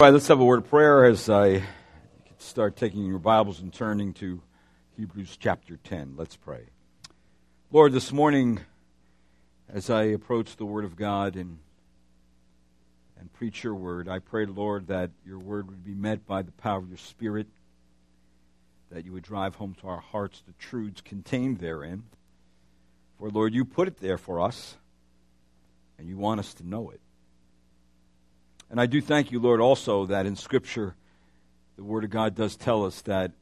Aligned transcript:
All 0.00 0.06
right, 0.06 0.12
let's 0.12 0.28
have 0.28 0.38
a 0.38 0.44
word 0.44 0.60
of 0.60 0.70
prayer 0.70 1.06
as 1.06 1.28
I 1.28 1.64
start 2.38 2.76
taking 2.76 3.04
your 3.04 3.18
Bibles 3.18 3.58
and 3.58 3.72
turning 3.72 4.12
to 4.14 4.40
Hebrews 4.96 5.36
chapter 5.40 5.76
10. 5.76 6.14
Let's 6.16 6.36
pray. 6.36 6.66
Lord, 7.72 7.92
this 7.92 8.12
morning, 8.12 8.60
as 9.68 9.90
I 9.90 10.04
approach 10.04 10.54
the 10.54 10.64
Word 10.64 10.84
of 10.84 10.94
God 10.94 11.34
and, 11.34 11.58
and 13.18 13.32
preach 13.32 13.64
your 13.64 13.74
Word, 13.74 14.08
I 14.08 14.20
pray, 14.20 14.46
Lord, 14.46 14.86
that 14.86 15.10
your 15.26 15.40
Word 15.40 15.68
would 15.68 15.84
be 15.84 15.94
met 15.94 16.24
by 16.24 16.42
the 16.42 16.52
power 16.52 16.78
of 16.78 16.88
your 16.88 16.96
Spirit, 16.96 17.48
that 18.92 19.04
you 19.04 19.10
would 19.10 19.24
drive 19.24 19.56
home 19.56 19.74
to 19.80 19.88
our 19.88 20.00
hearts 20.00 20.44
the 20.46 20.52
truths 20.60 21.00
contained 21.00 21.58
therein. 21.58 22.04
For, 23.18 23.30
Lord, 23.30 23.52
you 23.52 23.64
put 23.64 23.88
it 23.88 23.96
there 23.96 24.16
for 24.16 24.40
us, 24.40 24.76
and 25.98 26.08
you 26.08 26.16
want 26.16 26.38
us 26.38 26.54
to 26.54 26.64
know 26.64 26.90
it. 26.90 27.00
And 28.70 28.80
I 28.80 28.86
do 28.86 29.00
thank 29.00 29.32
you, 29.32 29.40
Lord, 29.40 29.60
also 29.60 30.06
that 30.06 30.26
in 30.26 30.36
Scripture, 30.36 30.94
the 31.76 31.84
Word 31.84 32.04
of 32.04 32.10
God 32.10 32.34
does 32.34 32.56
tell 32.56 32.84
us 32.84 33.00
that 33.02 33.32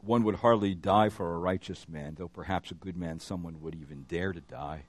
one 0.00 0.24
would 0.24 0.36
hardly 0.36 0.74
die 0.74 1.10
for 1.10 1.34
a 1.34 1.38
righteous 1.38 1.86
man, 1.88 2.16
though 2.18 2.28
perhaps 2.28 2.70
a 2.70 2.74
good 2.74 2.96
man, 2.96 3.20
someone 3.20 3.60
would 3.60 3.74
even 3.74 4.04
dare 4.08 4.32
to 4.32 4.40
die. 4.40 4.84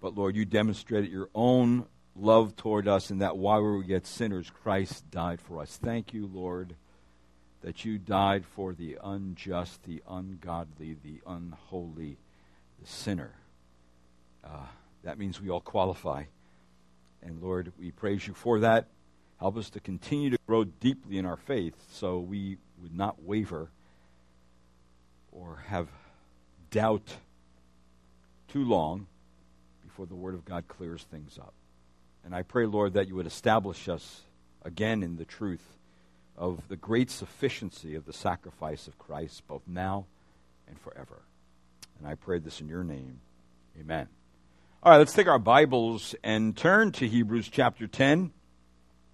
But 0.00 0.16
Lord, 0.16 0.36
you 0.36 0.44
demonstrated 0.44 1.10
your 1.10 1.30
own 1.34 1.86
love 2.14 2.54
toward 2.54 2.86
us, 2.86 3.10
and 3.10 3.22
that 3.22 3.36
while 3.36 3.62
we 3.62 3.68
were 3.68 3.82
yet 3.82 4.06
sinners, 4.06 4.50
Christ 4.50 5.10
died 5.10 5.40
for 5.40 5.62
us. 5.62 5.78
Thank 5.82 6.12
you, 6.12 6.26
Lord, 6.26 6.74
that 7.62 7.84
you 7.84 7.98
died 7.98 8.44
for 8.44 8.74
the 8.74 8.98
unjust, 9.02 9.84
the 9.84 10.02
ungodly, 10.08 10.96
the 11.02 11.20
unholy, 11.26 12.18
the 12.80 12.86
sinner. 12.86 13.32
Uh, 14.44 14.66
that 15.02 15.18
means 15.18 15.40
we 15.40 15.48
all 15.48 15.60
qualify 15.60 16.24
and 17.22 17.42
Lord, 17.42 17.72
we 17.78 17.90
praise 17.90 18.26
you 18.26 18.34
for 18.34 18.60
that. 18.60 18.88
Help 19.38 19.56
us 19.56 19.70
to 19.70 19.80
continue 19.80 20.30
to 20.30 20.38
grow 20.46 20.64
deeply 20.64 21.18
in 21.18 21.26
our 21.26 21.36
faith 21.36 21.74
so 21.90 22.18
we 22.18 22.58
would 22.80 22.94
not 22.96 23.22
waver 23.22 23.70
or 25.32 25.62
have 25.68 25.88
doubt 26.70 27.16
too 28.48 28.64
long 28.64 29.06
before 29.84 30.06
the 30.06 30.14
Word 30.14 30.34
of 30.34 30.44
God 30.44 30.68
clears 30.68 31.04
things 31.04 31.38
up. 31.38 31.54
And 32.24 32.34
I 32.34 32.42
pray, 32.42 32.66
Lord, 32.66 32.94
that 32.94 33.08
you 33.08 33.16
would 33.16 33.26
establish 33.26 33.88
us 33.88 34.22
again 34.64 35.02
in 35.02 35.16
the 35.16 35.24
truth 35.24 35.76
of 36.36 36.68
the 36.68 36.76
great 36.76 37.10
sufficiency 37.10 37.94
of 37.94 38.06
the 38.06 38.12
sacrifice 38.12 38.86
of 38.86 38.98
Christ, 38.98 39.46
both 39.48 39.62
now 39.66 40.06
and 40.68 40.78
forever. 40.80 41.22
And 41.98 42.06
I 42.06 42.14
pray 42.14 42.38
this 42.38 42.60
in 42.60 42.68
your 42.68 42.84
name. 42.84 43.20
Amen. 43.78 44.08
All 44.84 44.90
right, 44.90 44.98
let's 44.98 45.12
take 45.12 45.28
our 45.28 45.38
Bibles 45.38 46.16
and 46.24 46.56
turn 46.56 46.90
to 46.94 47.06
Hebrews 47.06 47.48
chapter 47.48 47.86
10. 47.86 48.32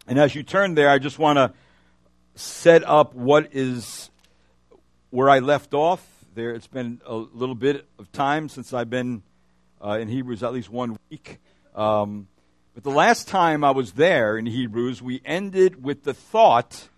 And 0.06 0.18
as 0.18 0.34
you 0.34 0.42
turn 0.42 0.74
there, 0.74 0.88
I 0.88 0.98
just 0.98 1.18
want 1.18 1.36
to 1.36 1.52
set 2.36 2.88
up 2.88 3.14
what 3.14 3.50
is 3.52 4.08
where 5.10 5.28
I 5.28 5.40
left 5.40 5.74
off. 5.74 6.02
There, 6.34 6.54
it's 6.54 6.66
been 6.66 7.02
a 7.04 7.14
little 7.14 7.54
bit 7.54 7.86
of 7.98 8.10
time 8.12 8.48
since 8.48 8.72
I've 8.72 8.88
been 8.88 9.22
uh, 9.84 9.98
in 10.00 10.08
Hebrews, 10.08 10.42
at 10.42 10.54
least 10.54 10.70
one 10.70 10.96
week. 11.10 11.36
Um, 11.74 12.28
but 12.74 12.82
the 12.82 12.90
last 12.90 13.28
time 13.28 13.62
I 13.62 13.72
was 13.72 13.92
there 13.92 14.38
in 14.38 14.46
Hebrews, 14.46 15.02
we 15.02 15.20
ended 15.22 15.84
with 15.84 16.02
the 16.02 16.14
thought 16.14 16.88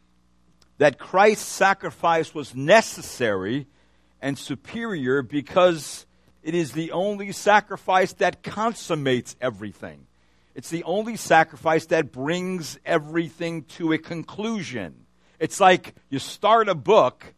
that 0.79 0.97
Christ's 0.97 1.49
sacrifice 1.49 2.37
was 2.37 2.55
necessary 2.55 3.67
and 4.23 4.39
superior 4.39 5.23
because 5.23 6.07
it 6.43 6.55
is 6.55 6.73
the 6.73 6.93
only 6.93 7.33
sacrifice 7.33 8.13
that 8.15 8.43
consummates 8.43 9.37
everything. 9.41 10.07
It's 10.55 10.71
the 10.71 10.85
only 10.85 11.17
sacrifice 11.17 11.87
that 11.87 12.13
brings 12.13 12.79
everything 12.85 13.63
to 13.77 13.93
a 13.93 13.99
conclusion. 13.99 15.07
It's 15.39 15.61
like 15.61 15.95
you 16.09 16.19
start 16.19 16.69
a 16.69 16.75
book, 16.75 17.35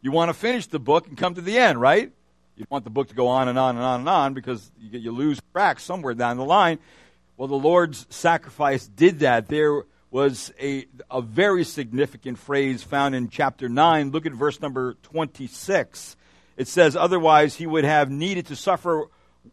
you 0.00 0.10
want 0.10 0.28
to 0.30 0.34
finish 0.34 0.66
the 0.66 0.78
book 0.78 1.06
and 1.06 1.16
come 1.16 1.34
to 1.34 1.40
the 1.40 1.58
end, 1.58 1.80
right? 1.80 2.12
You 2.56 2.66
want 2.70 2.84
the 2.84 2.90
book 2.90 3.08
to 3.08 3.14
go 3.14 3.28
on 3.28 3.48
and 3.48 3.58
on 3.58 3.76
and 3.76 3.84
on 3.84 4.00
and 4.00 4.08
on 4.08 4.34
because 4.34 4.70
you, 4.78 4.98
you 4.98 5.12
lose 5.12 5.40
track 5.52 5.78
somewhere 5.78 6.14
down 6.14 6.38
the 6.38 6.44
line. 6.44 6.78
Well, 7.36 7.48
the 7.48 7.54
Lord's 7.54 8.06
sacrifice 8.08 8.86
did 8.86 9.20
that. 9.20 9.48
There 9.48 9.82
was 10.10 10.52
a, 10.60 10.86
a 11.10 11.20
very 11.20 11.64
significant 11.64 12.38
phrase 12.38 12.82
found 12.82 13.14
in 13.14 13.28
chapter 13.28 13.68
9. 13.68 14.10
Look 14.10 14.24
at 14.24 14.32
verse 14.32 14.60
number 14.60 14.94
26 15.02 16.16
it 16.56 16.68
says, 16.68 16.96
otherwise 16.96 17.56
he 17.56 17.66
would 17.66 17.84
have 17.84 18.10
needed 18.10 18.46
to 18.46 18.56
suffer 18.56 19.08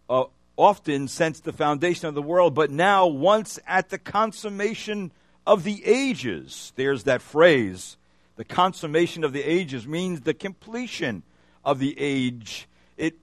uh, 0.10 0.26
often 0.56 1.08
since 1.08 1.40
the 1.40 1.54
foundation 1.54 2.08
of 2.08 2.16
the 2.16 2.22
world, 2.22 2.54
but 2.54 2.72
now, 2.72 3.08
once 3.08 3.60
at 3.68 3.90
the 3.90 3.98
consummation 3.98 5.12
of 5.46 5.64
the 5.64 5.84
ages, 5.86 6.72
there's 6.76 7.04
that 7.04 7.22
phrase. 7.22 7.98
The 8.36 8.46
consummation 8.46 9.24
of 9.24 9.34
the 9.34 9.44
ages 9.44 9.88
means 9.88 10.22
the 10.22 10.34
completion 10.34 11.24
of 11.64 11.80
the 11.80 11.96
age. 12.00 12.68
It 12.98 13.18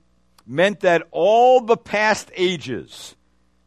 meant 0.47 0.81
that 0.81 1.07
all 1.11 1.61
the 1.61 1.77
past 1.77 2.31
ages 2.35 3.17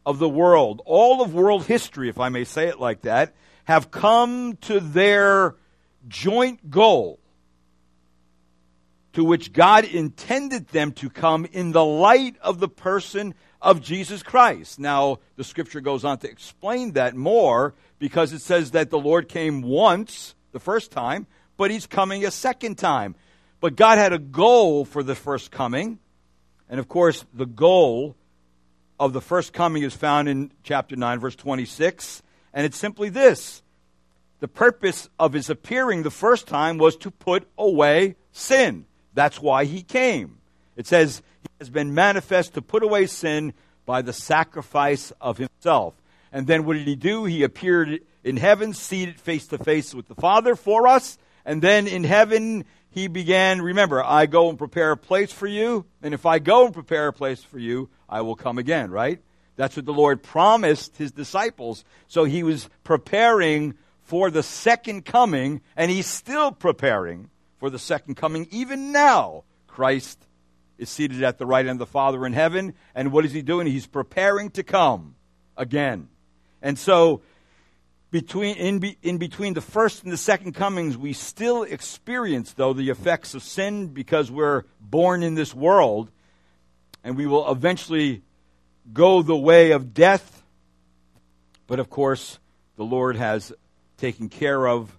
of 0.06 0.18
the 0.18 0.28
world, 0.28 0.82
all 0.84 1.22
of 1.22 1.34
world 1.34 1.66
history, 1.66 2.08
if 2.08 2.20
I 2.20 2.28
may 2.28 2.44
say 2.44 2.68
it 2.68 2.80
like 2.80 3.02
that, 3.02 3.34
have 3.64 3.90
come 3.90 4.56
to 4.62 4.80
their 4.80 5.56
joint 6.06 6.70
goal 6.70 7.18
to 9.14 9.24
which 9.24 9.52
God 9.52 9.84
intended 9.84 10.68
them 10.68 10.92
to 10.92 11.08
come 11.08 11.46
in 11.46 11.72
the 11.72 11.84
light 11.84 12.36
of 12.42 12.60
the 12.60 12.68
person 12.68 13.34
of 13.62 13.80
Jesus 13.80 14.22
Christ. 14.22 14.78
Now, 14.78 15.18
the 15.36 15.44
scripture 15.44 15.80
goes 15.80 16.04
on 16.04 16.18
to 16.18 16.30
explain 16.30 16.92
that 16.92 17.14
more 17.14 17.74
because 17.98 18.32
it 18.32 18.42
says 18.42 18.72
that 18.72 18.90
the 18.90 18.98
Lord 18.98 19.28
came 19.28 19.62
once, 19.62 20.34
the 20.52 20.60
first 20.60 20.90
time, 20.90 21.26
but 21.56 21.70
he's 21.70 21.86
coming 21.86 22.24
a 22.24 22.30
second 22.30 22.76
time. 22.76 23.14
But 23.60 23.76
God 23.76 23.98
had 23.98 24.12
a 24.12 24.18
goal 24.18 24.84
for 24.84 25.02
the 25.02 25.14
first 25.14 25.50
coming. 25.50 25.98
And 26.68 26.80
of 26.80 26.88
course, 26.88 27.24
the 27.32 27.46
goal 27.46 28.16
of 28.98 29.12
the 29.12 29.20
first 29.20 29.52
coming 29.52 29.84
is 29.84 29.94
found 29.94 30.28
in 30.28 30.50
chapter 30.64 30.96
9, 30.96 31.20
verse 31.20 31.36
26. 31.36 32.22
And 32.52 32.66
it's 32.66 32.76
simply 32.76 33.10
this 33.10 33.62
the 34.40 34.48
purpose 34.48 35.08
of 35.18 35.32
his 35.32 35.48
appearing 35.48 36.02
the 36.02 36.10
first 36.10 36.48
time 36.48 36.78
was 36.78 36.96
to 36.96 37.10
put 37.10 37.48
away 37.56 38.16
sin. 38.32 38.86
That's 39.14 39.40
why 39.40 39.64
he 39.64 39.82
came. 39.82 40.38
It 40.76 40.86
says, 40.86 41.22
He 41.42 41.48
has 41.60 41.70
been 41.70 41.94
manifest 41.94 42.54
to 42.54 42.62
put 42.62 42.82
away 42.82 43.06
sin 43.06 43.54
by 43.86 44.02
the 44.02 44.12
sacrifice 44.12 45.12
of 45.20 45.38
himself. 45.38 45.94
And 46.32 46.46
then 46.46 46.64
what 46.64 46.74
did 46.74 46.86
he 46.86 46.96
do? 46.96 47.24
He 47.24 47.44
appeared 47.44 48.00
in 48.24 48.36
heaven, 48.36 48.74
seated 48.74 49.20
face 49.20 49.46
to 49.48 49.58
face 49.58 49.94
with 49.94 50.08
the 50.08 50.14
Father 50.16 50.56
for 50.56 50.88
us. 50.88 51.16
And 51.44 51.62
then 51.62 51.86
in 51.86 52.02
heaven, 52.02 52.64
he 52.90 53.06
began, 53.06 53.62
remember, 53.62 54.02
I 54.02 54.26
go 54.26 54.48
and 54.48 54.58
prepare 54.58 54.92
a 54.92 54.96
place 54.96 55.32
for 55.32 55.46
you. 55.46 55.84
And 56.02 56.12
if 56.14 56.26
I 56.26 56.38
go 56.38 56.64
and 56.64 56.74
prepare 56.74 57.08
a 57.08 57.12
place 57.12 57.42
for 57.42 57.58
you, 57.58 57.88
I 58.08 58.22
will 58.22 58.36
come 58.36 58.58
again, 58.58 58.90
right? 58.90 59.20
That's 59.56 59.76
what 59.76 59.84
the 59.84 59.92
Lord 59.92 60.22
promised 60.22 60.96
his 60.96 61.12
disciples. 61.12 61.84
So 62.08 62.24
he 62.24 62.42
was 62.42 62.68
preparing 62.82 63.74
for 64.02 64.30
the 64.30 64.42
second 64.42 65.04
coming, 65.04 65.60
and 65.76 65.90
he's 65.90 66.06
still 66.06 66.50
preparing 66.52 67.30
for 67.58 67.70
the 67.70 67.78
second 67.78 68.16
coming. 68.16 68.46
Even 68.50 68.92
now, 68.92 69.44
Christ 69.66 70.18
is 70.78 70.88
seated 70.88 71.22
at 71.22 71.38
the 71.38 71.46
right 71.46 71.64
hand 71.64 71.80
of 71.80 71.86
the 71.86 71.92
Father 71.92 72.26
in 72.26 72.32
heaven. 72.32 72.74
And 72.94 73.12
what 73.12 73.24
is 73.24 73.32
he 73.32 73.42
doing? 73.42 73.66
He's 73.66 73.86
preparing 73.86 74.50
to 74.50 74.62
come 74.62 75.14
again. 75.56 76.08
And 76.62 76.78
so, 76.78 77.22
between, 78.10 78.56
in, 78.56 78.78
be, 78.78 78.96
in 79.02 79.18
between 79.18 79.54
the 79.54 79.60
first 79.60 80.04
and 80.04 80.12
the 80.12 80.16
second 80.16 80.52
comings, 80.52 80.96
we 80.96 81.12
still 81.12 81.62
experience, 81.64 82.52
though, 82.52 82.72
the 82.72 82.90
effects 82.90 83.34
of 83.34 83.42
sin 83.42 83.88
because 83.88 84.30
we're 84.30 84.62
born 84.80 85.22
in 85.22 85.34
this 85.34 85.54
world. 85.54 86.10
And 87.02 87.16
we 87.16 87.26
will 87.26 87.50
eventually 87.50 88.22
go 88.92 89.22
the 89.22 89.36
way 89.36 89.72
of 89.72 89.92
death. 89.94 90.42
But 91.66 91.80
of 91.80 91.90
course, 91.90 92.38
the 92.76 92.84
Lord 92.84 93.16
has 93.16 93.52
taken 93.96 94.28
care 94.28 94.66
of 94.66 94.96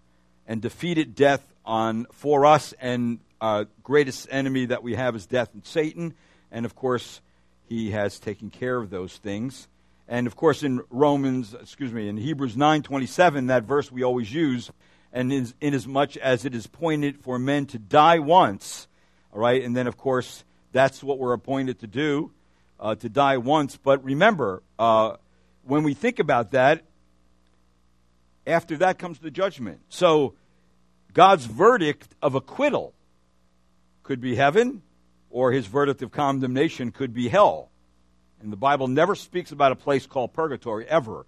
and 0.48 0.62
defeated 0.62 1.16
death 1.16 1.55
on 1.66 2.06
for 2.12 2.46
us, 2.46 2.74
and 2.80 3.20
uh, 3.42 3.66
greatest 3.84 4.28
enemy 4.32 4.68
that 4.68 4.84
we 4.84 4.96
have 4.96 5.16
is 5.16 5.26
death 5.26 5.50
and 5.54 5.66
Satan. 5.66 6.14
And 6.52 6.66
of 6.66 6.76
course, 6.76 7.22
he 7.68 7.92
has 7.92 8.20
taken 8.20 8.50
care 8.50 8.78
of 8.78 8.90
those 8.90 9.18
things. 9.18 9.68
And 10.08 10.28
of 10.28 10.36
course, 10.36 10.62
in 10.64 10.82
Romans, 10.90 11.54
excuse 11.54 11.92
me, 11.92 12.08
in 12.08 12.18
Hebrews 12.18 12.56
nine 12.56 12.84
twenty 12.84 13.08
seven, 13.08 13.48
that 13.48 13.64
verse 13.64 13.92
we 13.92 14.04
always 14.04 14.32
use, 14.32 14.72
and 15.12 15.34
in, 15.34 15.52
inasmuch 15.60 15.72
as 15.72 15.88
much 15.88 16.18
as 16.18 16.46
it 16.46 16.54
is 16.54 16.66
appointed 16.66 17.20
for 17.22 17.40
men 17.40 17.66
to 17.68 17.80
die 17.80 18.20
once, 18.20 18.88
all 19.34 19.40
right, 19.40 19.64
and 19.64 19.76
then 19.76 19.88
of 19.88 19.98
course 19.98 20.44
that's 20.72 21.04
what 21.04 21.18
we're 21.18 21.34
appointed 21.34 21.80
to 21.80 21.88
do, 21.88 22.32
uh, 22.80 22.94
to 22.96 23.10
die 23.10 23.38
once. 23.38 23.78
But 23.78 24.04
remember, 24.04 24.62
uh, 24.78 25.16
when 25.64 25.84
we 25.84 25.96
think 25.96 26.20
about 26.20 26.52
that, 26.52 26.84
after 28.46 28.78
that 28.78 29.00
comes 29.00 29.18
the 29.18 29.32
judgment. 29.32 29.80
So 29.90 30.36
God's 31.16 31.46
verdict 31.46 32.10
of 32.22 32.36
acquittal 32.36 32.94
could 34.04 34.20
be 34.20 34.36
heaven, 34.36 34.84
or 35.32 35.54
his 35.54 35.66
verdict 35.66 36.02
of 36.02 36.12
condemnation 36.12 36.92
could 36.92 37.14
be 37.14 37.30
hell. 37.30 37.70
And 38.42 38.52
the 38.52 38.58
Bible 38.58 38.90
never 38.90 39.16
speaks 39.16 39.52
about 39.52 39.72
a 39.72 39.76
place 39.76 40.06
called 40.06 40.34
purgatory, 40.34 40.86
ever. 40.88 41.26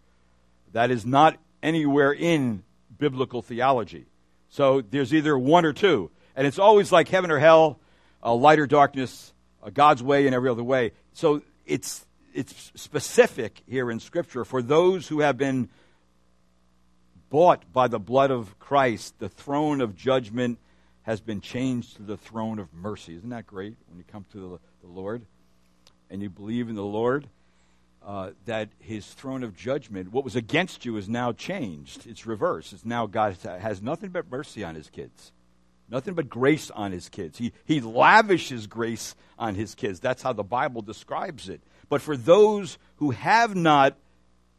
That 0.74 0.92
is 0.92 1.06
not 1.06 1.38
anywhere 1.64 2.12
in 2.12 2.64
biblical 3.00 3.42
theology. 3.42 4.06
So 4.50 4.82
there's 4.82 5.14
either 5.14 5.38
one 5.38 5.64
or 5.64 5.74
two. 5.74 6.12
And 6.36 6.46
it's 6.46 6.60
always 6.60 6.92
like 6.92 7.08
heaven 7.08 7.32
or 7.32 7.40
hell, 7.40 7.80
a 8.22 8.34
light 8.34 8.60
or 8.60 8.68
darkness, 8.68 9.34
a 9.64 9.72
God's 9.72 10.04
way 10.04 10.26
and 10.26 10.36
every 10.36 10.50
other 10.50 10.64
way. 10.64 10.92
So 11.14 11.42
it's, 11.66 12.06
it's 12.34 12.74
specific 12.76 13.62
here 13.68 13.90
in 13.90 14.02
Scripture 14.02 14.44
for 14.44 14.62
those 14.62 15.08
who 15.08 15.22
have 15.22 15.38
been 15.38 15.70
bought 17.30 17.72
by 17.72 17.88
the 17.88 18.00
blood 18.00 18.32
of 18.32 18.58
Christ. 18.60 19.20
The 19.20 19.30
throne 19.30 19.82
of 19.82 19.96
judgment 19.96 20.60
has 21.04 21.22
been 21.22 21.42
changed 21.42 21.96
to 21.98 22.04
the 22.04 22.18
throne 22.18 22.60
of 22.60 22.74
mercy. 22.74 23.16
Isn't 23.16 23.30
that 23.30 23.48
great 23.48 23.76
when 23.88 23.98
you 23.98 24.04
come 24.12 24.26
to 24.32 24.38
the, 24.38 24.60
the 24.86 24.92
Lord 24.92 25.24
and 26.10 26.22
you 26.22 26.30
believe 26.30 26.70
in 26.70 26.76
the 26.76 26.84
Lord? 26.84 27.28
Uh, 28.06 28.32
that 28.46 28.70
his 28.80 29.06
throne 29.06 29.44
of 29.44 29.54
judgment, 29.54 30.14
what 30.14 30.24
was 30.24 30.38
against 30.38 30.86
you, 30.86 30.96
is 30.96 31.10
now 31.10 31.34
changed. 31.34 32.08
It's 32.08 32.26
reversed. 32.26 32.72
It's 32.72 32.86
now 32.86 33.06
God 33.06 33.36
has 33.44 33.82
nothing 33.82 34.12
but 34.12 34.32
mercy 34.32 34.64
on 34.64 34.76
his 34.76 34.90
kids, 34.90 35.34
nothing 35.90 36.14
but 36.14 36.30
grace 36.30 36.72
on 36.72 36.94
his 36.94 37.10
kids. 37.10 37.38
He, 37.38 37.52
he 37.66 37.82
lavishes 37.82 38.66
grace 38.66 39.14
on 39.38 39.56
his 39.56 39.76
kids. 39.76 40.00
That's 40.00 40.22
how 40.22 40.32
the 40.32 40.44
Bible 40.44 40.82
describes 40.82 41.50
it. 41.50 41.60
But 41.90 42.02
for 42.02 42.16
those 42.16 42.78
who 42.98 43.12
have 43.12 43.56
not 43.56 43.98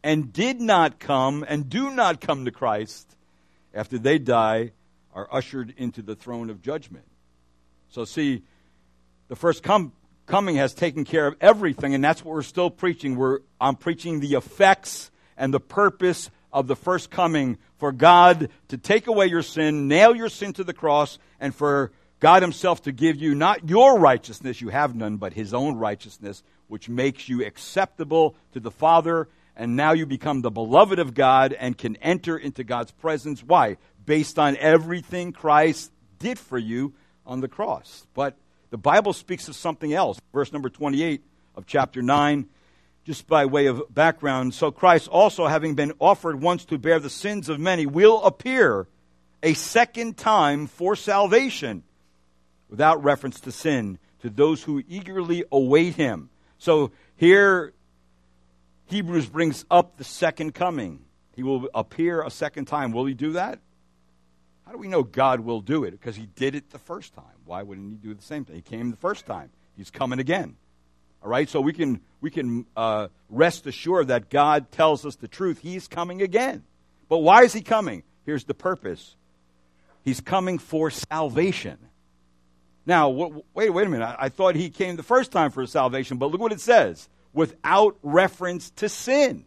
and 0.08 0.32
did 0.32 0.58
not 0.58 0.98
come 0.98 1.44
and 1.46 1.68
do 1.68 1.90
not 1.90 2.18
come 2.18 2.46
to 2.46 2.50
Christ, 2.50 3.14
after 3.74 3.98
they 3.98 4.18
die, 4.18 4.72
are 5.12 5.28
ushered 5.30 5.74
into 5.76 6.00
the 6.00 6.16
throne 6.16 6.48
of 6.48 6.62
judgment. 6.62 7.04
So, 7.90 8.06
see, 8.06 8.42
the 9.28 9.36
first 9.36 9.62
come, 9.62 9.92
coming 10.24 10.56
has 10.56 10.72
taken 10.72 11.04
care 11.04 11.26
of 11.26 11.36
everything, 11.42 11.94
and 11.94 12.02
that's 12.02 12.24
what 12.24 12.32
we're 12.32 12.40
still 12.40 12.70
preaching. 12.70 13.16
We're, 13.16 13.40
I'm 13.60 13.76
preaching 13.76 14.20
the 14.20 14.32
effects 14.32 15.10
and 15.36 15.52
the 15.52 15.60
purpose 15.60 16.30
of 16.54 16.68
the 16.68 16.76
first 16.76 17.10
coming 17.10 17.58
for 17.76 17.92
God 17.92 18.48
to 18.68 18.78
take 18.78 19.08
away 19.08 19.26
your 19.26 19.42
sin, 19.42 19.88
nail 19.88 20.16
your 20.16 20.30
sin 20.30 20.54
to 20.54 20.64
the 20.64 20.72
cross, 20.72 21.18
and 21.38 21.54
for 21.54 21.92
God 22.18 22.40
Himself 22.40 22.80
to 22.84 22.92
give 22.92 23.16
you 23.16 23.34
not 23.34 23.68
your 23.68 23.98
righteousness, 23.98 24.62
you 24.62 24.70
have 24.70 24.94
none, 24.94 25.18
but 25.18 25.34
His 25.34 25.52
own 25.52 25.76
righteousness, 25.76 26.42
which 26.66 26.88
makes 26.88 27.28
you 27.28 27.44
acceptable 27.44 28.36
to 28.54 28.60
the 28.60 28.70
Father, 28.70 29.28
and 29.58 29.74
now 29.74 29.92
you 29.92 30.06
become 30.06 30.40
the 30.40 30.50
beloved 30.50 31.00
of 31.00 31.14
God 31.14 31.52
and 31.52 31.76
can 31.76 31.96
enter 31.96 32.38
into 32.38 32.62
God's 32.62 32.92
presence. 32.92 33.42
Why? 33.42 33.76
Based 34.06 34.38
on 34.38 34.56
everything 34.56 35.32
Christ 35.32 35.90
did 36.20 36.38
for 36.38 36.56
you 36.56 36.94
on 37.26 37.40
the 37.40 37.48
cross. 37.48 38.06
But 38.14 38.36
the 38.70 38.78
Bible 38.78 39.12
speaks 39.12 39.48
of 39.48 39.56
something 39.56 39.92
else. 39.92 40.20
Verse 40.32 40.52
number 40.52 40.70
28 40.70 41.22
of 41.56 41.66
chapter 41.66 42.00
9, 42.00 42.48
just 43.04 43.26
by 43.26 43.46
way 43.46 43.66
of 43.66 43.82
background. 43.92 44.54
So 44.54 44.70
Christ 44.70 45.08
also, 45.08 45.48
having 45.48 45.74
been 45.74 45.92
offered 45.98 46.40
once 46.40 46.64
to 46.66 46.78
bear 46.78 47.00
the 47.00 47.10
sins 47.10 47.48
of 47.48 47.58
many, 47.58 47.84
will 47.84 48.22
appear 48.22 48.86
a 49.42 49.54
second 49.54 50.16
time 50.16 50.68
for 50.68 50.94
salvation 50.94 51.82
without 52.70 53.02
reference 53.02 53.40
to 53.40 53.52
sin 53.52 53.98
to 54.20 54.30
those 54.30 54.62
who 54.62 54.84
eagerly 54.88 55.44
await 55.50 55.96
him. 55.96 56.30
So 56.58 56.92
here, 57.16 57.72
Hebrews 58.88 59.26
brings 59.26 59.64
up 59.70 59.96
the 59.96 60.04
second 60.04 60.54
coming. 60.54 61.04
He 61.36 61.42
will 61.42 61.68
appear 61.74 62.22
a 62.22 62.30
second 62.30 62.66
time. 62.66 62.92
Will 62.92 63.04
he 63.04 63.14
do 63.14 63.32
that? 63.32 63.60
How 64.66 64.72
do 64.72 64.78
we 64.78 64.88
know 64.88 65.02
God 65.02 65.40
will 65.40 65.60
do 65.60 65.84
it? 65.84 65.92
Because 65.92 66.16
he 66.16 66.26
did 66.26 66.54
it 66.54 66.70
the 66.70 66.78
first 66.78 67.14
time. 67.14 67.24
Why 67.44 67.62
wouldn't 67.62 67.90
he 67.90 67.96
do 67.96 68.14
the 68.14 68.22
same 68.22 68.44
thing? 68.44 68.56
He 68.56 68.62
came 68.62 68.90
the 68.90 68.96
first 68.96 69.24
time. 69.24 69.50
He's 69.76 69.90
coming 69.90 70.18
again. 70.18 70.56
All 71.22 71.30
right, 71.30 71.48
so 71.48 71.60
we 71.60 71.72
can 71.72 72.00
we 72.20 72.30
can 72.30 72.66
uh, 72.76 73.08
rest 73.28 73.66
assured 73.66 74.08
that 74.08 74.30
God 74.30 74.70
tells 74.70 75.04
us 75.04 75.16
the 75.16 75.28
truth. 75.28 75.60
He's 75.60 75.88
coming 75.88 76.22
again. 76.22 76.64
But 77.08 77.18
why 77.18 77.42
is 77.42 77.52
he 77.52 77.60
coming? 77.60 78.02
Here's 78.24 78.44
the 78.44 78.54
purpose. 78.54 79.16
He's 80.02 80.20
coming 80.20 80.58
for 80.58 80.90
salvation. 80.90 81.78
Now, 82.86 83.10
wait, 83.10 83.70
wait 83.70 83.86
a 83.86 83.90
minute. 83.90 84.04
I, 84.04 84.16
I 84.26 84.28
thought 84.28 84.54
he 84.54 84.70
came 84.70 84.96
the 84.96 85.02
first 85.02 85.30
time 85.32 85.50
for 85.50 85.66
salvation, 85.66 86.16
but 86.16 86.30
look 86.30 86.40
what 86.40 86.52
it 86.52 86.60
says: 86.60 87.08
without 87.38 87.96
reference 88.02 88.70
to 88.70 88.88
sin. 88.88 89.44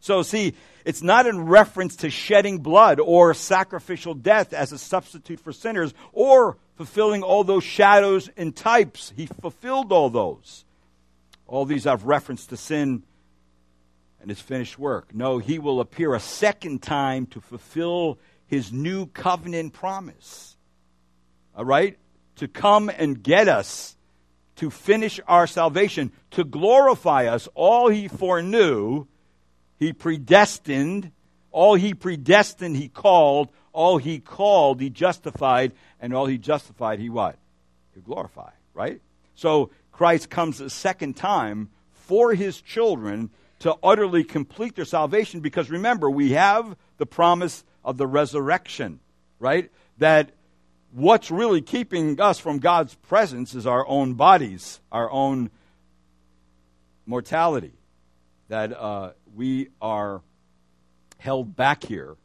So, 0.00 0.20
see, 0.22 0.52
it's 0.84 1.02
not 1.02 1.26
in 1.26 1.46
reference 1.46 1.96
to 1.96 2.10
shedding 2.10 2.58
blood 2.58 3.00
or 3.00 3.32
sacrificial 3.32 4.12
death 4.12 4.52
as 4.52 4.72
a 4.72 4.78
substitute 4.78 5.40
for 5.40 5.50
sinners 5.50 5.94
or 6.12 6.58
fulfilling 6.76 7.22
all 7.22 7.42
those 7.42 7.64
shadows 7.64 8.28
and 8.36 8.54
types. 8.54 9.10
He 9.16 9.24
fulfilled 9.24 9.90
all 9.90 10.10
those. 10.10 10.66
All 11.46 11.64
these 11.64 11.84
have 11.84 12.04
reference 12.04 12.44
to 12.48 12.58
sin 12.58 13.04
and 14.20 14.28
his 14.28 14.40
finished 14.40 14.78
work. 14.78 15.14
No, 15.14 15.38
he 15.38 15.58
will 15.58 15.80
appear 15.80 16.14
a 16.14 16.20
second 16.20 16.82
time 16.82 17.24
to 17.28 17.40
fulfill 17.40 18.18
his 18.46 18.70
new 18.70 19.06
covenant 19.06 19.72
promise. 19.72 20.58
All 21.56 21.64
right? 21.64 21.96
To 22.36 22.48
come 22.48 22.90
and 22.90 23.22
get 23.22 23.48
us, 23.48 23.96
to 24.56 24.70
finish 24.70 25.20
our 25.26 25.46
salvation, 25.46 26.12
to 26.32 26.44
glorify 26.44 27.26
us. 27.26 27.48
All 27.54 27.88
he 27.88 28.08
foreknew 28.08 29.06
he 29.78 29.92
predestined. 29.92 31.10
All 31.50 31.74
he 31.74 31.94
predestined, 31.94 32.76
he 32.76 32.88
called. 32.88 33.50
All 33.72 33.98
he 33.98 34.18
called, 34.18 34.80
he 34.80 34.90
justified. 34.90 35.72
And 36.00 36.14
all 36.14 36.26
he 36.26 36.38
justified, 36.38 36.98
he 36.98 37.10
what? 37.10 37.36
He 37.94 38.00
glorified, 38.00 38.54
right? 38.72 39.00
So 39.34 39.70
Christ 39.92 40.30
comes 40.30 40.60
a 40.60 40.70
second 40.70 41.16
time 41.16 41.70
for 41.92 42.34
his 42.34 42.60
children 42.60 43.30
to 43.60 43.76
utterly 43.82 44.24
complete 44.24 44.74
their 44.74 44.84
salvation 44.84 45.40
because 45.40 45.70
remember, 45.70 46.10
we 46.10 46.32
have 46.32 46.76
the 46.98 47.06
promise 47.06 47.64
of 47.84 47.96
the 47.96 48.06
resurrection, 48.06 49.00
right? 49.38 49.70
That 49.98 50.30
what's 50.94 51.30
really 51.30 51.60
keeping 51.60 52.20
us 52.20 52.38
from 52.38 52.58
God's 52.58 52.94
presence 52.94 53.54
is 53.54 53.66
our 53.66 53.86
own 53.86 54.14
bodies, 54.14 54.80
our 54.92 55.10
own 55.10 55.50
mortality. 57.04 57.72
That 58.48 58.72
uh, 58.72 59.12
we 59.34 59.68
are 59.80 60.22
held 61.18 61.56
back 61.56 61.82
here 61.82 62.16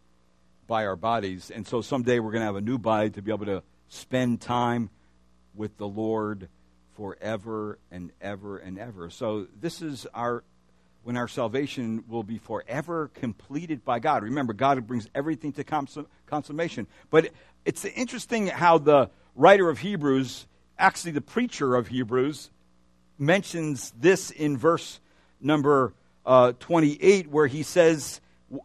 by 0.67 0.85
our 0.85 0.95
bodies. 0.95 1.49
And 1.49 1.65
so 1.65 1.81
someday 1.81 2.19
we're 2.19 2.31
going 2.31 2.41
to 2.41 2.45
have 2.45 2.55
a 2.55 2.61
new 2.61 2.77
body 2.77 3.09
to 3.11 3.21
be 3.21 3.31
able 3.31 3.47
to 3.47 3.63
spend 3.87 4.41
time 4.41 4.89
with 5.55 5.77
the 5.77 5.87
Lord 5.87 6.49
forever 6.95 7.79
and 7.89 8.11
ever 8.21 8.57
and 8.57 8.77
ever. 8.77 9.09
So 9.09 9.47
this 9.59 9.81
is 9.81 10.05
our 10.13 10.43
when 11.03 11.17
our 11.17 11.27
salvation 11.27 12.03
will 12.07 12.23
be 12.23 12.37
forever 12.37 13.09
completed 13.15 13.83
by 13.85 13.99
God. 13.99 14.23
Remember, 14.23 14.53
God 14.53 14.85
brings 14.85 15.09
everything 15.15 15.53
to 15.53 15.63
consummation. 16.27 16.87
But 17.09 17.29
it's 17.65 17.85
interesting 17.85 18.47
how 18.47 18.77
the 18.77 19.09
writer 19.35 19.69
of 19.69 19.79
Hebrews, 19.79 20.47
actually 20.77 21.11
the 21.11 21.21
preacher 21.21 21.75
of 21.75 21.87
Hebrews, 21.87 22.49
mentions 23.17 23.91
this 23.99 24.31
in 24.31 24.57
verse 24.57 24.99
number 25.41 25.93
uh, 26.25 26.53
28, 26.59 27.29
where 27.29 27.47
he 27.47 27.63
says 27.63 28.21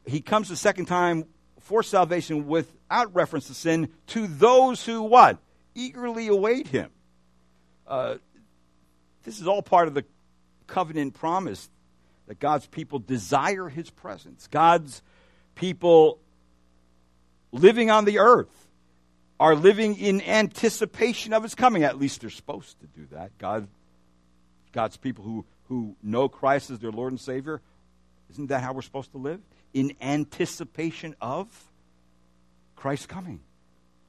he 0.07 0.21
comes 0.21 0.49
the 0.49 0.57
second 0.57 0.87
time 0.87 1.25
for 1.61 1.83
salvation 1.83 2.47
without 2.47 3.15
reference 3.15 3.47
to 3.47 3.55
sin 3.55 3.89
to 4.09 4.27
those 4.27 4.85
who 4.85 5.03
what? 5.03 5.39
Eagerly 5.75 6.29
await 6.29 6.69
him. 6.69 6.91
Uh, 7.87 8.17
this 9.25 9.41
is 9.41 9.47
all 9.47 9.63
part 9.63 9.89
of 9.89 9.95
the 9.95 10.05
covenant 10.67 11.15
promise 11.15 11.69
that 12.27 12.39
God's 12.39 12.67
people 12.67 12.99
desire 12.99 13.69
his 13.69 13.91
presence. 13.91 14.47
God's 14.51 15.03
people 15.55 16.19
living 17.53 17.91
on 17.91 18.05
the 18.05 18.19
earth 18.19 18.64
are 19.41 19.55
living 19.55 19.97
in 19.97 20.21
anticipation 20.23 21.33
of 21.33 21.43
his 21.43 21.55
coming. 21.55 21.85
At 21.85 21.99
least 21.99 22.21
they're 22.21 22.31
supposed 22.31 22.81
to 22.81 22.87
do 22.87 23.07
that. 23.13 23.37
God, 23.39 23.69
God's 24.73 24.97
people 24.97 25.25
who 25.25 25.45
who 25.69 25.97
know 26.03 26.29
Christ 26.29 26.71
as 26.71 26.79
their 26.79 26.93
Lord 26.93 27.13
and 27.13 27.21
Savior, 27.21 27.61
isn't 28.31 28.49
that 28.49 28.63
how 28.63 28.73
we're 28.73 28.83
supposed 28.83 29.13
to 29.13 29.19
live? 29.19 29.41
In 29.73 29.95
anticipation 30.01 31.15
of 31.21 31.49
Christ's 32.77 33.07
coming. 33.07 33.41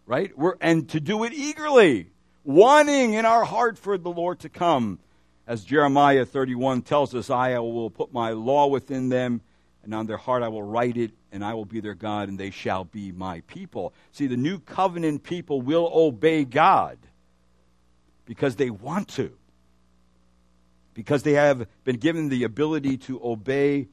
Right? 0.06 0.38
We're, 0.38 0.56
and 0.62 0.88
to 0.90 1.00
do 1.00 1.24
it 1.24 1.34
eagerly, 1.34 2.08
wanting 2.44 3.14
in 3.14 3.26
our 3.26 3.44
heart 3.44 3.78
for 3.78 3.98
the 3.98 4.12
Lord 4.12 4.40
to 4.42 4.50
come. 4.50 5.00
As 5.48 5.64
Jeremiah 5.64 6.26
31 6.26 6.82
tells 6.82 7.16
us, 7.16 7.30
I 7.30 7.58
will 7.60 7.90
put 7.90 8.14
my 8.14 8.32
law 8.32 8.68
within 8.68 9.10
them, 9.10 9.42
and 9.86 9.94
on 9.94 10.08
their 10.08 10.18
heart 10.18 10.44
I 10.44 10.50
will 10.50 10.64
write 10.64 10.98
it, 10.98 11.12
and 11.32 11.46
I 11.46 11.54
will 11.54 11.66
be 11.66 11.80
their 11.80 11.96
God, 11.96 12.28
and 12.28 12.38
they 12.38 12.50
shall 12.52 12.84
be 12.84 13.14
my 13.14 13.42
people. 13.48 13.94
See, 14.12 14.28
the 14.28 14.36
new 14.36 14.60
covenant 14.60 15.24
people 15.24 15.62
will 15.62 15.90
obey 15.94 16.44
God 16.44 16.98
because 18.26 18.58
they 18.58 18.70
want 18.70 19.08
to 19.10 19.38
because 20.96 21.24
they 21.24 21.34
have 21.34 21.68
been 21.84 21.98
given 21.98 22.30
the 22.30 22.46
ability 22.46 22.98
to 22.98 23.22
obey 23.24 23.88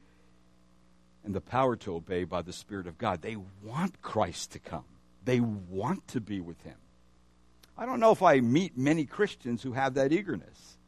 and 1.24 1.34
the 1.34 1.40
power 1.40 1.76
to 1.76 1.96
obey 1.96 2.24
by 2.24 2.40
the 2.40 2.52
Spirit 2.52 2.86
of 2.86 2.96
God. 2.96 3.20
They 3.20 3.36
want 3.62 4.00
Christ 4.00 4.52
to 4.52 4.58
come, 4.58 4.86
they 5.22 5.40
want 5.40 6.08
to 6.08 6.20
be 6.20 6.40
with 6.40 6.62
Him. 6.62 6.76
I 7.76 7.84
don't 7.84 8.00
know 8.00 8.12
if 8.12 8.22
I 8.22 8.40
meet 8.40 8.78
many 8.78 9.04
Christians 9.04 9.62
who 9.62 9.72
have 9.72 9.94
that 9.94 10.12
eagerness. 10.12 10.78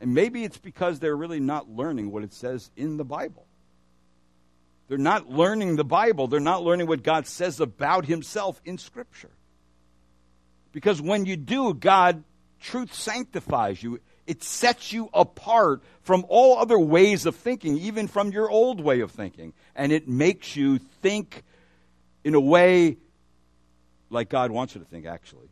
And 0.00 0.14
maybe 0.14 0.44
it's 0.44 0.58
because 0.58 1.00
they're 1.00 1.16
really 1.16 1.40
not 1.40 1.68
learning 1.68 2.12
what 2.12 2.22
it 2.22 2.32
says 2.32 2.70
in 2.76 2.98
the 2.98 3.04
Bible. 3.04 3.47
They're 4.88 4.98
not 4.98 5.28
learning 5.30 5.76
the 5.76 5.84
Bible. 5.84 6.26
They're 6.26 6.40
not 6.40 6.62
learning 6.62 6.86
what 6.86 7.02
God 7.02 7.26
says 7.26 7.60
about 7.60 8.06
Himself 8.06 8.60
in 8.64 8.78
Scripture. 8.78 9.30
Because 10.72 11.00
when 11.00 11.26
you 11.26 11.36
do, 11.36 11.74
God, 11.74 12.24
truth 12.60 12.94
sanctifies 12.94 13.82
you. 13.82 14.00
It 14.26 14.42
sets 14.42 14.92
you 14.92 15.08
apart 15.14 15.82
from 16.02 16.26
all 16.28 16.58
other 16.58 16.78
ways 16.78 17.24
of 17.24 17.34
thinking, 17.36 17.78
even 17.78 18.08
from 18.08 18.30
your 18.30 18.50
old 18.50 18.80
way 18.80 19.00
of 19.00 19.10
thinking. 19.10 19.54
And 19.74 19.90
it 19.90 20.08
makes 20.08 20.54
you 20.54 20.78
think 20.78 21.44
in 22.24 22.34
a 22.34 22.40
way 22.40 22.98
like 24.10 24.28
God 24.28 24.50
wants 24.50 24.74
you 24.74 24.80
to 24.80 24.86
think, 24.86 25.06
actually. 25.06 25.48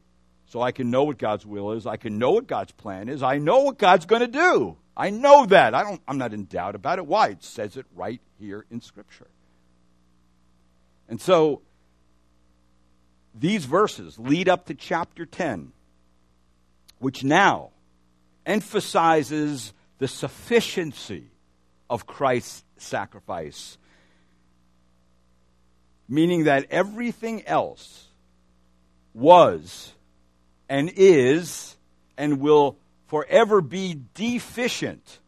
So 0.46 0.60
I 0.60 0.72
can 0.72 0.90
know 0.90 1.04
what 1.04 1.18
God's 1.18 1.44
will 1.46 1.72
is. 1.72 1.86
I 1.86 1.96
can 1.96 2.18
know 2.18 2.32
what 2.32 2.46
God's 2.46 2.72
plan 2.72 3.08
is. 3.08 3.22
I 3.22 3.38
know 3.38 3.60
what 3.60 3.78
God's 3.78 4.06
going 4.06 4.20
to 4.20 4.28
do. 4.28 4.76
I 4.96 5.10
know 5.10 5.46
that. 5.46 5.74
I 5.74 5.82
don't, 5.82 6.00
I'm 6.08 6.18
not 6.18 6.32
in 6.32 6.46
doubt 6.46 6.74
about 6.74 6.98
it. 6.98 7.06
Why? 7.06 7.28
It 7.28 7.44
says 7.44 7.76
it 7.76 7.86
right 7.94 8.20
here 8.38 8.64
in 8.70 8.80
Scripture. 8.80 9.28
And 11.08 11.20
so 11.20 11.62
these 13.34 13.64
verses 13.66 14.18
lead 14.18 14.48
up 14.48 14.66
to 14.66 14.74
chapter 14.74 15.26
10, 15.26 15.72
which 16.98 17.22
now 17.22 17.70
emphasizes 18.46 19.72
the 19.98 20.08
sufficiency 20.08 21.30
of 21.90 22.06
Christ's 22.06 22.64
sacrifice, 22.78 23.76
meaning 26.08 26.44
that 26.44 26.66
everything 26.70 27.46
else 27.46 28.06
was 29.14 29.92
and 30.68 30.90
is 30.96 31.76
and 32.16 32.40
will 32.40 32.78
forever 33.06 33.60
be 33.60 34.00
deficient, 34.14 35.20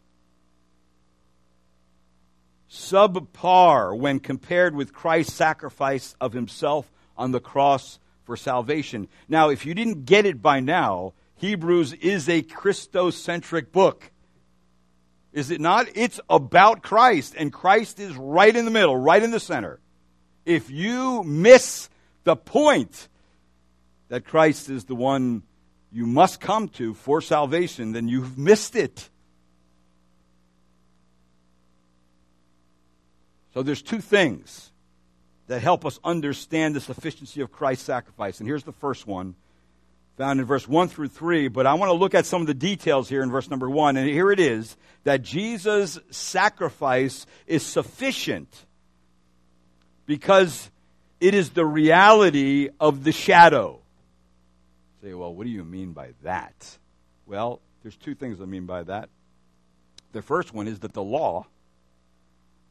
subpar 2.70 3.96
when 3.96 4.20
compared 4.20 4.74
with 4.74 4.92
Christ's 4.92 5.34
sacrifice 5.34 6.14
of 6.20 6.32
himself 6.32 6.90
on 7.16 7.32
the 7.32 7.40
cross 7.40 7.98
for 8.24 8.36
salvation. 8.36 9.08
Now, 9.28 9.48
if 9.48 9.64
you 9.64 9.74
didn't 9.74 10.04
get 10.04 10.26
it 10.26 10.42
by 10.42 10.60
now, 10.60 11.14
Hebrews 11.36 11.92
is 11.94 12.28
a 12.28 12.42
Christocentric 12.42 13.72
book. 13.72 14.10
Is 15.32 15.50
it 15.50 15.60
not? 15.60 15.86
It's 15.94 16.20
about 16.28 16.82
Christ, 16.82 17.34
and 17.38 17.52
Christ 17.52 18.00
is 18.00 18.16
right 18.16 18.54
in 18.54 18.64
the 18.64 18.70
middle, 18.70 18.96
right 18.96 19.22
in 19.22 19.30
the 19.30 19.40
center. 19.40 19.78
If 20.44 20.70
you 20.70 21.22
miss 21.22 21.88
the 22.24 22.34
point 22.34 23.08
that 24.08 24.24
Christ 24.24 24.68
is 24.68 24.84
the 24.84 24.94
one 24.94 25.42
you 25.92 26.06
must 26.06 26.40
come 26.40 26.68
to 26.68 26.94
for 26.94 27.20
salvation, 27.20 27.92
then 27.92 28.08
you've 28.08 28.36
missed 28.36 28.76
it. 28.76 29.08
So 33.54 33.62
there's 33.62 33.82
two 33.82 34.00
things 34.00 34.70
that 35.48 35.62
help 35.62 35.86
us 35.86 35.98
understand 36.04 36.76
the 36.76 36.80
sufficiency 36.80 37.40
of 37.40 37.50
Christ's 37.50 37.84
sacrifice. 37.84 38.38
And 38.38 38.46
here's 38.46 38.64
the 38.64 38.72
first 38.72 39.06
one 39.06 39.34
found 40.18 40.40
in 40.40 40.46
verse 40.46 40.66
1 40.66 40.88
through 40.88 41.08
3, 41.08 41.46
but 41.46 41.64
I 41.64 41.74
want 41.74 41.90
to 41.90 41.94
look 41.94 42.12
at 42.12 42.26
some 42.26 42.40
of 42.40 42.48
the 42.48 42.54
details 42.54 43.08
here 43.08 43.22
in 43.22 43.30
verse 43.30 43.48
number 43.48 43.70
1. 43.70 43.96
And 43.96 44.08
here 44.08 44.32
it 44.32 44.40
is 44.40 44.76
that 45.04 45.22
Jesus' 45.22 45.96
sacrifice 46.10 47.24
is 47.46 47.64
sufficient 47.64 48.48
because 50.04 50.70
it 51.20 51.34
is 51.34 51.50
the 51.50 51.64
reality 51.64 52.68
of 52.80 53.04
the 53.04 53.12
shadow. 53.12 53.80
Say, 55.02 55.14
well, 55.14 55.34
what 55.34 55.44
do 55.44 55.50
you 55.50 55.64
mean 55.64 55.92
by 55.92 56.10
that? 56.22 56.78
Well, 57.26 57.60
there's 57.82 57.96
two 57.96 58.14
things 58.14 58.40
I 58.40 58.46
mean 58.46 58.66
by 58.66 58.82
that. 58.82 59.08
The 60.12 60.22
first 60.22 60.52
one 60.52 60.66
is 60.66 60.80
that 60.80 60.92
the 60.92 61.02
law 61.02 61.46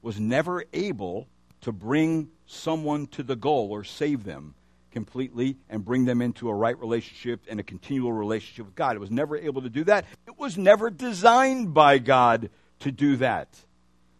was 0.01 0.19
never 0.19 0.63
able 0.73 1.27
to 1.61 1.71
bring 1.71 2.29
someone 2.45 3.07
to 3.07 3.23
the 3.23 3.35
goal 3.35 3.69
or 3.71 3.83
save 3.83 4.23
them 4.23 4.55
completely 4.91 5.57
and 5.69 5.85
bring 5.85 6.05
them 6.05 6.21
into 6.21 6.49
a 6.49 6.53
right 6.53 6.77
relationship 6.79 7.41
and 7.49 7.59
a 7.59 7.63
continual 7.63 8.11
relationship 8.11 8.65
with 8.65 8.75
God. 8.75 8.95
It 8.95 8.99
was 8.99 9.11
never 9.11 9.37
able 9.37 9.61
to 9.61 9.69
do 9.69 9.83
that. 9.85 10.05
It 10.27 10.37
was 10.37 10.57
never 10.57 10.89
designed 10.89 11.73
by 11.73 11.97
God 11.99 12.49
to 12.79 12.91
do 12.91 13.17
that. 13.17 13.47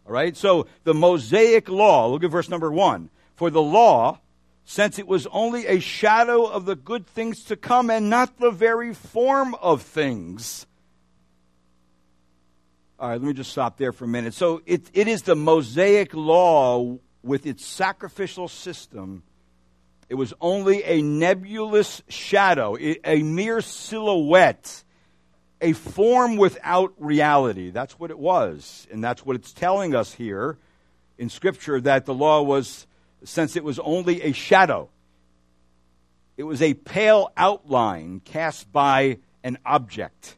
All 0.06 0.12
right? 0.12 0.36
So 0.36 0.66
the 0.84 0.94
Mosaic 0.94 1.68
law, 1.68 2.06
look 2.06 2.24
at 2.24 2.30
verse 2.30 2.48
number 2.48 2.70
one. 2.70 3.10
For 3.34 3.50
the 3.50 3.62
law, 3.62 4.20
since 4.68 4.98
it 4.98 5.06
was 5.06 5.26
only 5.28 5.66
a 5.66 5.80
shadow 5.80 6.44
of 6.44 6.66
the 6.66 6.76
good 6.76 7.06
things 7.06 7.44
to 7.44 7.56
come 7.56 7.88
and 7.88 8.10
not 8.10 8.38
the 8.38 8.50
very 8.50 8.92
form 8.92 9.54
of 9.54 9.80
things. 9.80 10.66
All 12.98 13.08
right, 13.08 13.20
let 13.20 13.26
me 13.26 13.32
just 13.32 13.50
stop 13.50 13.78
there 13.78 13.92
for 13.92 14.04
a 14.04 14.08
minute. 14.08 14.34
So 14.34 14.60
it, 14.66 14.90
it 14.92 15.08
is 15.08 15.22
the 15.22 15.36
Mosaic 15.36 16.12
law 16.12 16.98
with 17.22 17.46
its 17.46 17.64
sacrificial 17.64 18.48
system 18.48 19.22
it 20.08 20.14
was 20.14 20.32
only 20.40 20.82
a 20.84 21.02
nebulous 21.02 22.02
shadow, 22.08 22.78
a 22.78 23.22
mere 23.22 23.60
silhouette, 23.60 24.84
a 25.60 25.74
form 25.74 26.38
without 26.38 26.94
reality. 26.96 27.70
That's 27.70 27.98
what 27.98 28.10
it 28.10 28.18
was. 28.18 28.86
And 28.90 29.04
that's 29.04 29.26
what 29.26 29.36
it's 29.36 29.52
telling 29.52 29.94
us 29.94 30.14
here 30.14 30.56
in 31.18 31.28
Scripture 31.28 31.78
that 31.82 32.06
the 32.06 32.14
law 32.14 32.40
was, 32.40 32.86
since 33.24 33.56
it 33.56 33.64
was 33.64 33.78
only 33.78 34.22
a 34.22 34.32
shadow, 34.32 34.88
it 36.36 36.44
was 36.44 36.62
a 36.62 36.74
pale 36.74 37.32
outline 37.36 38.20
cast 38.24 38.70
by 38.72 39.18
an 39.42 39.58
object, 39.66 40.36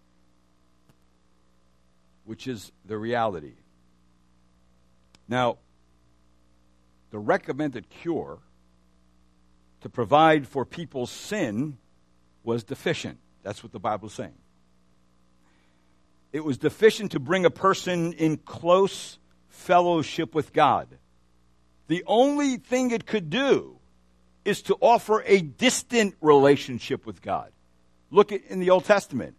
which 2.25 2.46
is 2.46 2.72
the 2.84 2.96
reality. 2.96 3.54
Now, 5.28 5.58
the 7.10 7.18
recommended 7.18 7.90
cure 7.90 8.38
to 9.80 9.88
provide 9.88 10.46
for 10.46 10.64
people's 10.64 11.10
sin 11.10 11.78
was 12.44 12.64
deficient. 12.64 13.18
That's 13.42 13.62
what 13.62 13.72
the 13.72 13.78
Bible 13.78 14.08
is 14.08 14.14
saying. 14.14 14.34
It 16.32 16.44
was 16.44 16.58
deficient 16.58 17.12
to 17.12 17.20
bring 17.20 17.44
a 17.44 17.50
person 17.50 18.12
in 18.12 18.37
close 18.37 19.18
fellowship 19.49 20.34
with 20.34 20.52
God. 20.52 20.88
The 21.90 22.04
only 22.06 22.56
thing 22.56 22.92
it 22.92 23.04
could 23.04 23.30
do 23.30 23.76
is 24.44 24.62
to 24.62 24.76
offer 24.80 25.25
a 25.26 25.40
distant 25.40 26.14
relationship 26.20 27.04
with 27.04 27.20
God. 27.20 27.50
Look 28.12 28.30
at 28.30 28.44
in 28.44 28.61
the 28.61 28.70
Old 28.70 28.85
Testament. 28.85 29.35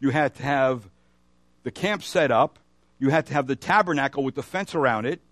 You 0.00 0.10
had 0.10 0.34
to 0.34 0.42
have 0.42 0.86
the 1.62 1.70
camp 1.70 2.02
set 2.02 2.30
up, 2.30 2.58
you 2.98 3.08
had 3.08 3.24
to 3.28 3.32
have 3.32 3.46
the 3.46 3.56
tabernacle 3.56 4.22
with 4.22 4.34
the 4.34 4.42
fence 4.42 4.74
around 4.74 5.06
it, 5.06 5.22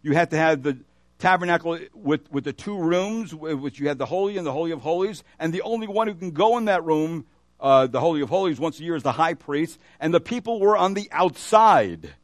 you 0.00 0.14
had 0.14 0.30
to 0.30 0.38
have 0.38 0.62
the 0.62 0.78
tabernacle 1.18 1.78
with, 1.92 2.32
with 2.32 2.44
the 2.44 2.54
two 2.54 2.78
rooms, 2.78 3.34
which 3.34 3.78
you 3.78 3.88
had 3.88 3.98
the 3.98 4.06
Holy 4.06 4.38
and 4.38 4.46
the 4.46 4.52
Holy 4.52 4.70
of 4.70 4.80
Holies, 4.80 5.22
and 5.38 5.52
the 5.52 5.60
only 5.60 5.86
one 5.86 6.08
who 6.08 6.14
can 6.14 6.30
go 6.30 6.56
in 6.56 6.64
that 6.64 6.82
room, 6.82 7.26
uh, 7.60 7.88
the 7.88 8.00
Holy 8.00 8.22
of 8.22 8.30
Holies, 8.30 8.58
once 8.58 8.80
a 8.80 8.82
year 8.82 8.96
is 8.96 9.02
the 9.02 9.12
high 9.12 9.34
priest, 9.34 9.78
and 10.00 10.14
the 10.14 10.20
people 10.20 10.60
were 10.60 10.78
on 10.78 10.94
the 10.94 11.10
outside. 11.12 12.14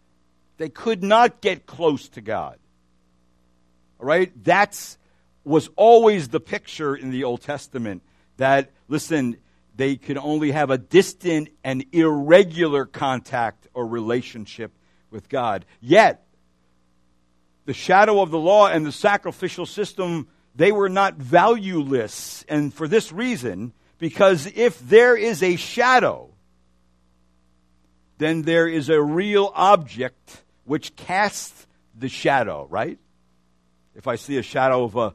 They 0.57 0.71
could 0.71 1.03
not 1.03 1.43
get 1.43 1.67
close 1.67 2.09
to 2.09 2.23
God. 2.23 2.57
Right? 3.99 4.33
That's 4.45 4.99
was 5.45 5.71
always 5.77 6.29
the 6.29 6.41
picture 6.41 6.95
in 6.95 7.11
the 7.11 7.25
Old 7.25 7.41
Testament 7.41 8.03
that, 8.37 8.71
listen, 8.87 9.39
they 9.75 9.97
could 9.97 10.19
only 10.19 10.51
have 10.51 10.71
a 10.71 10.79
distant 10.79 11.49
and 11.65 11.85
irregular 11.93 12.85
contact 12.85 13.67
or 13.73 13.87
relationship 13.87 14.73
with 15.11 15.29
God. 15.29 15.65
Yet, 15.81 16.27
the 17.65 17.73
shadow 17.73 18.21
of 18.21 18.31
the 18.31 18.39
law 18.39 18.69
and 18.69 18.85
the 18.85 18.93
sacrificial 18.93 19.67
system, 19.67 20.29
they 20.55 20.73
were 20.73 20.89
not 20.89 21.17
valueless. 21.17 22.45
And 22.49 22.73
for 22.75 22.87
this 22.87 23.13
reason, 23.13 23.73
because 23.99 24.47
if 24.55 24.79
there 24.81 25.17
is 25.17 25.43
a 25.43 25.57
shadow, 25.57 26.31
then 28.19 28.43
there 28.43 28.67
is 28.67 28.89
a 28.89 29.01
real 29.01 29.53
object 29.55 30.43
which 30.65 30.95
casts 30.97 31.67
the 31.95 32.09
shadow, 32.09 32.67
right? 32.69 32.99
If 33.99 34.07
I 34.07 34.15
see 34.15 34.37
a 34.37 34.43
shadow 34.43 34.85
of 34.85 34.95
a 34.95 35.13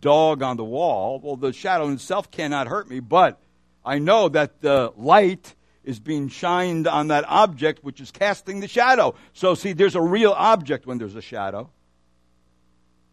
dog 0.00 0.42
on 0.42 0.56
the 0.56 0.64
wall, 0.64 1.20
well, 1.22 1.36
the 1.36 1.52
shadow 1.52 1.88
itself 1.90 2.32
cannot 2.32 2.66
hurt 2.66 2.90
me, 2.90 2.98
but 2.98 3.40
I 3.84 4.00
know 4.00 4.28
that 4.28 4.60
the 4.60 4.92
light 4.96 5.54
is 5.84 6.00
being 6.00 6.28
shined 6.28 6.88
on 6.88 7.06
that 7.08 7.24
object 7.28 7.84
which 7.84 8.00
is 8.00 8.10
casting 8.10 8.58
the 8.58 8.66
shadow. 8.66 9.14
So, 9.34 9.54
see, 9.54 9.72
there's 9.72 9.94
a 9.94 10.00
real 10.00 10.32
object 10.32 10.84
when 10.84 10.98
there's 10.98 11.14
a 11.14 11.22
shadow. 11.22 11.70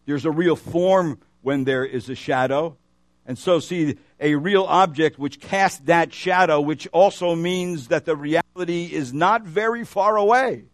There's 0.06 0.24
a 0.24 0.30
real 0.32 0.56
form 0.56 1.20
when 1.40 1.62
there 1.62 1.84
is 1.84 2.08
a 2.08 2.16
shadow. 2.16 2.76
And 3.24 3.38
so, 3.38 3.60
see, 3.60 3.98
a 4.18 4.34
real 4.34 4.64
object 4.64 5.20
which 5.20 5.38
casts 5.38 5.82
that 5.84 6.12
shadow, 6.12 6.60
which 6.60 6.88
also 6.88 7.36
means 7.36 7.88
that 7.88 8.06
the 8.06 8.16
reality 8.16 8.86
is 8.86 9.12
not 9.12 9.44
very 9.44 9.84
far 9.84 10.16
away. 10.16 10.64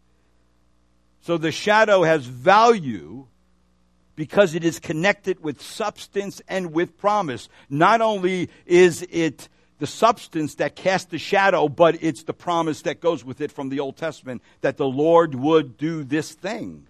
So 1.21 1.37
the 1.37 1.53
shadow 1.53 2.05
has 2.05 2.25
value 2.25 3.27
because 4.19 4.57
it 4.57 4.65
is 4.65 4.81
connected 4.81 5.45
with 5.45 5.63
substance 5.63 6.43
and 6.49 6.73
with 6.73 6.99
promise. 6.99 7.49
Not 7.71 8.01
only 8.01 8.51
is 8.67 9.07
it 9.11 9.49
the 9.79 9.87
substance 9.87 10.57
that 10.57 10.75
casts 10.75 11.09
the 11.13 11.19
shadow, 11.19 11.69
but 11.69 12.03
it's 12.03 12.25
the 12.25 12.35
promise 12.35 12.83
that 12.83 13.01
goes 13.01 13.25
with 13.25 13.41
it 13.41 13.53
from 13.53 13.69
the 13.69 13.79
Old 13.79 13.97
Testament 13.97 14.43
that 14.61 14.77
the 14.77 14.89
Lord 14.89 15.37
would 15.37 15.79
do 15.79 16.03
this 16.03 16.33
thing. 16.33 16.89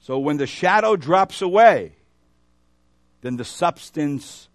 So 0.00 0.18
when 0.18 0.38
the 0.38 0.46
shadow 0.46 0.96
drops 0.96 1.42
away, 1.42 1.92
then 3.20 3.36
the 3.36 3.44
substance 3.44 4.48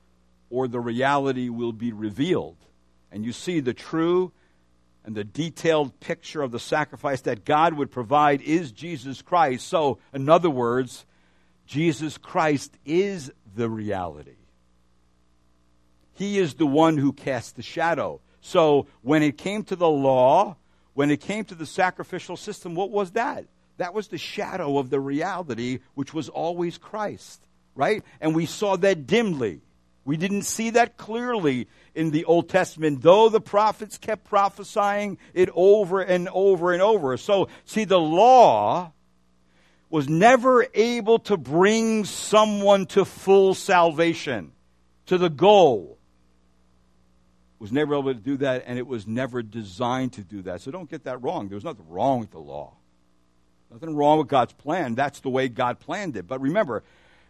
or 0.49 0.67
the 0.67 0.79
reality 0.79 1.47
will 1.47 1.73
be 1.73 1.93
revealed. 1.93 2.57
And 3.11 3.23
you 3.23 3.33
see 3.33 3.59
the 3.59 3.75
true 3.75 4.31
and 5.05 5.15
the 5.15 5.23
detailed 5.23 5.99
picture 5.99 6.41
of 6.41 6.51
the 6.51 6.59
sacrifice 6.59 7.21
that 7.21 7.45
God 7.45 7.73
would 7.73 7.91
provide 7.91 8.41
is 8.41 8.71
Jesus 8.71 9.21
Christ. 9.21 9.67
So, 9.67 9.99
in 10.13 10.29
other 10.29 10.49
words, 10.49 11.05
Jesus 11.65 12.17
Christ 12.17 12.77
is 12.85 13.31
the 13.55 13.69
reality. 13.69 14.37
He 16.13 16.37
is 16.37 16.53
the 16.53 16.67
one 16.67 16.97
who 16.97 17.11
casts 17.11 17.51
the 17.51 17.63
shadow. 17.63 18.21
So, 18.41 18.87
when 19.01 19.23
it 19.23 19.37
came 19.37 19.63
to 19.65 19.75
the 19.75 19.89
law, 19.89 20.55
when 20.93 21.11
it 21.11 21.21
came 21.21 21.43
to 21.45 21.55
the 21.55 21.65
sacrificial 21.65 22.37
system, 22.37 22.75
what 22.75 22.91
was 22.91 23.11
that? 23.11 23.45
That 23.77 23.93
was 23.93 24.07
the 24.07 24.17
shadow 24.17 24.77
of 24.77 24.89
the 24.89 24.99
reality, 24.99 25.79
which 25.95 26.13
was 26.13 26.29
always 26.29 26.77
Christ, 26.77 27.41
right? 27.75 28.03
And 28.21 28.35
we 28.35 28.45
saw 28.45 28.77
that 28.77 29.07
dimly. 29.07 29.61
We 30.05 30.17
didn't 30.17 30.43
see 30.43 30.71
that 30.71 30.97
clearly 30.97 31.67
in 31.95 32.11
the 32.11 32.25
Old 32.25 32.49
Testament, 32.49 33.01
though 33.01 33.29
the 33.29 33.39
prophets 33.39 33.97
kept 33.97 34.25
prophesying 34.25 35.17
it 35.33 35.49
over 35.53 36.01
and 36.01 36.27
over 36.29 36.73
and 36.73 36.81
over. 36.81 37.15
So, 37.17 37.47
see, 37.65 37.85
the 37.85 37.99
law 37.99 38.91
was 39.89 40.09
never 40.09 40.65
able 40.73 41.19
to 41.19 41.37
bring 41.37 42.03
someone 42.03 42.87
to 42.87 43.05
full 43.05 43.53
salvation, 43.53 44.51
to 45.05 45.17
the 45.17 45.29
goal. 45.29 45.99
Was 47.59 47.71
never 47.71 47.93
able 47.93 48.13
to 48.13 48.19
do 48.19 48.35
that, 48.37 48.63
and 48.65 48.77
it 48.77 48.85
was 48.85 49.07
never 49.07 49.41
designed 49.41 50.13
to 50.13 50.21
do 50.21 50.41
that. 50.41 50.59
So 50.59 50.71
don't 50.71 50.89
get 50.89 51.05
that 51.05 51.21
wrong. 51.21 51.47
There 51.47 51.55
was 51.55 51.63
nothing 51.63 51.87
wrong 51.87 52.19
with 52.19 52.31
the 52.31 52.39
law. 52.39 52.73
Nothing 53.71 53.95
wrong 53.95 54.17
with 54.17 54.27
God's 54.27 54.51
plan. 54.51 54.95
That's 54.95 55.21
the 55.21 55.29
way 55.29 55.47
God 55.47 55.79
planned 55.79 56.17
it. 56.17 56.27
But 56.27 56.41
remember, 56.41 56.83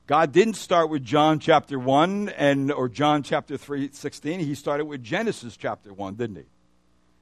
God 0.05 0.33
didn't 0.33 0.55
start 0.55 0.89
with 0.89 1.05
John 1.05 1.39
chapter 1.39 1.79
1 1.79 2.27
and 2.29 2.71
or 2.73 2.89
John 2.89 3.23
chapter 3.23 3.55
3 3.55 3.91
16. 3.93 4.41
He 4.41 4.53
started 4.53 4.85
with 4.85 5.01
Genesis 5.01 5.55
chapter 5.55 5.93
1, 5.93 6.15
didn't 6.15 6.35
he? 6.35 6.43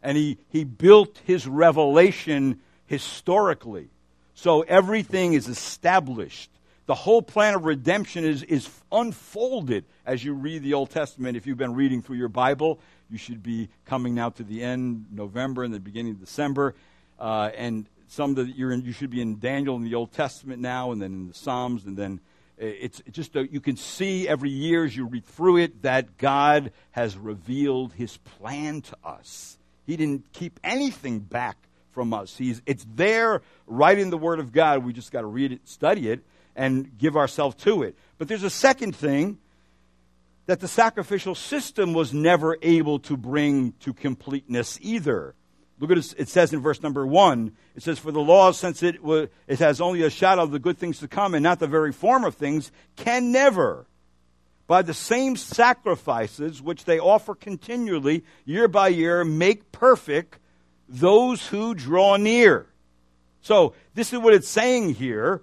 And 0.02 0.18
he, 0.18 0.40
he 0.50 0.64
built 0.64 1.20
his 1.24 1.48
revelation 1.48 2.60
historically. 2.88 3.90
So 4.34 4.62
everything 4.62 5.34
is 5.34 5.48
established. 5.48 6.50
The 6.88 6.96
whole 6.96 7.22
plan 7.22 7.54
of 7.54 7.66
redemption 7.66 8.26
is, 8.26 8.42
is 8.42 8.68
unfolded 8.92 9.86
as 10.04 10.24
you 10.24 10.34
read 10.34 10.64
the 10.64 10.74
Old 10.74 10.90
Testament. 10.90 11.38
If 11.38 11.46
you've 11.46 11.60
been 11.60 11.76
reading 11.76 12.02
through 12.02 12.18
your 12.18 12.30
Bible, 12.30 12.80
you 13.12 13.20
should 13.20 13.44
be 13.44 13.70
coming 13.86 14.16
now 14.16 14.30
to 14.32 14.44
the 14.44 14.64
end, 14.64 15.06
November 15.12 15.64
and 15.64 15.72
the 15.72 15.80
beginning 15.80 16.14
of 16.14 16.20
December. 16.20 16.74
Uh, 17.20 17.52
and 17.56 17.88
some 18.08 18.34
that 18.34 18.56
you're 18.56 18.72
in, 18.72 18.82
you 18.82 18.92
should 18.92 19.12
be 19.12 19.22
in 19.22 19.38
Daniel 19.38 19.76
in 19.76 19.84
the 19.84 19.94
Old 19.94 20.12
Testament 20.12 20.60
now, 20.60 20.92
and 20.92 21.00
then 21.00 21.14
in 21.14 21.28
the 21.28 21.36
Psalms, 21.36 21.86
and 21.86 21.96
then 21.96 22.20
it's 22.62 23.02
just 23.12 23.36
a, 23.36 23.52
you 23.52 23.60
can 23.60 23.76
see 23.76 24.28
every 24.28 24.52
year 24.52 24.86
as 24.86 24.96
you 24.96 25.06
read 25.06 25.26
through 25.26 25.58
it 25.58 25.82
that 25.82 26.18
God 26.18 26.72
has 26.92 27.18
revealed 27.18 27.94
His 27.94 28.18
plan 28.18 28.82
to 28.82 28.98
us. 29.04 29.58
He 29.86 29.98
didn't 29.98 30.32
keep 30.32 30.60
anything 30.64 31.20
back 31.20 31.58
from 31.92 32.14
us. 32.14 32.38
He's, 32.38 32.62
it's 32.66 32.86
there 32.96 33.42
right 33.66 33.98
in 33.98 34.12
the 34.12 34.18
Word 34.18 34.40
of 34.40 34.52
God. 34.52 34.86
We 34.86 34.94
just 34.94 35.12
got 35.12 35.22
to 35.22 35.28
read 35.28 35.52
it, 35.52 35.68
study 35.68 36.10
it, 36.10 36.24
and 36.56 36.98
give 36.98 37.18
ourselves 37.18 37.56
to 37.64 37.84
it. 37.84 37.98
But 38.18 38.28
there's 38.28 38.44
a 38.44 38.50
second 38.50 38.96
thing 38.96 39.40
that 40.46 40.60
the 40.60 40.68
sacrificial 40.68 41.34
system 41.34 41.94
was 41.94 42.14
never 42.14 42.58
able 42.62 43.00
to 43.00 43.18
bring 43.18 43.74
to 43.80 43.94
completeness 43.94 44.78
either. 44.82 45.34
Look 45.82 45.90
at 45.90 45.98
it, 45.98 46.14
it 46.16 46.30
says 46.30 46.54
in 46.54 46.62
verse 46.62 46.84
number 46.84 47.06
one. 47.08 47.54
It 47.76 47.82
says, 47.82 47.98
For 47.98 48.12
the 48.12 48.22
law, 48.22 48.52
since 48.52 48.84
it, 48.84 48.98
it 49.48 49.60
has 49.60 49.82
only 49.82 50.04
a 50.04 50.12
shadow 50.12 50.44
of 50.44 50.52
the 50.52 50.60
good 50.60 50.78
things 50.78 51.00
to 51.00 51.08
come 51.08 51.34
and 51.34 51.42
not 51.42 51.60
the 51.60 51.68
very 51.68 51.92
form 51.92 52.24
of 52.24 52.36
things, 52.36 52.72
can 52.96 53.32
never, 53.32 53.88
by 54.68 54.84
the 54.84 54.94
same 54.94 55.36
sacrifices 55.36 56.62
which 56.62 56.86
they 56.86 57.00
offer 57.00 57.34
continually, 57.34 58.24
year 58.46 58.68
by 58.68 58.90
year, 58.90 59.26
make 59.26 59.72
perfect 59.72 60.38
those 60.88 61.48
who 61.48 61.74
draw 61.74 62.16
near. 62.16 62.68
So, 63.42 63.74
this 63.96 64.14
is 64.14 64.20
what 64.20 64.36
it's 64.36 64.48
saying 64.48 64.94
here. 64.94 65.42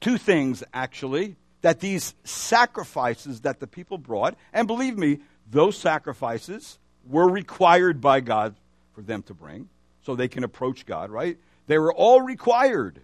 Two 0.00 0.18
things, 0.18 0.62
actually, 0.72 1.34
that 1.62 1.80
these 1.80 2.14
sacrifices 2.22 3.40
that 3.40 3.58
the 3.58 3.66
people 3.66 3.98
brought, 3.98 4.36
and 4.52 4.68
believe 4.68 4.96
me, 4.96 5.18
those 5.50 5.76
sacrifices 5.76 6.78
were 7.08 7.28
required 7.28 8.00
by 8.00 8.20
God 8.20 8.54
for 8.94 9.02
them 9.02 9.22
to 9.24 9.34
bring 9.34 9.68
so 10.02 10.14
they 10.14 10.28
can 10.28 10.44
approach 10.44 10.86
God, 10.86 11.10
right? 11.10 11.38
They 11.66 11.78
were 11.78 11.92
all 11.92 12.20
required. 12.20 13.00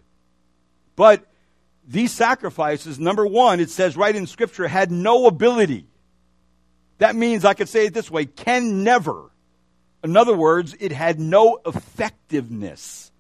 But 0.97 1.27
these 1.87 2.13
sacrifices, 2.13 2.99
number 2.99 3.27
one, 3.27 3.61
it 3.61 3.71
says 3.71 3.97
right 3.97 4.15
in 4.15 4.27
Scripture, 4.27 4.69
had 4.69 4.91
no 4.91 5.27
ability. 5.27 5.87
That 6.99 7.17
means, 7.17 7.45
I 7.45 7.55
could 7.55 7.69
say 7.69 7.87
it 7.87 7.95
this 7.95 8.11
way, 8.11 8.27
can 8.27 8.85
never. 8.85 9.31
In 10.05 10.17
other 10.17 10.37
words, 10.37 10.77
it 10.79 10.93
had 10.93 11.19
no 11.19 11.61
effectiveness 11.65 13.11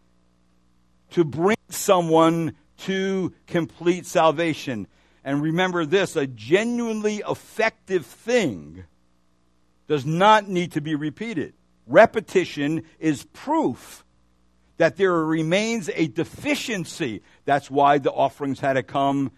to 1.11 1.24
bring 1.24 1.56
someone 1.68 2.54
to 2.78 3.33
complete 3.46 4.06
salvation. 4.06 4.87
And 5.24 5.42
remember 5.42 5.85
this 5.85 6.16
a 6.16 6.26
genuinely 6.26 7.22
effective 7.28 8.06
thing 8.06 8.85
does 9.88 10.06
not 10.06 10.48
need 10.48 10.72
to 10.72 10.80
be 10.80 10.94
repeated 10.94 11.54
repetition 11.90 12.85
is 12.98 13.24
proof 13.33 14.05
that 14.79 14.96
there 14.96 15.12
remains 15.12 15.90
a 15.94 16.07
deficiency. 16.07 17.22
That's 17.44 17.70
why 17.70 17.98
the 17.98 18.11
offerings 18.11 18.61
had 18.61 18.74
to 18.74 18.83
come 18.83 19.33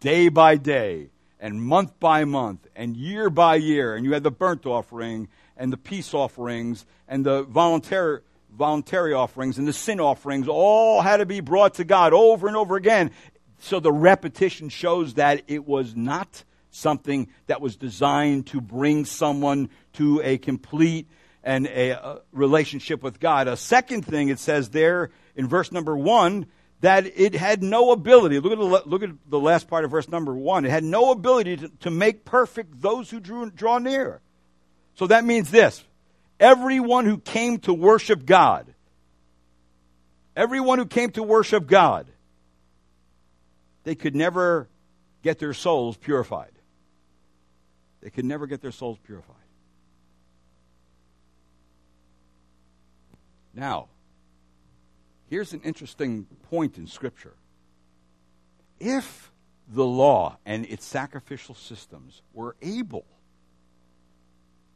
day 0.00 0.28
by 0.28 0.56
day 0.56 1.10
and 1.38 1.62
month 1.62 2.00
by 2.00 2.24
month 2.24 2.66
and 2.74 2.96
year 2.96 3.30
by 3.30 3.56
year. 3.56 3.94
And 3.94 4.04
you 4.04 4.12
had 4.12 4.24
the 4.24 4.30
burnt 4.30 4.66
offering 4.66 5.28
and 5.56 5.72
the 5.72 5.76
peace 5.76 6.14
offerings 6.14 6.84
and 7.06 7.24
the 7.24 7.44
voluntary, 7.44 8.20
voluntary 8.52 9.12
offerings 9.12 9.58
and 9.58 9.68
the 9.68 9.72
sin 9.72 10.00
offerings 10.00 10.48
all 10.48 11.00
had 11.00 11.18
to 11.18 11.26
be 11.26 11.40
brought 11.40 11.74
to 11.74 11.84
God 11.84 12.12
over 12.12 12.48
and 12.48 12.56
over 12.56 12.74
again. 12.76 13.12
So 13.60 13.80
the 13.80 13.92
repetition 13.92 14.68
shows 14.68 15.14
that 15.14 15.42
it 15.46 15.66
was 15.66 15.94
not 15.94 16.44
something 16.70 17.28
that 17.46 17.60
was 17.60 17.76
designed 17.76 18.46
to 18.48 18.60
bring 18.60 19.04
someone 19.04 19.70
to 19.94 20.20
a 20.24 20.38
complete 20.38 21.08
and 21.42 21.66
a, 21.66 21.90
a 21.90 22.20
relationship 22.32 23.02
with 23.02 23.20
God. 23.20 23.48
A 23.48 23.56
second 23.56 24.04
thing 24.04 24.28
it 24.28 24.38
says 24.38 24.70
there 24.70 25.10
in 25.36 25.48
verse 25.48 25.72
number 25.72 25.96
one 25.96 26.46
that 26.80 27.06
it 27.06 27.34
had 27.34 27.62
no 27.62 27.90
ability. 27.90 28.38
Look 28.38 28.52
at 28.52 28.58
the, 28.58 28.88
look 28.88 29.02
at 29.02 29.10
the 29.28 29.40
last 29.40 29.68
part 29.68 29.84
of 29.84 29.90
verse 29.90 30.08
number 30.08 30.34
one. 30.34 30.64
It 30.64 30.70
had 30.70 30.84
no 30.84 31.10
ability 31.10 31.56
to, 31.58 31.68
to 31.80 31.90
make 31.90 32.24
perfect 32.24 32.80
those 32.80 33.10
who 33.10 33.18
drew, 33.18 33.50
draw 33.50 33.78
near. 33.78 34.20
So 34.94 35.06
that 35.08 35.24
means 35.24 35.50
this 35.50 35.84
everyone 36.38 37.04
who 37.04 37.18
came 37.18 37.58
to 37.58 37.74
worship 37.74 38.24
God, 38.24 38.72
everyone 40.36 40.78
who 40.78 40.86
came 40.86 41.10
to 41.12 41.22
worship 41.22 41.66
God, 41.66 42.06
they 43.84 43.94
could 43.94 44.14
never 44.14 44.68
get 45.22 45.38
their 45.38 45.54
souls 45.54 45.96
purified. 45.96 46.52
They 48.00 48.10
could 48.10 48.24
never 48.24 48.46
get 48.46 48.60
their 48.60 48.72
souls 48.72 48.98
purified. 49.04 49.34
Now, 53.58 53.88
here's 55.28 55.52
an 55.52 55.62
interesting 55.62 56.26
point 56.48 56.78
in 56.78 56.86
Scripture. 56.86 57.34
If 58.78 59.32
the 59.66 59.84
law 59.84 60.38
and 60.46 60.64
its 60.64 60.86
sacrificial 60.86 61.56
systems 61.56 62.22
were 62.32 62.54
able, 62.62 63.04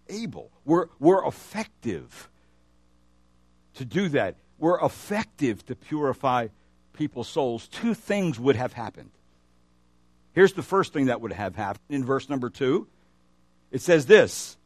able, 0.08 0.50
were, 0.64 0.90
were 0.98 1.24
effective 1.24 2.28
to 3.74 3.84
do 3.84 4.08
that, 4.08 4.34
were 4.58 4.80
effective 4.82 5.64
to 5.66 5.76
purify 5.76 6.48
people's 6.92 7.28
souls, 7.28 7.68
two 7.68 7.94
things 7.94 8.40
would 8.40 8.56
have 8.56 8.72
happened. 8.72 9.12
Here's 10.32 10.54
the 10.54 10.62
first 10.62 10.92
thing 10.92 11.06
that 11.06 11.20
would 11.20 11.32
have 11.32 11.54
happened 11.54 11.84
in 11.88 12.04
verse 12.04 12.28
number 12.28 12.50
two. 12.50 12.88
It 13.70 13.80
says 13.80 14.06
this 14.06 14.56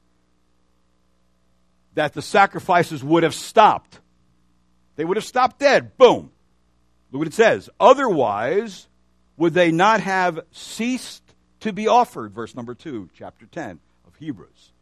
that 1.96 2.12
the 2.12 2.22
sacrifices 2.22 3.02
would 3.02 3.22
have 3.22 3.34
stopped. 3.34 4.00
They 4.96 5.04
would 5.04 5.16
have 5.16 5.24
stopped 5.24 5.58
dead. 5.58 5.96
Boom. 5.96 6.30
Look 7.12 7.20
what 7.20 7.28
it 7.28 7.34
says. 7.34 7.70
Otherwise, 7.78 8.88
would 9.36 9.54
they 9.54 9.70
not 9.70 10.00
have 10.00 10.40
ceased 10.50 11.22
to 11.60 11.72
be 11.72 11.86
offered? 11.86 12.32
Verse 12.32 12.54
number 12.54 12.74
2, 12.74 13.10
chapter 13.14 13.46
10 13.46 13.78
of 14.06 14.16
Hebrews. 14.16 14.72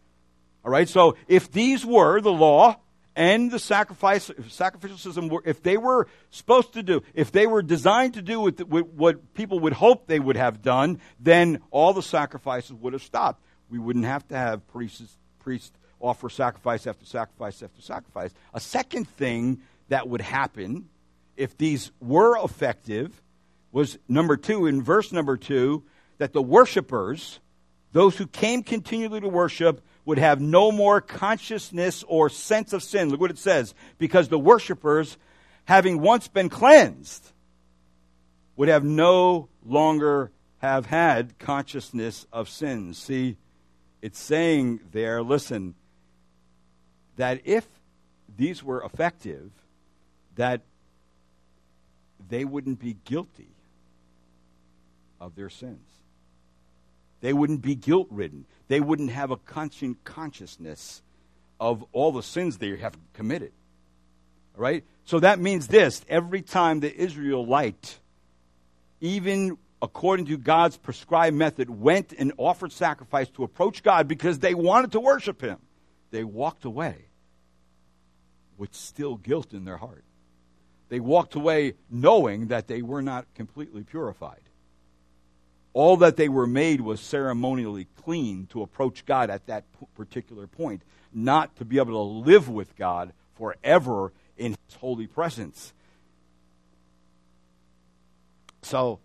All 0.64 0.70
right, 0.70 0.88
so 0.88 1.16
if 1.28 1.52
these 1.52 1.84
were 1.84 2.20
the 2.20 2.32
law 2.32 2.76
and 3.14 3.50
the 3.50 3.58
sacrifice, 3.58 4.30
sacrificial 4.48 4.96
system, 4.96 5.28
were, 5.28 5.42
if 5.44 5.62
they 5.62 5.76
were 5.76 6.08
supposed 6.30 6.72
to 6.72 6.82
do, 6.82 7.02
if 7.12 7.30
they 7.30 7.46
were 7.46 7.62
designed 7.62 8.14
to 8.14 8.22
do 8.22 8.40
with, 8.40 8.60
with 8.62 8.86
what 8.86 9.34
people 9.34 9.60
would 9.60 9.74
hope 9.74 10.06
they 10.06 10.18
would 10.18 10.36
have 10.36 10.62
done, 10.62 11.00
then 11.20 11.60
all 11.70 11.92
the 11.92 12.02
sacrifices 12.02 12.72
would 12.72 12.92
have 12.94 13.02
stopped. 13.02 13.44
We 13.68 13.78
wouldn't 13.78 14.06
have 14.06 14.26
to 14.28 14.36
have 14.36 14.66
priests, 14.68 15.16
priests 15.40 15.72
offer 16.00 16.28
sacrifice 16.28 16.86
after 16.86 17.04
sacrifice 17.04 17.62
after 17.62 17.82
sacrifice. 17.82 18.32
A 18.52 18.60
second 18.60 19.08
thing 19.08 19.60
that 19.88 20.08
would 20.08 20.20
happen 20.20 20.88
if 21.36 21.56
these 21.56 21.90
were 22.00 22.42
effective 22.42 23.22
was 23.72 23.98
number 24.08 24.36
two, 24.36 24.66
in 24.66 24.82
verse 24.82 25.10
number 25.10 25.36
two, 25.36 25.82
that 26.18 26.32
the 26.32 26.42
worshipers, 26.42 27.40
those 27.92 28.16
who 28.16 28.26
came 28.26 28.62
continually 28.62 29.20
to 29.20 29.28
worship, 29.28 29.80
would 30.04 30.18
have 30.18 30.40
no 30.40 30.70
more 30.70 31.00
consciousness 31.00 32.04
or 32.06 32.28
sense 32.30 32.72
of 32.72 32.82
sin. 32.82 33.10
Look 33.10 33.20
what 33.20 33.30
it 33.30 33.38
says. 33.38 33.74
Because 33.98 34.28
the 34.28 34.38
worshipers, 34.38 35.16
having 35.64 36.00
once 36.00 36.28
been 36.28 36.48
cleansed, 36.48 37.32
would 38.56 38.68
have 38.68 38.84
no 38.84 39.48
longer 39.64 40.30
have 40.58 40.86
had 40.86 41.38
consciousness 41.38 42.26
of 42.32 42.48
sins. 42.48 42.96
See, 42.96 43.36
it's 44.00 44.20
saying 44.20 44.80
there, 44.92 45.20
listen, 45.22 45.74
that 47.16 47.40
if 47.44 47.66
these 48.36 48.62
were 48.62 48.82
effective, 48.82 49.50
that 50.36 50.62
they 52.28 52.44
wouldn't 52.44 52.80
be 52.80 52.96
guilty 53.04 53.54
of 55.20 55.34
their 55.34 55.50
sins. 55.50 55.88
They 57.20 57.32
wouldn't 57.32 57.62
be 57.62 57.74
guilt 57.74 58.08
ridden. 58.10 58.44
They 58.68 58.80
wouldn't 58.80 59.10
have 59.10 59.30
a 59.30 59.36
conscient 59.36 60.04
consciousness 60.04 61.02
of 61.58 61.84
all 61.92 62.12
the 62.12 62.22
sins 62.22 62.58
they 62.58 62.76
have 62.76 62.96
committed. 63.14 63.52
All 64.56 64.62
right? 64.62 64.84
So 65.04 65.20
that 65.20 65.38
means 65.38 65.66
this 65.66 66.04
every 66.08 66.42
time 66.42 66.80
the 66.80 66.94
Israelite, 66.94 67.98
even 69.00 69.56
according 69.80 70.26
to 70.26 70.36
God's 70.36 70.76
prescribed 70.76 71.36
method, 71.36 71.70
went 71.70 72.12
and 72.12 72.32
offered 72.36 72.72
sacrifice 72.72 73.28
to 73.30 73.44
approach 73.44 73.82
God 73.82 74.08
because 74.08 74.38
they 74.38 74.54
wanted 74.54 74.92
to 74.92 75.00
worship 75.00 75.40
Him, 75.40 75.58
they 76.10 76.24
walked 76.24 76.64
away 76.64 77.06
with 78.56 78.74
still 78.74 79.16
guilt 79.16 79.52
in 79.52 79.64
their 79.64 79.76
heart. 79.76 80.04
They 80.94 81.00
walked 81.00 81.34
away 81.34 81.74
knowing 81.90 82.46
that 82.46 82.68
they 82.68 82.80
were 82.80 83.02
not 83.02 83.26
completely 83.34 83.82
purified. 83.82 84.42
All 85.72 85.96
that 85.96 86.16
they 86.16 86.28
were 86.28 86.46
made 86.46 86.80
was 86.80 87.00
ceremonially 87.00 87.88
clean 88.04 88.46
to 88.52 88.62
approach 88.62 89.04
God 89.04 89.28
at 89.28 89.44
that 89.48 89.64
particular 89.96 90.46
point, 90.46 90.82
not 91.12 91.56
to 91.56 91.64
be 91.64 91.78
able 91.78 91.94
to 91.94 92.30
live 92.30 92.48
with 92.48 92.76
God 92.76 93.12
forever 93.36 94.12
in 94.36 94.52
His 94.68 94.76
holy 94.76 95.08
presence. 95.08 95.72
So, 98.62 99.00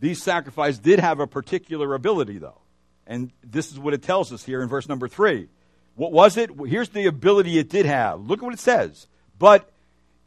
these 0.00 0.20
sacrifices 0.20 0.80
did 0.80 0.98
have 0.98 1.20
a 1.20 1.28
particular 1.28 1.94
ability, 1.94 2.38
though. 2.38 2.62
And 3.06 3.30
this 3.44 3.70
is 3.70 3.78
what 3.78 3.94
it 3.94 4.02
tells 4.02 4.32
us 4.32 4.42
here 4.42 4.62
in 4.62 4.68
verse 4.68 4.88
number 4.88 5.06
three. 5.06 5.46
What 5.94 6.10
was 6.10 6.36
it? 6.36 6.50
Here's 6.66 6.88
the 6.88 7.06
ability 7.06 7.56
it 7.56 7.68
did 7.68 7.86
have. 7.86 8.20
Look 8.20 8.40
at 8.40 8.44
what 8.44 8.54
it 8.54 8.58
says. 8.58 9.06
But 9.38 9.69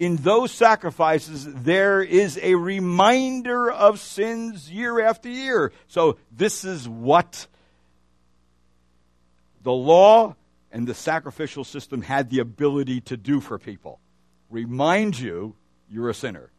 in 0.03 0.17
those 0.17 0.51
sacrifices, 0.51 1.47
there 1.47 2.01
is 2.01 2.37
a 2.41 2.55
reminder 2.55 3.71
of 3.71 4.01
sins 4.01 4.69
year 4.69 5.01
after 5.01 5.29
year. 5.29 5.71
So, 5.87 6.17
this 6.29 6.65
is 6.65 6.89
what 6.89 7.47
the 9.61 9.71
law 9.71 10.35
and 10.73 10.85
the 10.85 10.93
sacrificial 10.93 11.63
system 11.63 12.01
had 12.01 12.29
the 12.29 12.39
ability 12.39 12.99
to 13.01 13.17
do 13.17 13.39
for 13.39 13.57
people 13.57 13.99
remind 14.49 15.17
you 15.17 15.55
you're 15.89 16.09
a 16.09 16.13
sinner. 16.13 16.51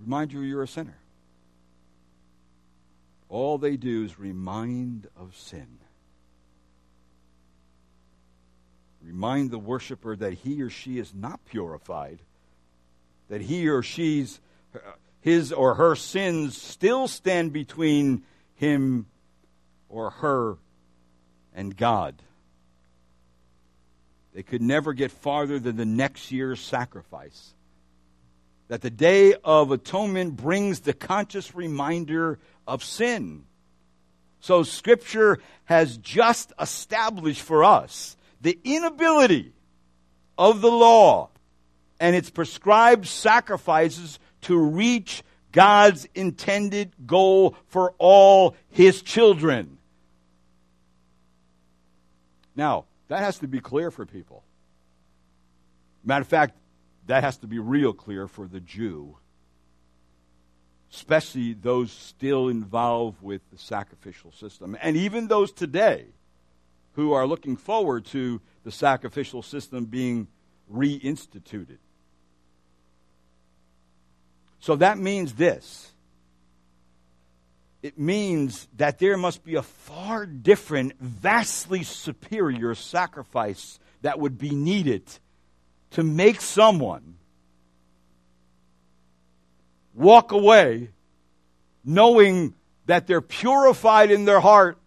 Remind 0.00 0.32
you 0.32 0.40
you're 0.40 0.62
a 0.62 0.68
sinner. 0.68 0.98
All 3.28 3.56
they 3.56 3.76
do 3.76 4.04
is 4.04 4.18
remind 4.18 5.06
of 5.16 5.36
sin. 5.36 5.78
Remind 9.08 9.50
the 9.50 9.58
worshiper 9.58 10.16
that 10.16 10.34
he 10.34 10.60
or 10.60 10.68
she 10.68 10.98
is 10.98 11.14
not 11.14 11.42
purified, 11.46 12.18
that 13.30 13.40
he 13.40 13.66
or 13.66 13.82
she's 13.82 14.38
his 15.22 15.50
or 15.50 15.76
her 15.76 15.96
sins 15.96 16.60
still 16.60 17.08
stand 17.08 17.54
between 17.54 18.22
him 18.56 19.06
or 19.88 20.10
her 20.10 20.58
and 21.54 21.74
God. 21.74 22.16
They 24.34 24.42
could 24.42 24.60
never 24.60 24.92
get 24.92 25.10
farther 25.10 25.58
than 25.58 25.76
the 25.76 25.86
next 25.86 26.30
year's 26.30 26.60
sacrifice. 26.60 27.54
That 28.68 28.82
the 28.82 28.90
Day 28.90 29.32
of 29.42 29.72
Atonement 29.72 30.36
brings 30.36 30.80
the 30.80 30.92
conscious 30.92 31.54
reminder 31.54 32.38
of 32.66 32.84
sin. 32.84 33.46
So, 34.40 34.64
Scripture 34.64 35.38
has 35.64 35.96
just 35.96 36.52
established 36.60 37.40
for 37.40 37.64
us 37.64 38.17
the 38.40 38.58
inability 38.64 39.52
of 40.36 40.60
the 40.60 40.70
law 40.70 41.30
and 42.00 42.14
its 42.14 42.30
prescribed 42.30 43.06
sacrifices 43.06 44.18
to 44.42 44.56
reach 44.56 45.22
God's 45.52 46.06
intended 46.14 46.92
goal 47.06 47.56
for 47.66 47.94
all 47.98 48.54
his 48.70 49.02
children. 49.02 49.78
Now, 52.54 52.84
that 53.08 53.20
has 53.20 53.38
to 53.38 53.48
be 53.48 53.60
clear 53.60 53.90
for 53.90 54.06
people. 54.06 54.44
Matter 56.04 56.22
of 56.22 56.28
fact, 56.28 56.56
that 57.06 57.24
has 57.24 57.38
to 57.38 57.46
be 57.46 57.58
real 57.58 57.92
clear 57.92 58.28
for 58.28 58.46
the 58.46 58.60
Jew, 58.60 59.16
especially 60.92 61.54
those 61.54 61.90
still 61.90 62.48
involved 62.48 63.22
with 63.22 63.40
the 63.50 63.58
sacrificial 63.58 64.30
system, 64.32 64.76
and 64.80 64.96
even 64.96 65.28
those 65.28 65.52
today 65.52 66.06
who 66.98 67.12
are 67.12 67.28
looking 67.28 67.56
forward 67.56 68.04
to 68.04 68.40
the 68.64 68.72
sacrificial 68.72 69.40
system 69.40 69.84
being 69.84 70.26
reinstituted. 70.68 71.78
So 74.58 74.74
that 74.74 74.98
means 74.98 75.34
this. 75.34 75.92
It 77.84 78.00
means 78.00 78.66
that 78.78 78.98
there 78.98 79.16
must 79.16 79.44
be 79.44 79.54
a 79.54 79.62
far 79.62 80.26
different, 80.26 80.98
vastly 80.98 81.84
superior 81.84 82.74
sacrifice 82.74 83.78
that 84.02 84.18
would 84.18 84.36
be 84.36 84.50
needed 84.50 85.04
to 85.92 86.02
make 86.02 86.40
someone 86.40 87.14
walk 89.94 90.32
away 90.32 90.90
knowing 91.84 92.54
that 92.86 93.06
they're 93.06 93.20
purified 93.20 94.10
in 94.10 94.24
their 94.24 94.40
heart 94.40 94.77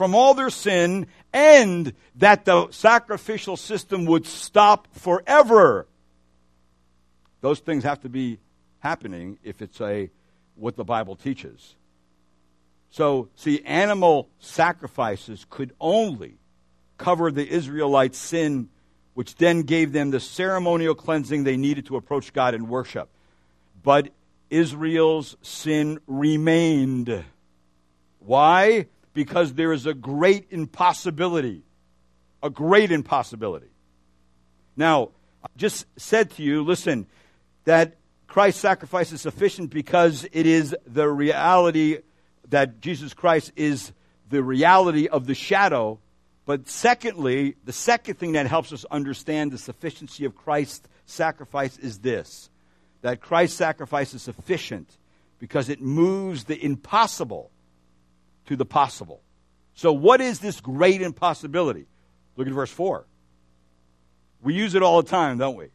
from 0.00 0.14
all 0.14 0.32
their 0.32 0.48
sin 0.48 1.06
and 1.30 1.92
that 2.14 2.46
the 2.46 2.70
sacrificial 2.70 3.54
system 3.54 4.06
would 4.06 4.24
stop 4.24 4.88
forever. 4.94 5.86
Those 7.42 7.58
things 7.58 7.84
have 7.84 8.00
to 8.00 8.08
be 8.08 8.38
happening 8.78 9.38
if 9.44 9.60
it's 9.60 9.78
a 9.78 10.08
what 10.54 10.74
the 10.74 10.84
Bible 10.84 11.16
teaches. 11.16 11.74
So, 12.88 13.28
see, 13.34 13.62
animal 13.66 14.30
sacrifices 14.38 15.44
could 15.50 15.74
only 15.78 16.38
cover 16.96 17.30
the 17.30 17.46
Israelites' 17.46 18.16
sin, 18.16 18.70
which 19.12 19.34
then 19.34 19.64
gave 19.64 19.92
them 19.92 20.12
the 20.12 20.20
ceremonial 20.20 20.94
cleansing 20.94 21.44
they 21.44 21.58
needed 21.58 21.84
to 21.88 21.96
approach 21.96 22.32
God 22.32 22.54
in 22.54 22.68
worship. 22.68 23.10
But 23.82 24.08
Israel's 24.48 25.36
sin 25.42 26.00
remained. 26.06 27.22
Why? 28.20 28.86
Because 29.12 29.54
there 29.54 29.72
is 29.72 29.86
a 29.86 29.94
great 29.94 30.46
impossibility. 30.50 31.62
A 32.42 32.50
great 32.50 32.90
impossibility. 32.90 33.70
Now, 34.76 35.10
I 35.44 35.48
just 35.56 35.86
said 35.96 36.30
to 36.32 36.42
you, 36.42 36.62
listen, 36.62 37.06
that 37.64 37.96
Christ's 38.26 38.60
sacrifice 38.60 39.12
is 39.12 39.20
sufficient 39.20 39.70
because 39.70 40.26
it 40.32 40.46
is 40.46 40.74
the 40.86 41.08
reality 41.08 41.98
that 42.48 42.80
Jesus 42.80 43.14
Christ 43.14 43.52
is 43.56 43.92
the 44.28 44.42
reality 44.42 45.08
of 45.08 45.26
the 45.26 45.34
shadow. 45.34 45.98
But 46.46 46.68
secondly, 46.68 47.56
the 47.64 47.72
second 47.72 48.18
thing 48.18 48.32
that 48.32 48.46
helps 48.46 48.72
us 48.72 48.84
understand 48.90 49.52
the 49.52 49.58
sufficiency 49.58 50.24
of 50.24 50.36
Christ's 50.36 50.88
sacrifice 51.06 51.76
is 51.78 51.98
this 51.98 52.48
that 53.02 53.20
Christ's 53.20 53.56
sacrifice 53.56 54.12
is 54.12 54.22
sufficient 54.22 54.98
because 55.38 55.70
it 55.70 55.80
moves 55.80 56.44
the 56.44 56.62
impossible 56.62 57.50
to 58.50 58.56
the 58.56 58.64
possible. 58.64 59.22
So, 59.74 59.92
what 59.92 60.20
is 60.20 60.40
this 60.40 60.60
great 60.60 61.02
impossibility? 61.02 61.86
Look 62.36 62.48
at 62.48 62.52
verse 62.52 62.70
4. 62.70 63.06
We 64.42 64.54
use 64.54 64.74
it 64.74 64.82
all 64.82 65.00
the 65.00 65.08
time, 65.08 65.38
don't 65.38 65.54
we? 65.54 65.68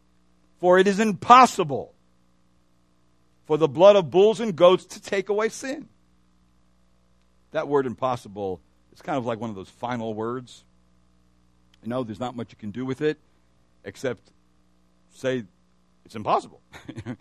For 0.60 0.78
it 0.78 0.86
is 0.86 1.00
impossible 1.00 1.94
for 3.46 3.58
the 3.58 3.70
blood 3.70 3.96
of 3.96 4.12
bulls 4.12 4.42
and 4.42 4.58
goats 4.58 4.84
to 4.88 5.02
take 5.02 5.30
away 5.30 5.48
sin. 5.48 5.88
That 7.52 7.70
word 7.70 7.86
impossible 7.86 8.60
is 8.92 9.02
kind 9.02 9.18
of 9.18 9.26
like 9.26 9.40
one 9.40 9.50
of 9.50 9.56
those 9.56 9.70
final 9.70 10.14
words. 10.14 10.66
You 11.82 11.88
know, 11.88 12.04
there's 12.04 12.20
not 12.20 12.36
much 12.36 12.52
you 12.52 12.58
can 12.58 12.72
do 12.72 12.84
with 12.84 13.02
it 13.02 13.18
except 13.86 14.34
say 15.14 15.46
it's 16.04 16.16
impossible. 16.16 16.60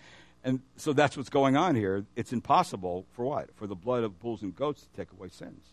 And 0.44 0.60
so 0.76 0.92
that's 0.92 1.16
what's 1.16 1.30
going 1.30 1.56
on 1.56 1.74
here. 1.74 2.04
It's 2.14 2.32
impossible 2.32 3.06
for 3.12 3.24
what? 3.24 3.56
For 3.56 3.66
the 3.66 3.74
blood 3.74 4.04
of 4.04 4.20
bulls 4.20 4.42
and 4.42 4.54
goats 4.54 4.82
to 4.82 4.88
take 4.94 5.10
away 5.10 5.30
sins. 5.30 5.64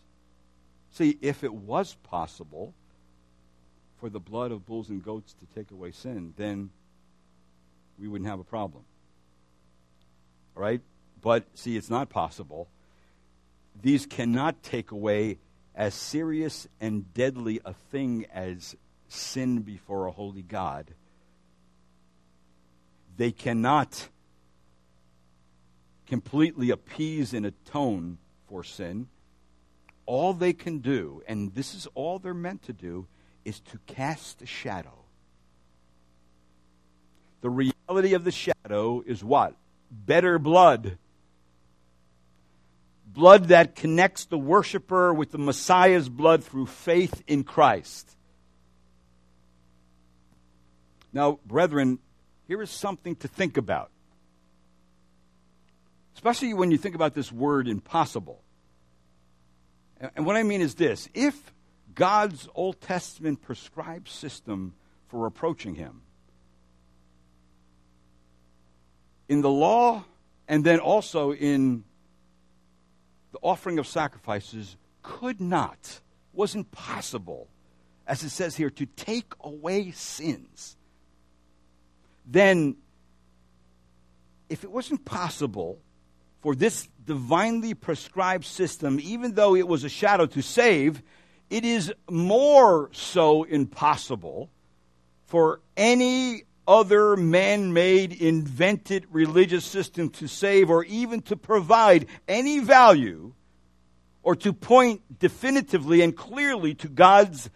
See, 0.92 1.18
if 1.20 1.44
it 1.44 1.52
was 1.52 1.94
possible 2.02 2.74
for 4.00 4.08
the 4.08 4.18
blood 4.18 4.50
of 4.50 4.64
bulls 4.64 4.88
and 4.88 5.04
goats 5.04 5.34
to 5.34 5.46
take 5.54 5.70
away 5.70 5.92
sin, 5.92 6.32
then 6.38 6.70
we 7.98 8.08
wouldn't 8.08 8.28
have 8.28 8.40
a 8.40 8.44
problem. 8.44 8.84
All 10.56 10.62
right? 10.62 10.80
But 11.20 11.46
see, 11.54 11.76
it's 11.76 11.90
not 11.90 12.08
possible. 12.08 12.68
These 13.80 14.06
cannot 14.06 14.62
take 14.62 14.90
away 14.90 15.38
as 15.74 15.94
serious 15.94 16.66
and 16.80 17.12
deadly 17.14 17.60
a 17.64 17.74
thing 17.74 18.26
as 18.32 18.74
sin 19.08 19.60
before 19.60 20.06
a 20.06 20.10
holy 20.12 20.42
God. 20.42 20.94
They 23.16 23.32
cannot 23.32 24.08
completely 26.12 26.68
appease 26.68 27.32
and 27.32 27.46
atone 27.46 28.18
for 28.46 28.62
sin. 28.62 29.06
All 30.04 30.34
they 30.34 30.52
can 30.52 30.80
do, 30.80 31.22
and 31.26 31.54
this 31.54 31.74
is 31.74 31.88
all 31.94 32.18
they're 32.18 32.34
meant 32.34 32.64
to 32.64 32.74
do, 32.74 33.06
is 33.46 33.60
to 33.60 33.78
cast 33.86 34.42
a 34.42 34.46
shadow. 34.46 34.92
The 37.40 37.48
reality 37.48 38.12
of 38.12 38.24
the 38.24 38.30
shadow 38.30 39.02
is 39.06 39.24
what? 39.24 39.56
Better 39.90 40.38
blood. 40.38 40.98
Blood 43.06 43.46
that 43.46 43.74
connects 43.74 44.26
the 44.26 44.36
worshiper 44.36 45.14
with 45.14 45.30
the 45.30 45.38
Messiah's 45.38 46.10
blood 46.10 46.44
through 46.44 46.66
faith 46.66 47.22
in 47.26 47.42
Christ. 47.42 48.14
Now, 51.10 51.38
brethren, 51.46 52.00
here 52.48 52.60
is 52.60 52.68
something 52.68 53.16
to 53.16 53.28
think 53.28 53.56
about. 53.56 53.90
Especially 56.14 56.54
when 56.54 56.70
you 56.70 56.78
think 56.78 56.94
about 56.94 57.14
this 57.14 57.32
word 57.32 57.68
impossible. 57.68 58.42
And 60.16 60.26
what 60.26 60.36
I 60.36 60.42
mean 60.42 60.60
is 60.60 60.74
this 60.74 61.08
if 61.14 61.52
God's 61.94 62.48
Old 62.54 62.80
Testament 62.80 63.42
prescribed 63.42 64.08
system 64.08 64.74
for 65.08 65.26
approaching 65.26 65.74
Him, 65.74 66.02
in 69.28 69.40
the 69.40 69.50
law 69.50 70.04
and 70.48 70.64
then 70.64 70.78
also 70.78 71.32
in 71.32 71.84
the 73.32 73.38
offering 73.40 73.78
of 73.78 73.86
sacrifices 73.86 74.76
could 75.02 75.40
not, 75.40 76.00
was 76.32 76.54
impossible, 76.54 77.48
as 78.06 78.22
it 78.22 78.30
says 78.30 78.56
here, 78.56 78.70
to 78.70 78.86
take 78.86 79.32
away 79.40 79.90
sins, 79.92 80.76
then 82.26 82.76
if 84.48 84.64
it 84.64 84.70
wasn't 84.70 85.04
possible 85.04 85.78
for 86.42 86.54
this 86.54 86.88
divinely 87.06 87.72
prescribed 87.72 88.44
system, 88.44 88.98
even 89.00 89.34
though 89.34 89.54
it 89.54 89.66
was 89.66 89.84
a 89.84 89.88
shadow 89.88 90.26
to 90.26 90.42
save, 90.42 91.02
it 91.50 91.64
is 91.64 91.92
more 92.10 92.90
so 92.92 93.44
impossible 93.44 94.50
for 95.26 95.60
any 95.76 96.42
other 96.66 97.16
man 97.16 97.72
made, 97.72 98.12
invented 98.12 99.06
religious 99.10 99.64
system 99.64 100.08
to 100.10 100.26
save 100.26 100.70
or 100.70 100.84
even 100.84 101.22
to 101.22 101.36
provide 101.36 102.06
any 102.28 102.58
value 102.58 103.32
or 104.22 104.36
to 104.36 104.52
point 104.52 105.00
definitively 105.18 106.02
and 106.02 106.16
clearly 106.16 106.74
to 106.74 106.88
God's 106.88 107.50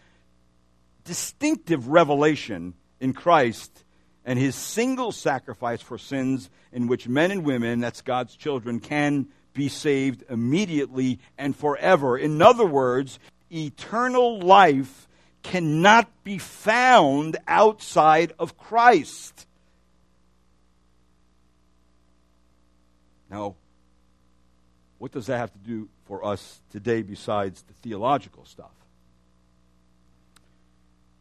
distinctive 1.04 1.88
revelation 1.88 2.74
in 3.00 3.12
Christ 3.12 3.84
and 4.26 4.40
his 4.40 4.56
single 4.56 5.12
sacrifice 5.12 5.80
for 5.80 5.96
sins 5.96 6.50
in 6.72 6.88
which 6.88 7.08
men 7.08 7.30
and 7.30 7.44
women, 7.44 7.80
that's 7.80 8.02
God's 8.02 8.34
children, 8.34 8.80
can 8.80 9.28
be 9.54 9.68
saved 9.68 10.24
immediately 10.28 11.20
and 11.38 11.54
forever. 11.56 12.18
In 12.18 12.42
other 12.42 12.66
words, 12.66 13.20
eternal 13.50 14.40
life 14.40 15.08
cannot 15.44 16.10
be 16.24 16.38
found 16.38 17.36
outside 17.46 18.32
of 18.36 18.58
Christ. 18.58 19.46
Now, 23.30 23.54
what 24.98 25.12
does 25.12 25.26
that 25.26 25.38
have 25.38 25.52
to 25.52 25.58
do 25.58 25.88
for 26.06 26.24
us 26.24 26.60
today 26.70 27.02
besides 27.02 27.62
the 27.62 27.74
theological 27.74 28.44
stuff? 28.44 28.70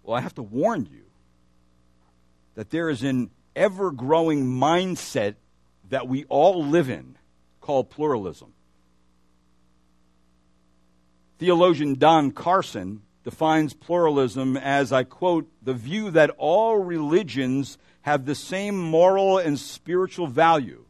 Well, 0.02 0.18
I 0.18 0.22
have 0.22 0.36
to 0.36 0.44
warn 0.44 0.88
you 0.92 1.05
that 2.56 2.70
there 2.70 2.90
is 2.90 3.04
an 3.04 3.30
ever 3.56 3.92
growing 3.92 4.46
mindset 4.46 5.36
that 5.90 6.08
we 6.08 6.26
all 6.26 6.66
live 6.66 6.90
in 6.90 7.18
called 7.62 7.90
pluralism. 7.90 8.54
Theologian 11.38 11.96
Don 11.96 12.32
Carson 12.32 13.02
defines 13.24 13.74
pluralism 13.74 14.56
as, 14.56 14.94
I 14.94 15.04
quote, 15.04 15.50
the 15.62 15.74
view 15.74 16.12
that 16.12 16.32
all 16.38 16.78
religions 16.78 17.78
have 18.02 18.26
the 18.26 18.36
same 18.36 18.78
moral 18.78 19.38
and 19.38 19.60
spiritual 19.60 20.28
value 20.28 20.86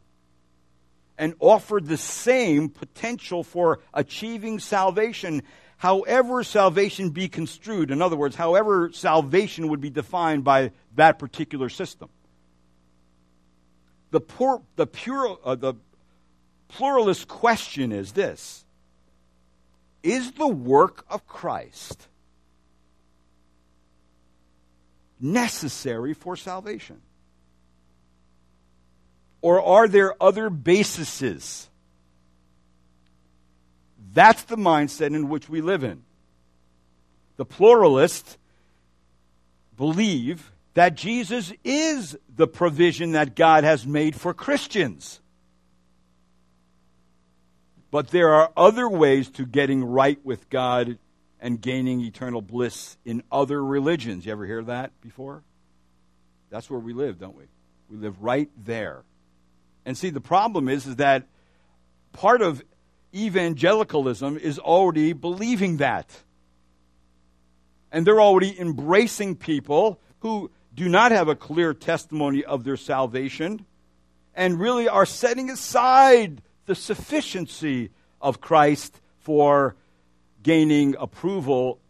and 1.18 1.34
offer 1.40 1.80
the 1.82 1.96
same 1.96 2.68
potential 2.68 3.42
for 3.42 3.80
achieving 3.94 4.58
salvation, 4.58 5.42
however 5.76 6.42
salvation 6.42 7.10
be 7.10 7.28
construed. 7.28 7.90
In 7.90 8.00
other 8.00 8.16
words, 8.16 8.36
however 8.36 8.90
salvation 8.92 9.68
would 9.68 9.80
be 9.80 9.90
defined 9.90 10.44
by 10.44 10.72
that 10.94 11.18
particular 11.18 11.68
system. 11.68 12.08
The, 14.10 14.20
poor, 14.20 14.62
the, 14.76 14.86
pure, 14.86 15.38
uh, 15.44 15.56
the 15.56 15.74
pluralist 16.68 17.28
question 17.28 17.92
is 17.92 18.12
this 18.12 18.64
Is 20.02 20.32
the 20.32 20.48
work 20.48 21.04
of 21.10 21.26
Christ 21.26 22.08
necessary 25.20 26.14
for 26.14 26.36
salvation? 26.36 27.02
Or 29.42 29.62
are 29.62 29.86
there 29.86 30.20
other 30.20 30.50
bases? 30.50 31.68
That's 34.16 34.44
the 34.44 34.56
mindset 34.56 35.14
in 35.14 35.28
which 35.28 35.46
we 35.46 35.60
live 35.60 35.84
in. 35.84 36.02
The 37.36 37.44
pluralists 37.44 38.38
believe 39.76 40.52
that 40.72 40.94
Jesus 40.94 41.52
is 41.62 42.16
the 42.34 42.46
provision 42.46 43.12
that 43.12 43.36
God 43.36 43.62
has 43.64 43.86
made 43.86 44.16
for 44.16 44.32
Christians. 44.32 45.20
But 47.90 48.08
there 48.08 48.32
are 48.32 48.50
other 48.56 48.88
ways 48.88 49.28
to 49.32 49.44
getting 49.44 49.84
right 49.84 50.18
with 50.24 50.48
God 50.48 50.96
and 51.38 51.60
gaining 51.60 52.00
eternal 52.00 52.40
bliss 52.40 52.96
in 53.04 53.22
other 53.30 53.62
religions. 53.62 54.24
You 54.24 54.32
ever 54.32 54.46
hear 54.46 54.62
that 54.62 54.98
before? 55.02 55.42
That's 56.48 56.70
where 56.70 56.80
we 56.80 56.94
live, 56.94 57.18
don't 57.18 57.36
we? 57.36 57.44
We 57.90 57.98
live 57.98 58.22
right 58.22 58.48
there. 58.56 59.02
And 59.84 59.94
see, 59.94 60.08
the 60.08 60.22
problem 60.22 60.70
is, 60.70 60.86
is 60.86 60.96
that 60.96 61.26
part 62.14 62.40
of 62.40 62.62
evangelicalism 63.24 64.36
is 64.38 64.58
already 64.58 65.12
believing 65.12 65.78
that. 65.78 66.22
And 67.90 68.06
they're 68.06 68.20
already 68.20 68.58
embracing 68.58 69.36
people 69.36 70.00
who 70.20 70.50
do 70.74 70.88
not 70.88 71.12
have 71.12 71.28
a 71.28 71.34
clear 71.34 71.72
testimony 71.72 72.44
of 72.44 72.64
their 72.64 72.76
salvation 72.76 73.64
and 74.34 74.60
really 74.60 74.88
are 74.88 75.06
setting 75.06 75.50
aside 75.50 76.42
the 76.66 76.74
sufficiency 76.74 77.90
of 78.20 78.40
Christ 78.40 79.00
for 79.20 79.76
gaining 80.42 80.94
approval, 80.98 81.80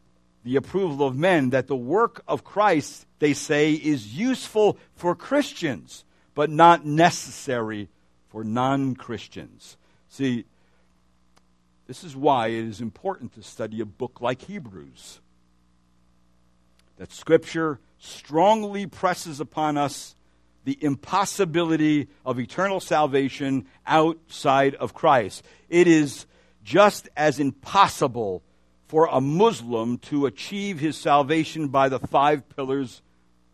the 0.45 0.57
approval 0.57 1.07
of 1.07 1.17
men, 1.17 1.51
that 1.51 1.67
the 1.67 1.77
work 1.77 2.23
of 2.29 2.45
Christ, 2.45 3.07
they 3.19 3.35
say, 3.35 3.73
is 3.73 4.15
useful 4.17 4.79
for 4.95 5.15
Christians, 5.15 6.05
but 6.35 6.51
not 6.51 6.87
necessary 6.87 7.89
for 8.29 8.45
non 8.45 8.95
Christians. 8.95 9.77
See, 10.09 10.45
this 11.87 12.03
is 12.03 12.17
why 12.17 12.49
it 12.49 12.65
is 12.65 12.81
important 12.81 13.35
to 13.35 13.43
study 13.43 13.81
a 13.81 13.87
book 13.87 14.21
like 14.21 14.43
Hebrews. 14.43 15.21
That 16.97 17.13
Scripture 17.13 17.79
strongly 17.99 18.87
presses 18.87 19.41
upon 19.41 19.77
us 19.77 20.15
the 20.65 20.79
impossibility 20.81 22.09
of 22.25 22.41
eternal 22.41 22.81
salvation 22.81 23.67
outside 23.87 24.75
of 24.75 24.95
Christ. 24.95 25.45
It 25.69 25.87
is 25.87 26.27
just 26.65 27.09
as 27.17 27.39
impossible 27.39 28.43
for 28.89 29.09
a 29.11 29.21
Muslim 29.21 29.99
to 29.99 30.27
achieve 30.27 30.81
his 30.81 30.97
salvation 30.97 31.69
by 31.69 31.89
the 31.89 32.01
five 32.01 32.49
pillars 32.49 33.03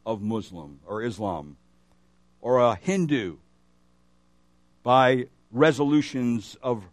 of 0.06 0.22
Muslim 0.22 0.80
or 0.86 1.02
Islam, 1.02 1.56
or 2.40 2.60
a 2.60 2.74
Hindu 2.76 3.36
by 4.82 5.26
resolutions 5.50 6.56
of 6.62 6.84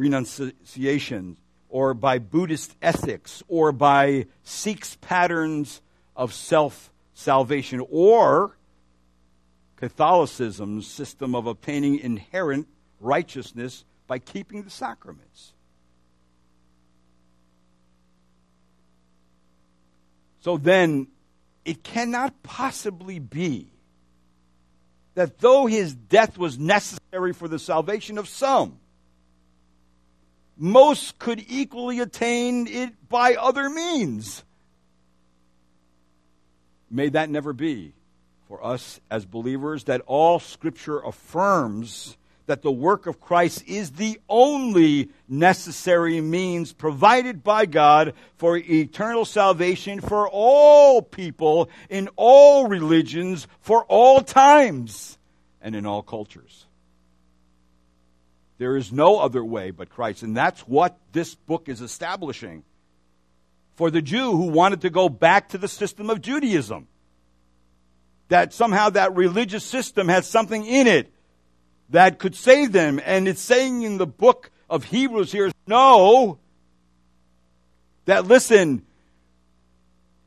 renunciation, 0.00 1.36
or 1.68 1.94
by 1.94 2.18
Buddhist 2.18 2.74
ethics, 2.80 3.42
or 3.48 3.70
by 3.70 4.26
Sikhs' 4.42 4.96
patterns 4.96 5.82
of 6.16 6.32
self 6.32 6.90
salvation 7.14 7.84
or 7.90 8.56
Catholicism's 9.76 10.86
system 10.86 11.34
of 11.34 11.46
obtaining 11.46 11.98
inherent 11.98 12.66
righteousness 12.98 13.84
by 14.06 14.18
keeping 14.18 14.62
the 14.62 14.70
sacraments. 14.70 15.52
So 20.40 20.56
then, 20.56 21.08
it 21.64 21.82
cannot 21.82 22.42
possibly 22.42 23.18
be 23.18 23.70
that 25.14 25.38
though 25.38 25.66
his 25.66 25.94
death 25.94 26.38
was 26.38 26.58
necessary 26.58 27.32
for 27.32 27.46
the 27.46 27.58
salvation 27.58 28.16
of 28.16 28.28
some, 28.28 28.79
most 30.60 31.18
could 31.18 31.42
equally 31.48 32.00
attain 32.00 32.66
it 32.68 33.08
by 33.08 33.34
other 33.34 33.70
means. 33.70 34.44
May 36.90 37.08
that 37.08 37.30
never 37.30 37.52
be 37.52 37.94
for 38.46 38.64
us 38.64 39.00
as 39.10 39.24
believers, 39.24 39.84
that 39.84 40.02
all 40.06 40.38
Scripture 40.38 41.00
affirms 41.00 42.16
that 42.46 42.62
the 42.62 42.70
work 42.72 43.06
of 43.06 43.20
Christ 43.20 43.62
is 43.68 43.92
the 43.92 44.20
only 44.28 45.08
necessary 45.28 46.20
means 46.20 46.72
provided 46.72 47.44
by 47.44 47.64
God 47.64 48.12
for 48.36 48.56
eternal 48.56 49.24
salvation 49.24 50.00
for 50.00 50.28
all 50.28 51.00
people 51.00 51.70
in 51.88 52.08
all 52.16 52.66
religions 52.66 53.46
for 53.60 53.84
all 53.84 54.20
times 54.20 55.16
and 55.62 55.76
in 55.76 55.86
all 55.86 56.02
cultures. 56.02 56.66
There 58.60 58.76
is 58.76 58.92
no 58.92 59.18
other 59.18 59.42
way 59.42 59.70
but 59.70 59.88
Christ. 59.88 60.22
And 60.22 60.36
that's 60.36 60.60
what 60.68 60.98
this 61.12 61.34
book 61.34 61.70
is 61.70 61.80
establishing 61.80 62.62
for 63.76 63.90
the 63.90 64.02
Jew 64.02 64.32
who 64.32 64.48
wanted 64.48 64.82
to 64.82 64.90
go 64.90 65.08
back 65.08 65.48
to 65.48 65.58
the 65.58 65.66
system 65.66 66.10
of 66.10 66.20
Judaism. 66.20 66.86
That 68.28 68.52
somehow 68.52 68.90
that 68.90 69.16
religious 69.16 69.64
system 69.64 70.08
had 70.08 70.26
something 70.26 70.66
in 70.66 70.86
it 70.86 71.10
that 71.88 72.18
could 72.18 72.34
save 72.34 72.72
them. 72.72 73.00
And 73.02 73.28
it's 73.28 73.40
saying 73.40 73.80
in 73.80 73.96
the 73.96 74.06
book 74.06 74.50
of 74.68 74.84
Hebrews 74.84 75.32
here, 75.32 75.50
no, 75.66 76.38
that 78.04 78.26
listen, 78.26 78.84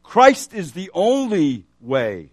Christ 0.01 0.55
is 0.55 0.71
the 0.71 0.89
only 0.95 1.65
way 1.79 2.31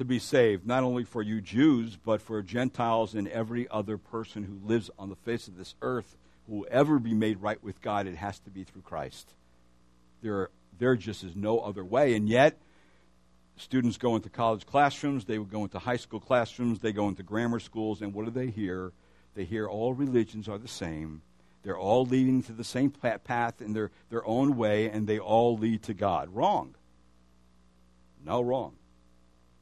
to 0.00 0.04
be 0.06 0.18
saved, 0.18 0.66
not 0.66 0.82
only 0.82 1.04
for 1.04 1.20
you 1.20 1.42
Jews, 1.42 1.94
but 1.94 2.22
for 2.22 2.40
Gentiles 2.40 3.14
and 3.14 3.28
every 3.28 3.68
other 3.68 3.98
person 3.98 4.44
who 4.44 4.66
lives 4.66 4.90
on 4.98 5.10
the 5.10 5.14
face 5.14 5.46
of 5.46 5.58
this 5.58 5.74
earth 5.82 6.16
who 6.48 6.60
will 6.60 6.68
ever 6.70 6.98
be 6.98 7.12
made 7.12 7.42
right 7.42 7.62
with 7.62 7.82
God. 7.82 8.06
It 8.06 8.16
has 8.16 8.38
to 8.40 8.50
be 8.50 8.64
through 8.64 8.80
Christ. 8.80 9.34
There, 10.22 10.48
there 10.78 10.96
just 10.96 11.22
is 11.22 11.36
no 11.36 11.58
other 11.58 11.84
way. 11.84 12.14
And 12.14 12.30
yet, 12.30 12.56
students 13.58 13.98
go 13.98 14.16
into 14.16 14.30
college 14.30 14.64
classrooms, 14.64 15.26
they 15.26 15.36
go 15.36 15.64
into 15.64 15.78
high 15.78 15.98
school 15.98 16.18
classrooms, 16.18 16.80
they 16.80 16.92
go 16.92 17.06
into 17.06 17.22
grammar 17.22 17.60
schools, 17.60 18.00
and 18.00 18.14
what 18.14 18.24
do 18.24 18.30
they 18.30 18.48
hear? 18.48 18.92
They 19.34 19.44
hear 19.44 19.68
all 19.68 19.92
religions 19.92 20.48
are 20.48 20.56
the 20.56 20.66
same. 20.66 21.20
They're 21.62 21.78
all 21.78 22.06
leading 22.06 22.42
to 22.44 22.52
the 22.52 22.64
same 22.64 22.90
path 22.90 23.60
in 23.60 23.74
their, 23.74 23.90
their 24.08 24.26
own 24.26 24.56
way, 24.56 24.88
and 24.88 25.06
they 25.06 25.18
all 25.18 25.58
lead 25.58 25.82
to 25.82 25.92
God. 25.92 26.30
Wrong. 26.34 26.74
No, 28.24 28.40
wrong. 28.40 28.76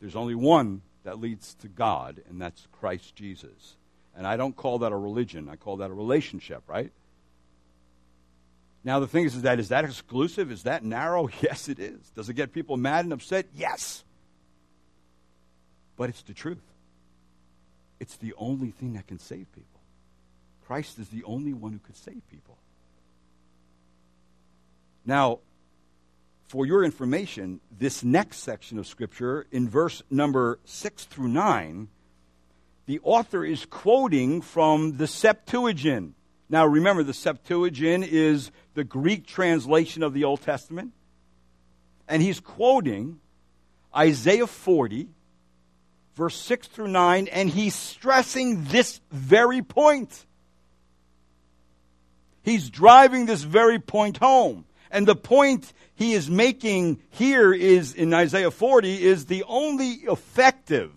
There's 0.01 0.17
only 0.17 0.35
one 0.35 0.83
that 1.05 1.21
leads 1.21 1.55
to 1.57 1.69
God, 1.69 2.23
and 2.29 2.41
that's 2.41 2.67
Christ 2.73 3.15
Jesus. 3.15 3.77
And 4.17 4.27
I 4.27 4.37
don't 4.37 4.57
call 4.57 4.81
that 4.81 4.93
a 4.93 4.97
religion, 4.97 5.49
I 5.49 5.57
call 5.57 5.79
that 5.79 5.91
a 5.91 5.95
relationship, 5.95 6.63
right? 6.67 6.93
Now, 8.85 9.01
the 9.01 9.07
thing 9.07 9.25
is, 9.25 9.35
is 9.35 9.43
that 9.43 9.59
is 9.59 9.69
that 9.69 9.85
exclusive? 9.85 10.51
Is 10.51 10.63
that 10.63 10.85
narrow? 10.85 11.29
Yes, 11.43 11.69
it 11.69 11.79
is. 11.79 12.01
Does 12.15 12.29
it 12.29 12.35
get 12.35 12.53
people 12.53 12.77
mad 12.77 13.05
and 13.05 13.13
upset? 13.13 13.47
Yes. 13.55 14.05
But 15.97 16.11
it's 16.11 16.23
the 16.23 16.35
truth. 16.35 16.63
It's 18.01 18.17
the 18.17 18.35
only 18.39 18.71
thing 18.71 18.95
that 18.95 19.07
can 19.07 19.19
save 19.19 19.51
people. 19.53 19.81
Christ 20.67 20.99
is 20.99 21.09
the 21.09 21.25
only 21.25 21.53
one 21.53 21.73
who 21.73 21.79
could 21.81 21.97
save 21.97 22.23
people. 22.31 22.57
Now, 25.05 25.41
for 26.49 26.65
your 26.65 26.83
information, 26.83 27.61
this 27.71 28.03
next 28.03 28.39
section 28.39 28.79
of 28.79 28.87
Scripture, 28.87 29.47
in 29.53 29.69
verse 29.69 30.03
number 30.11 30.59
6 30.65 31.05
through 31.05 31.29
9, 31.29 31.89
the 32.87 33.01
author 33.03 33.45
is 33.45 33.67
quoting 33.67 34.41
from 34.41 34.97
the 34.97 35.07
Septuagint. 35.07 36.15
Now, 36.49 36.67
remember, 36.67 37.03
the 37.03 37.13
Septuagint 37.13 38.05
is 38.05 38.51
the 38.73 38.83
Greek 38.83 39.27
translation 39.27 40.03
of 40.03 40.15
the 40.15 40.25
Old 40.25 40.41
Testament. 40.41 40.93
And 42.09 42.23
he's 42.23 42.41
quoting 42.41 43.21
Isaiah 43.95 44.47
40, 44.47 45.09
verse 46.15 46.37
6 46.37 46.67
through 46.69 46.89
9, 46.89 47.29
and 47.29 47.51
he's 47.51 47.75
stressing 47.75 48.65
this 48.65 49.03
very 49.11 49.61
point. 49.61 50.25
He's 52.43 52.71
driving 52.71 53.27
this 53.27 53.43
very 53.43 53.79
point 53.79 54.17
home. 54.17 54.65
And 54.90 55.07
the 55.07 55.16
point 55.16 55.72
he 55.94 56.14
is 56.14 56.31
making 56.31 57.03
here 57.11 57.53
is 57.53 57.94
in 57.94 58.14
Isaiah 58.14 58.51
40 58.51 59.03
is 59.03 59.27
the 59.27 59.44
only 59.44 59.92
effective, 59.92 60.92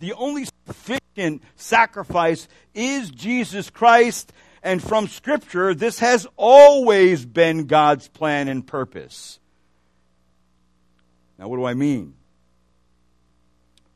the 0.00 0.12
only 0.14 0.46
sufficient 0.66 1.42
sacrifice 1.56 2.48
is 2.74 3.10
Jesus 3.10 3.70
Christ. 3.70 4.32
And 4.62 4.82
from 4.82 5.06
Scripture, 5.06 5.74
this 5.74 6.00
has 6.00 6.26
always 6.36 7.24
been 7.24 7.66
God's 7.66 8.08
plan 8.08 8.48
and 8.48 8.66
purpose. 8.66 9.38
Now, 11.38 11.48
what 11.48 11.56
do 11.56 11.64
I 11.64 11.74
mean? 11.74 12.14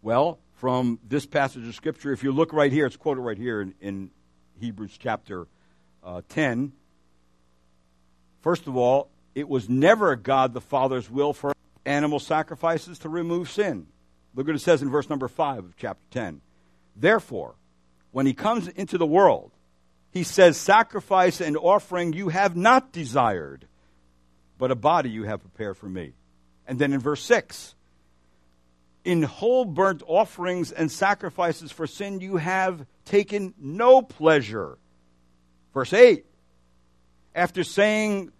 Well, 0.02 0.38
from 0.54 0.98
this 1.08 1.26
passage 1.26 1.66
of 1.66 1.74
Scripture, 1.74 2.12
if 2.12 2.22
you 2.22 2.32
look 2.32 2.52
right 2.52 2.70
here, 2.70 2.86
it's 2.86 2.96
quoted 2.96 3.22
right 3.22 3.38
here 3.38 3.62
in, 3.62 3.74
in 3.80 4.10
Hebrews 4.60 4.96
chapter 4.98 5.46
uh, 6.04 6.22
10. 6.28 6.72
First 8.42 8.66
of 8.66 8.76
all, 8.76 9.10
it 9.40 9.48
was 9.48 9.68
never 9.68 10.14
God 10.16 10.52
the 10.52 10.60
Father's 10.60 11.10
will 11.10 11.32
for 11.32 11.52
animal 11.84 12.20
sacrifices 12.20 12.98
to 13.00 13.08
remove 13.08 13.50
sin. 13.50 13.86
Look 14.34 14.46
what 14.46 14.54
it 14.54 14.60
says 14.60 14.82
in 14.82 14.90
verse 14.90 15.08
number 15.08 15.28
5 15.28 15.58
of 15.58 15.76
chapter 15.76 16.04
10. 16.10 16.40
Therefore, 16.94 17.54
when 18.12 18.26
he 18.26 18.34
comes 18.34 18.68
into 18.68 18.98
the 18.98 19.06
world, 19.06 19.50
he 20.12 20.22
says, 20.22 20.56
Sacrifice 20.56 21.40
and 21.40 21.56
offering 21.56 22.12
you 22.12 22.28
have 22.28 22.54
not 22.54 22.92
desired, 22.92 23.66
but 24.58 24.70
a 24.70 24.76
body 24.76 25.10
you 25.10 25.24
have 25.24 25.40
prepared 25.40 25.76
for 25.76 25.88
me. 25.88 26.12
And 26.66 26.78
then 26.78 26.92
in 26.92 27.00
verse 27.00 27.22
6, 27.22 27.74
in 29.04 29.22
whole 29.22 29.64
burnt 29.64 30.02
offerings 30.06 30.70
and 30.70 30.92
sacrifices 30.92 31.72
for 31.72 31.86
sin 31.86 32.20
you 32.20 32.36
have 32.36 32.84
taken 33.06 33.54
no 33.58 34.02
pleasure. 34.02 34.76
Verse 35.72 35.92
8, 35.92 36.26
after 37.34 37.64
saying 37.64 38.32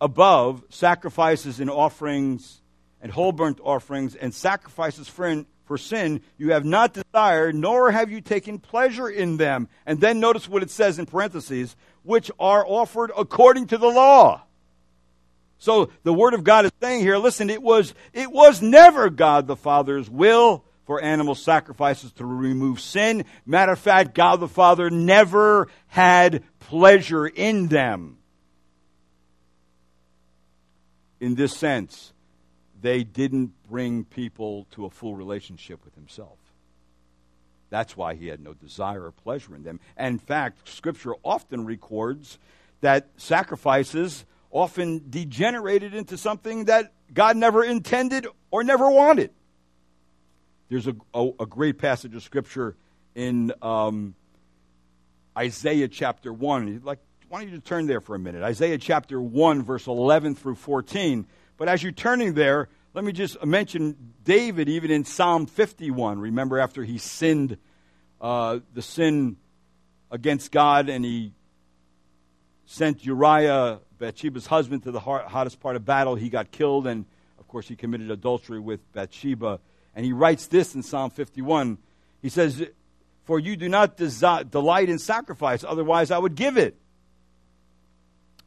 above 0.00 0.64
sacrifices 0.70 1.60
and 1.60 1.70
offerings 1.70 2.60
and 3.00 3.12
whole 3.12 3.32
burnt 3.32 3.60
offerings 3.62 4.14
and 4.14 4.34
sacrifices 4.34 5.08
for, 5.08 5.44
for 5.64 5.78
sin 5.78 6.22
you 6.38 6.52
have 6.52 6.64
not 6.64 6.94
desired, 6.94 7.54
nor 7.54 7.90
have 7.90 8.10
you 8.10 8.20
taken 8.20 8.58
pleasure 8.58 9.08
in 9.08 9.36
them. 9.36 9.68
And 9.86 10.00
then 10.00 10.20
notice 10.20 10.48
what 10.48 10.62
it 10.62 10.70
says 10.70 10.98
in 10.98 11.06
parentheses, 11.06 11.76
which 12.02 12.30
are 12.38 12.64
offered 12.66 13.10
according 13.16 13.68
to 13.68 13.78
the 13.78 13.88
law. 13.88 14.42
So 15.58 15.90
the 16.04 16.14
word 16.14 16.32
of 16.32 16.44
God 16.44 16.64
is 16.64 16.72
saying 16.80 17.02
here, 17.02 17.18
listen, 17.18 17.50
it 17.50 17.62
was, 17.62 17.92
it 18.14 18.32
was 18.32 18.62
never 18.62 19.10
God 19.10 19.46
the 19.46 19.56
Father's 19.56 20.08
will 20.08 20.64
for 20.86 21.02
animal 21.02 21.34
sacrifices 21.34 22.12
to 22.12 22.24
remove 22.24 22.80
sin. 22.80 23.24
Matter 23.44 23.72
of 23.72 23.78
fact, 23.78 24.14
God 24.14 24.40
the 24.40 24.48
Father 24.48 24.88
never 24.88 25.68
had 25.88 26.42
pleasure 26.58 27.26
in 27.26 27.68
them 27.68 28.16
in 31.20 31.34
this 31.34 31.56
sense, 31.56 32.12
they 32.80 33.04
didn't 33.04 33.52
bring 33.68 34.04
people 34.04 34.66
to 34.72 34.86
a 34.86 34.90
full 34.90 35.14
relationship 35.14 35.84
with 35.84 35.94
himself. 35.94 36.38
That's 37.68 37.96
why 37.96 38.14
he 38.14 38.26
had 38.26 38.40
no 38.40 38.52
desire 38.52 39.04
or 39.04 39.12
pleasure 39.12 39.54
in 39.54 39.62
them. 39.62 39.78
And 39.96 40.14
in 40.14 40.18
fact, 40.18 40.68
Scripture 40.68 41.14
often 41.22 41.64
records 41.64 42.38
that 42.80 43.08
sacrifices 43.16 44.24
often 44.50 45.04
degenerated 45.08 45.94
into 45.94 46.18
something 46.18 46.64
that 46.64 46.92
God 47.14 47.36
never 47.36 47.62
intended 47.62 48.26
or 48.50 48.64
never 48.64 48.90
wanted. 48.90 49.30
There's 50.68 50.88
a, 50.88 50.96
a, 51.14 51.30
a 51.40 51.46
great 51.46 51.78
passage 51.78 52.14
of 52.14 52.22
Scripture 52.22 52.74
in 53.14 53.52
um, 53.62 54.14
Isaiah 55.36 55.88
chapter 55.88 56.32
1. 56.32 56.82
Like 56.84 56.98
why 57.30 57.44
don't 57.44 57.52
you 57.52 57.60
turn 57.60 57.86
there 57.86 58.00
for 58.00 58.16
a 58.16 58.18
minute? 58.18 58.42
Isaiah 58.42 58.76
chapter 58.76 59.22
1, 59.22 59.62
verse 59.62 59.86
11 59.86 60.34
through 60.34 60.56
14. 60.56 61.28
But 61.56 61.68
as 61.68 61.80
you're 61.80 61.92
turning 61.92 62.34
there, 62.34 62.68
let 62.92 63.04
me 63.04 63.12
just 63.12 63.44
mention 63.44 64.14
David, 64.24 64.68
even 64.68 64.90
in 64.90 65.04
Psalm 65.04 65.46
51. 65.46 66.18
Remember, 66.18 66.58
after 66.58 66.82
he 66.82 66.98
sinned 66.98 67.56
uh, 68.20 68.58
the 68.74 68.82
sin 68.82 69.36
against 70.10 70.50
God 70.50 70.88
and 70.88 71.04
he 71.04 71.32
sent 72.66 73.06
Uriah, 73.06 73.78
Bathsheba's 73.96 74.46
husband, 74.46 74.82
to 74.82 74.90
the 74.90 74.98
hottest 74.98 75.60
part 75.60 75.76
of 75.76 75.84
battle, 75.84 76.16
he 76.16 76.30
got 76.30 76.50
killed, 76.50 76.88
and 76.88 77.04
of 77.38 77.46
course, 77.46 77.68
he 77.68 77.76
committed 77.76 78.10
adultery 78.10 78.58
with 78.58 78.80
Bathsheba. 78.92 79.60
And 79.94 80.04
he 80.04 80.12
writes 80.12 80.48
this 80.48 80.74
in 80.74 80.82
Psalm 80.82 81.10
51. 81.10 81.78
He 82.22 82.28
says, 82.28 82.66
For 83.22 83.38
you 83.38 83.54
do 83.54 83.68
not 83.68 83.96
desi- 83.96 84.50
delight 84.50 84.88
in 84.88 84.98
sacrifice, 84.98 85.62
otherwise 85.62 86.10
I 86.10 86.18
would 86.18 86.34
give 86.34 86.56
it. 86.56 86.76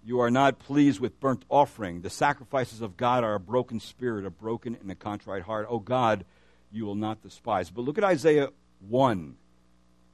You 0.06 0.20
are 0.20 0.32
not 0.32 0.60
pleased 0.60 1.00
with 1.00 1.20
burnt 1.20 1.46
offering. 1.50 2.02
The 2.02 2.10
sacrifices 2.10 2.82
of 2.82 2.98
God 2.98 3.24
are 3.24 3.36
a 3.36 3.40
broken 3.40 3.80
spirit, 3.80 4.26
a 4.26 4.30
broken 4.30 4.76
and 4.76 4.92
a 4.92 4.96
contrite 4.96 5.44
heart. 5.44 5.66
Oh 5.70 5.80
God, 5.80 6.26
you 6.72 6.86
will 6.86 6.96
not 6.96 7.22
despise. 7.22 7.70
But 7.70 7.84
look 7.84 7.98
at 7.98 8.04
Isaiah 8.04 8.50
1 8.90 9.36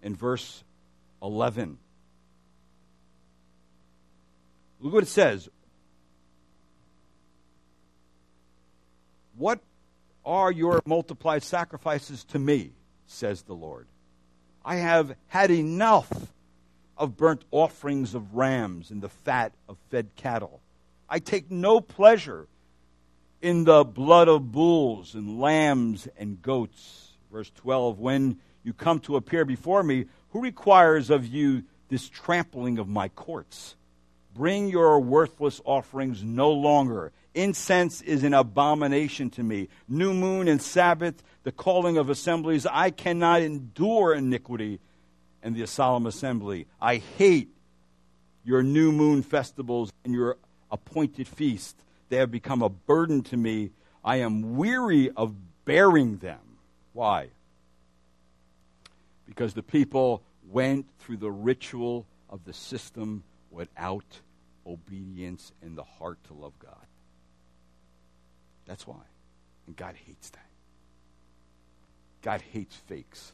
and 0.03 0.17
verse 0.17 0.63
11. 1.23 1.79
Look 4.79 4.93
what 4.93 5.03
it 5.03 5.07
says. 5.07 5.49
What 9.35 9.59
are 10.25 10.51
your 10.51 10.81
multiplied 10.85 11.43
sacrifices 11.43 12.23
to 12.25 12.39
me, 12.39 12.73
says 13.07 13.41
the 13.41 13.53
Lord? 13.53 13.87
I 14.63 14.75
have 14.75 15.15
had 15.27 15.49
enough 15.49 16.11
of 16.99 17.15
burnt 17.15 17.45
offerings 17.49 18.13
of 18.13 18.35
rams 18.35 18.91
and 18.91 19.01
the 19.01 19.09
fat 19.09 19.53
of 19.69 19.77
fed 19.89 20.09
cattle. 20.17 20.59
I 21.09 21.19
take 21.19 21.49
no 21.49 21.79
pleasure 21.79 22.47
in 23.41 23.63
the 23.63 23.85
blood 23.85 24.27
of 24.27 24.51
bulls 24.51 25.15
and 25.15 25.39
lambs 25.39 26.07
and 26.17 26.41
goats. 26.41 27.13
Verse 27.31 27.49
12 27.55 27.99
When 27.99 28.37
you 28.63 28.73
come 28.73 28.99
to 29.01 29.15
appear 29.15 29.45
before 29.45 29.81
me, 29.81 30.05
who 30.31 30.41
requires 30.41 31.09
of 31.09 31.25
you 31.25 31.63
this 31.87 32.07
trampling 32.09 32.77
of 32.77 32.87
my 32.87 33.07
courts? 33.07 33.75
Bring 34.35 34.67
your 34.67 34.99
worthless 34.99 35.61
offerings 35.63 36.21
no 36.21 36.51
longer. 36.51 37.11
Incense 37.33 38.01
is 38.01 38.23
an 38.23 38.33
abomination 38.33 39.29
to 39.31 39.43
me. 39.43 39.69
New 39.87 40.13
moon 40.13 40.47
and 40.47 40.61
Sabbath, 40.61 41.23
the 41.43 41.51
calling 41.51 41.97
of 41.97 42.09
assemblies. 42.09 42.65
I 42.65 42.89
cannot 42.89 43.41
endure 43.41 44.13
iniquity 44.13 44.79
and 45.43 45.55
the 45.55 45.65
solemn 45.67 46.05
assembly. 46.05 46.67
I 46.81 46.97
hate 46.97 47.49
your 48.43 48.63
new 48.63 48.91
moon 48.91 49.21
festivals 49.21 49.91
and 50.03 50.13
your 50.13 50.37
appointed 50.71 51.27
feast. 51.27 51.75
They 52.09 52.17
have 52.17 52.31
become 52.31 52.61
a 52.61 52.69
burden 52.69 53.21
to 53.23 53.37
me. 53.37 53.71
I 54.03 54.17
am 54.17 54.57
weary 54.57 55.11
of 55.11 55.35
bearing 55.65 56.17
them. 56.17 56.39
Why? 56.93 57.29
Because 59.25 59.53
the 59.53 59.63
people 59.63 60.23
went 60.49 60.87
through 60.99 61.17
the 61.17 61.31
ritual 61.31 62.05
of 62.29 62.43
the 62.45 62.53
system 62.53 63.23
without 63.51 64.19
obedience 64.65 65.51
in 65.61 65.75
the 65.75 65.83
heart 65.83 66.17
to 66.25 66.33
love 66.33 66.53
God. 66.59 66.85
That's 68.65 68.85
why. 68.85 69.01
And 69.67 69.75
God 69.75 69.95
hates 70.05 70.29
that. 70.31 70.45
God 72.21 72.41
hates 72.53 72.75
fakes. 72.75 73.33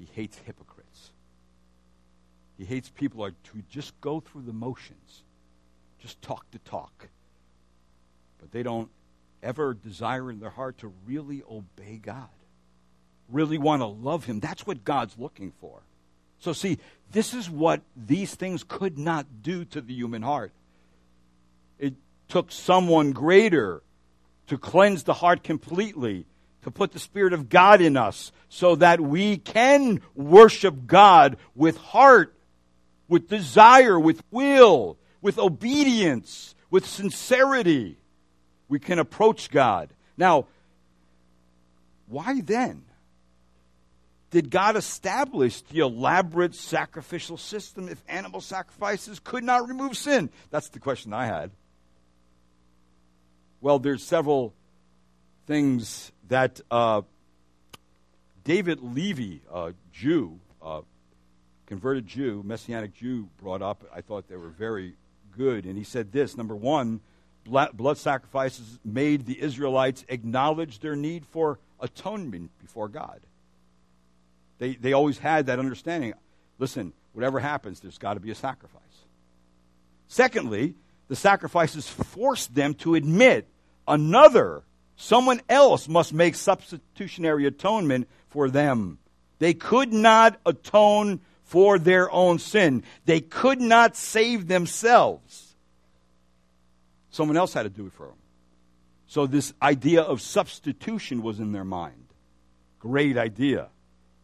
He 0.00 0.08
hates 0.14 0.38
hypocrites. 0.38 1.10
He 2.56 2.64
hates 2.64 2.88
people 2.88 3.28
who 3.52 3.62
just 3.70 3.98
go 4.00 4.20
through 4.20 4.42
the 4.42 4.52
motions, 4.52 5.22
just 6.00 6.20
talk 6.22 6.50
to 6.52 6.58
talk. 6.60 7.08
But 8.38 8.50
they 8.50 8.62
don't 8.62 8.88
ever 9.42 9.74
desire 9.74 10.30
in 10.30 10.40
their 10.40 10.50
heart 10.50 10.78
to 10.78 10.92
really 11.06 11.42
obey 11.50 12.00
God, 12.02 12.28
really 13.28 13.58
want 13.58 13.82
to 13.82 13.86
love 13.86 14.24
Him. 14.24 14.40
That's 14.40 14.66
what 14.66 14.84
God's 14.84 15.18
looking 15.18 15.52
for. 15.60 15.80
So, 16.38 16.54
see, 16.54 16.78
this 17.12 17.34
is 17.34 17.50
what 17.50 17.82
these 17.94 18.34
things 18.34 18.64
could 18.66 18.98
not 18.98 19.42
do 19.42 19.66
to 19.66 19.82
the 19.82 19.92
human 19.92 20.22
heart. 20.22 20.52
It 21.78 21.94
took 22.28 22.50
someone 22.50 23.12
greater 23.12 23.82
to 24.46 24.56
cleanse 24.56 25.04
the 25.04 25.14
heart 25.14 25.42
completely, 25.42 26.24
to 26.62 26.70
put 26.70 26.92
the 26.92 26.98
Spirit 26.98 27.32
of 27.32 27.48
God 27.48 27.80
in 27.80 27.96
us, 27.96 28.32
so 28.48 28.76
that 28.76 29.00
we 29.00 29.36
can 29.36 30.00
worship 30.14 30.86
God 30.86 31.36
with 31.54 31.76
heart, 31.76 32.34
with 33.08 33.28
desire, 33.28 33.98
with 33.98 34.22
will, 34.30 34.98
with 35.22 35.38
obedience, 35.38 36.54
with 36.70 36.86
sincerity. 36.86 37.96
We 38.68 38.78
can 38.78 38.98
approach 38.98 39.50
God. 39.50 39.90
Now, 40.16 40.46
why 42.06 42.40
then? 42.40 42.84
did 44.30 44.50
God 44.50 44.76
establish 44.76 45.60
the 45.62 45.80
elaborate 45.80 46.54
sacrificial 46.54 47.36
system 47.36 47.88
if 47.88 48.02
animal 48.08 48.40
sacrifices 48.40 49.18
could 49.18 49.44
not 49.44 49.68
remove 49.68 49.96
sin? 49.96 50.30
That's 50.50 50.68
the 50.68 50.78
question 50.78 51.12
I 51.12 51.26
had. 51.26 51.50
Well, 53.60 53.78
there's 53.78 54.04
several 54.04 54.54
things 55.46 56.12
that 56.28 56.60
uh, 56.70 57.02
David 58.44 58.80
Levy, 58.80 59.42
a 59.52 59.74
Jew, 59.92 60.38
a 60.62 60.82
converted 61.66 62.06
Jew, 62.06 62.42
Messianic 62.44 62.94
Jew, 62.94 63.28
brought 63.40 63.62
up. 63.62 63.84
I 63.94 64.00
thought 64.00 64.28
they 64.28 64.36
were 64.36 64.48
very 64.48 64.94
good. 65.36 65.64
And 65.64 65.76
he 65.76 65.84
said 65.84 66.12
this 66.12 66.36
number 66.36 66.56
one, 66.56 67.00
blood 67.44 67.98
sacrifices 67.98 68.78
made 68.84 69.26
the 69.26 69.40
Israelites 69.40 70.04
acknowledge 70.08 70.80
their 70.80 70.96
need 70.96 71.26
for 71.26 71.58
atonement 71.80 72.50
before 72.60 72.88
God. 72.88 73.20
They, 74.58 74.74
they 74.74 74.92
always 74.92 75.18
had 75.18 75.46
that 75.46 75.58
understanding. 75.58 76.12
Listen, 76.58 76.92
whatever 77.12 77.40
happens, 77.40 77.80
there's 77.80 77.98
got 77.98 78.14
to 78.14 78.20
be 78.20 78.30
a 78.30 78.34
sacrifice. 78.34 78.82
Secondly, 80.08 80.74
the 81.08 81.16
sacrifices 81.16 81.88
forced 81.88 82.54
them 82.54 82.74
to 82.74 82.94
admit 82.94 83.48
another, 83.88 84.62
someone 85.00 85.40
else 85.48 85.88
must 85.88 86.12
make 86.12 86.34
substitutionary 86.34 87.46
atonement 87.46 88.06
for 88.28 88.50
them. 88.50 88.98
They 89.38 89.54
could 89.54 89.92
not 89.92 90.38
atone 90.44 91.20
for 91.42 91.78
their 91.78 92.10
own 92.12 92.38
sin. 92.38 92.84
They 93.06 93.20
could 93.20 93.60
not 93.60 93.96
save 93.96 94.46
themselves. 94.46 95.56
Someone 97.10 97.36
else 97.36 97.54
had 97.54 97.62
to 97.62 97.70
do 97.70 97.86
it 97.86 97.92
for 97.92 98.06
them. 98.06 98.16
So 99.06 99.26
this 99.26 99.52
idea 99.60 100.02
of 100.02 100.20
substitution 100.20 101.22
was 101.22 101.40
in 101.40 101.52
their 101.52 101.64
mind. 101.64 102.06
Great 102.78 103.16
idea 103.16 103.68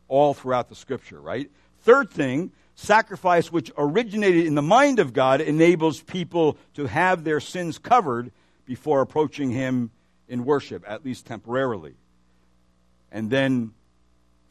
all 0.09 0.35
throughout 0.35 0.69
the 0.69 0.77
scripture, 0.77 1.21
right? 1.21 1.51
Third 1.81 2.11
thing, 2.11 2.53
sacrifice 2.75 3.51
which 3.51 3.73
originated 3.77 4.47
in 4.47 4.55
the 4.55 4.63
mind 4.63 4.99
of 4.99 5.13
God 5.13 5.41
enables 5.41 6.03
people 6.03 6.59
to 6.75 6.87
have 6.87 7.25
their 7.25 7.41
sins 7.41 7.79
covered 7.79 8.31
before 8.67 9.01
approaching 9.01 9.51
Him 9.51 9.91
in 10.29 10.45
worship, 10.45 10.85
at 10.87 11.05
least 11.05 11.27
temporarily. 11.27 11.95
And 13.13 13.31
then, 13.31 13.73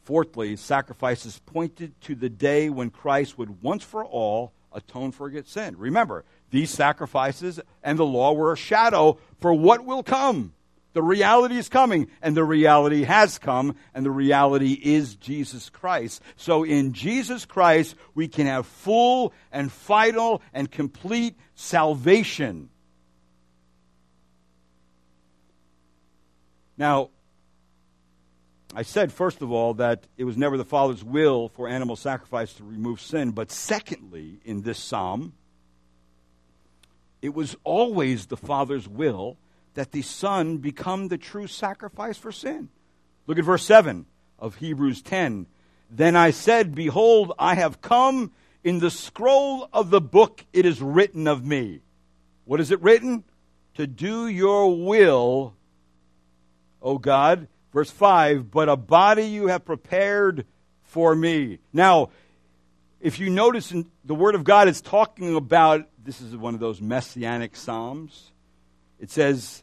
fourthly, 0.04 0.56
sacrifices 0.56 1.40
pointed 1.46 2.00
to 2.02 2.14
the 2.14 2.28
day 2.28 2.70
when 2.70 2.90
Christ 2.90 3.38
would 3.38 3.62
once 3.62 3.84
for 3.84 4.04
all 4.04 4.52
atone 4.72 5.12
for 5.12 5.32
sin. 5.44 5.76
Remember, 5.78 6.24
these 6.50 6.70
sacrifices 6.70 7.60
and 7.82 7.98
the 7.98 8.04
law 8.04 8.32
were 8.32 8.52
a 8.52 8.56
shadow 8.56 9.18
for 9.40 9.52
what 9.52 9.84
will 9.84 10.02
come. 10.02 10.52
The 10.92 11.02
reality 11.02 11.58
is 11.58 11.68
coming, 11.68 12.08
and 12.22 12.34
the 12.34 12.42
reality 12.42 13.02
has 13.02 13.36
come, 13.36 13.76
and 13.94 14.02
the 14.02 14.10
reality 14.10 14.72
is 14.72 15.14
Jesus 15.16 15.68
Christ. 15.68 16.22
So 16.36 16.64
in 16.64 16.94
Jesus 16.94 17.44
Christ, 17.44 17.96
we 18.14 18.28
can 18.28 18.46
have 18.46 18.66
full 18.66 19.34
and 19.52 19.70
final 19.70 20.40
and 20.54 20.70
complete 20.70 21.34
salvation. 21.54 22.70
Now, 26.76 27.10
I 28.74 28.82
said, 28.82 29.12
first 29.12 29.42
of 29.42 29.50
all, 29.50 29.74
that 29.74 30.06
it 30.16 30.24
was 30.24 30.36
never 30.36 30.56
the 30.56 30.64
Father's 30.64 31.02
will 31.02 31.48
for 31.48 31.68
animal 31.68 31.96
sacrifice 31.96 32.52
to 32.54 32.64
remove 32.64 33.00
sin. 33.00 33.30
But 33.30 33.50
secondly, 33.50 34.40
in 34.44 34.62
this 34.62 34.78
psalm, 34.78 35.32
it 37.22 37.34
was 37.34 37.56
always 37.64 38.26
the 38.26 38.36
Father's 38.36 38.86
will 38.86 39.38
that 39.74 39.92
the 39.92 40.02
Son 40.02 40.58
become 40.58 41.08
the 41.08 41.18
true 41.18 41.46
sacrifice 41.46 42.18
for 42.18 42.32
sin. 42.32 42.68
Look 43.26 43.38
at 43.38 43.44
verse 43.44 43.64
7 43.64 44.06
of 44.38 44.56
Hebrews 44.56 45.02
10. 45.02 45.46
Then 45.90 46.16
I 46.16 46.30
said, 46.30 46.74
Behold, 46.74 47.32
I 47.38 47.54
have 47.54 47.80
come. 47.80 48.32
In 48.64 48.80
the 48.80 48.90
scroll 48.90 49.68
of 49.72 49.90
the 49.90 50.00
book 50.00 50.44
it 50.52 50.66
is 50.66 50.82
written 50.82 51.28
of 51.28 51.44
me. 51.44 51.82
What 52.46 52.60
is 52.60 52.72
it 52.72 52.82
written? 52.82 53.22
To 53.74 53.86
do 53.86 54.26
your 54.26 54.84
will, 54.84 55.54
O 56.82 56.98
God. 56.98 57.48
Verse 57.72 57.90
5 57.90 58.50
But 58.50 58.68
a 58.68 58.76
body 58.76 59.24
you 59.24 59.48
have 59.48 59.64
prepared 59.64 60.46
for 60.82 61.14
me. 61.14 61.58
Now, 61.72 62.10
if 63.00 63.18
you 63.18 63.30
notice 63.30 63.72
in 63.72 63.86
the 64.04 64.14
Word 64.14 64.34
of 64.34 64.44
God, 64.44 64.68
is 64.68 64.80
talking 64.80 65.36
about 65.36 65.86
this 66.02 66.20
is 66.20 66.36
one 66.36 66.54
of 66.54 66.60
those 66.60 66.80
messianic 66.80 67.56
psalms. 67.56 68.32
It 68.98 69.10
says, 69.10 69.62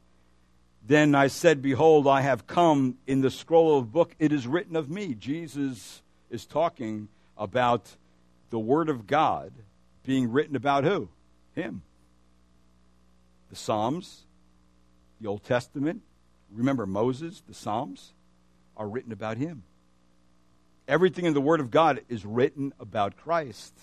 then 0.86 1.16
I 1.16 1.28
said, 1.28 1.62
Behold, 1.62 2.08
I 2.08 2.22
have 2.22 2.46
come 2.46 2.98
in 3.08 3.22
the 3.22 3.32
scroll 3.32 3.80
of 3.80 3.92
book. 3.92 4.14
It 4.20 4.34
is 4.34 4.46
written 4.46 4.76
of 4.76 4.90
me. 4.90 5.16
Jesus 5.16 6.02
is 6.30 6.46
talking 6.46 7.08
about 7.38 7.96
the 8.50 8.60
Word 8.60 8.90
of 8.90 9.08
God 9.08 9.54
being 10.04 10.32
written 10.32 10.56
about 10.56 10.84
who? 10.84 11.08
Him. 11.56 11.84
The 13.50 13.56
Psalms, 13.56 14.24
the 15.22 15.28
Old 15.28 15.44
Testament. 15.44 16.02
Remember 16.54 16.86
Moses, 16.86 17.42
the 17.48 17.54
Psalms 17.54 18.14
are 18.78 18.88
written 18.88 19.12
about 19.12 19.38
him. 19.38 19.64
Everything 20.88 21.26
in 21.26 21.34
the 21.34 21.42
Word 21.42 21.60
of 21.60 21.72
God 21.72 22.02
is 22.10 22.26
written 22.26 22.74
about 22.80 23.18
Christ. 23.18 23.74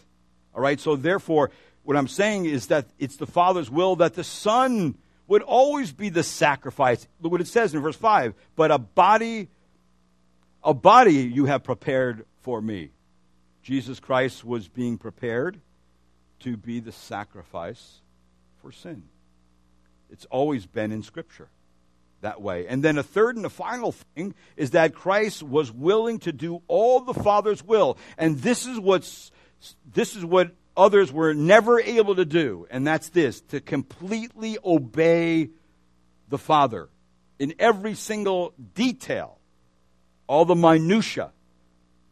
All 0.55 0.63
right, 0.63 0.79
so 0.79 0.97
therefore, 0.97 1.51
what 1.83 1.97
I'm 1.97 2.09
saying 2.09 2.47
is 2.47 2.67
that 2.69 2.87
it's 2.99 3.17
the 3.17 3.27
Father's 3.27 3.71
will 3.71 3.97
that 3.97 4.15
the 4.15 4.25
Son 4.25 4.97
would 5.27 5.43
always 5.43 5.93
be 5.93 6.09
the 6.09 6.23
sacrifice. 6.23 7.07
Look 7.21 7.33
what 7.33 7.41
it 7.41 7.47
says 7.49 7.75
in 7.75 7.81
verse 7.81 7.97
5 7.97 8.35
but 8.57 8.71
a 8.71 8.79
body 8.79 9.49
A 10.63 10.75
body 10.75 11.15
you 11.15 11.47
have 11.47 11.65
prepared 11.65 12.27
for 12.43 12.61
me. 12.61 12.91
Jesus 13.63 14.01
Christ 14.01 14.45
was 14.45 14.69
being 14.69 14.99
prepared 14.99 15.61
to 16.41 16.57
be 16.57 16.81
the 16.81 16.93
sacrifice 16.93 18.03
for 18.61 18.73
sin. 18.73 19.05
It's 20.11 20.27
always 20.27 20.67
been 20.67 20.93
in 20.93 21.03
Scripture 21.03 21.49
that 22.21 22.41
way. 22.41 22.67
And 22.67 22.83
then 22.83 22.99
a 22.99 23.03
third 23.03 23.37
and 23.37 23.47
a 23.47 23.51
final 23.51 23.93
thing 23.93 24.35
is 24.57 24.71
that 24.73 24.95
Christ 24.95 25.43
was 25.43 25.73
willing 25.73 26.19
to 26.21 26.33
do 26.33 26.63
all 26.69 27.01
the 27.01 27.15
Father's 27.15 27.65
will. 27.65 27.99
And 28.19 28.39
this 28.39 28.67
is 28.67 28.79
what's 28.79 29.31
this 29.93 30.17
is 30.17 30.25
what 30.25 30.53
others 30.77 31.13
were 31.13 31.35
never 31.35 31.81
able 31.81 32.15
to 32.17 32.25
do, 32.25 32.67
and 32.71 32.87
that's 32.87 33.11
this 33.11 33.41
to 33.43 33.61
completely 33.61 34.57
obey 34.65 35.51
the 36.29 36.39
Father 36.39 36.89
in 37.39 37.55
every 37.59 37.95
single 37.95 38.55
detail, 38.75 39.39
all 40.27 40.45
the 40.45 40.55
minutiae, 40.55 41.33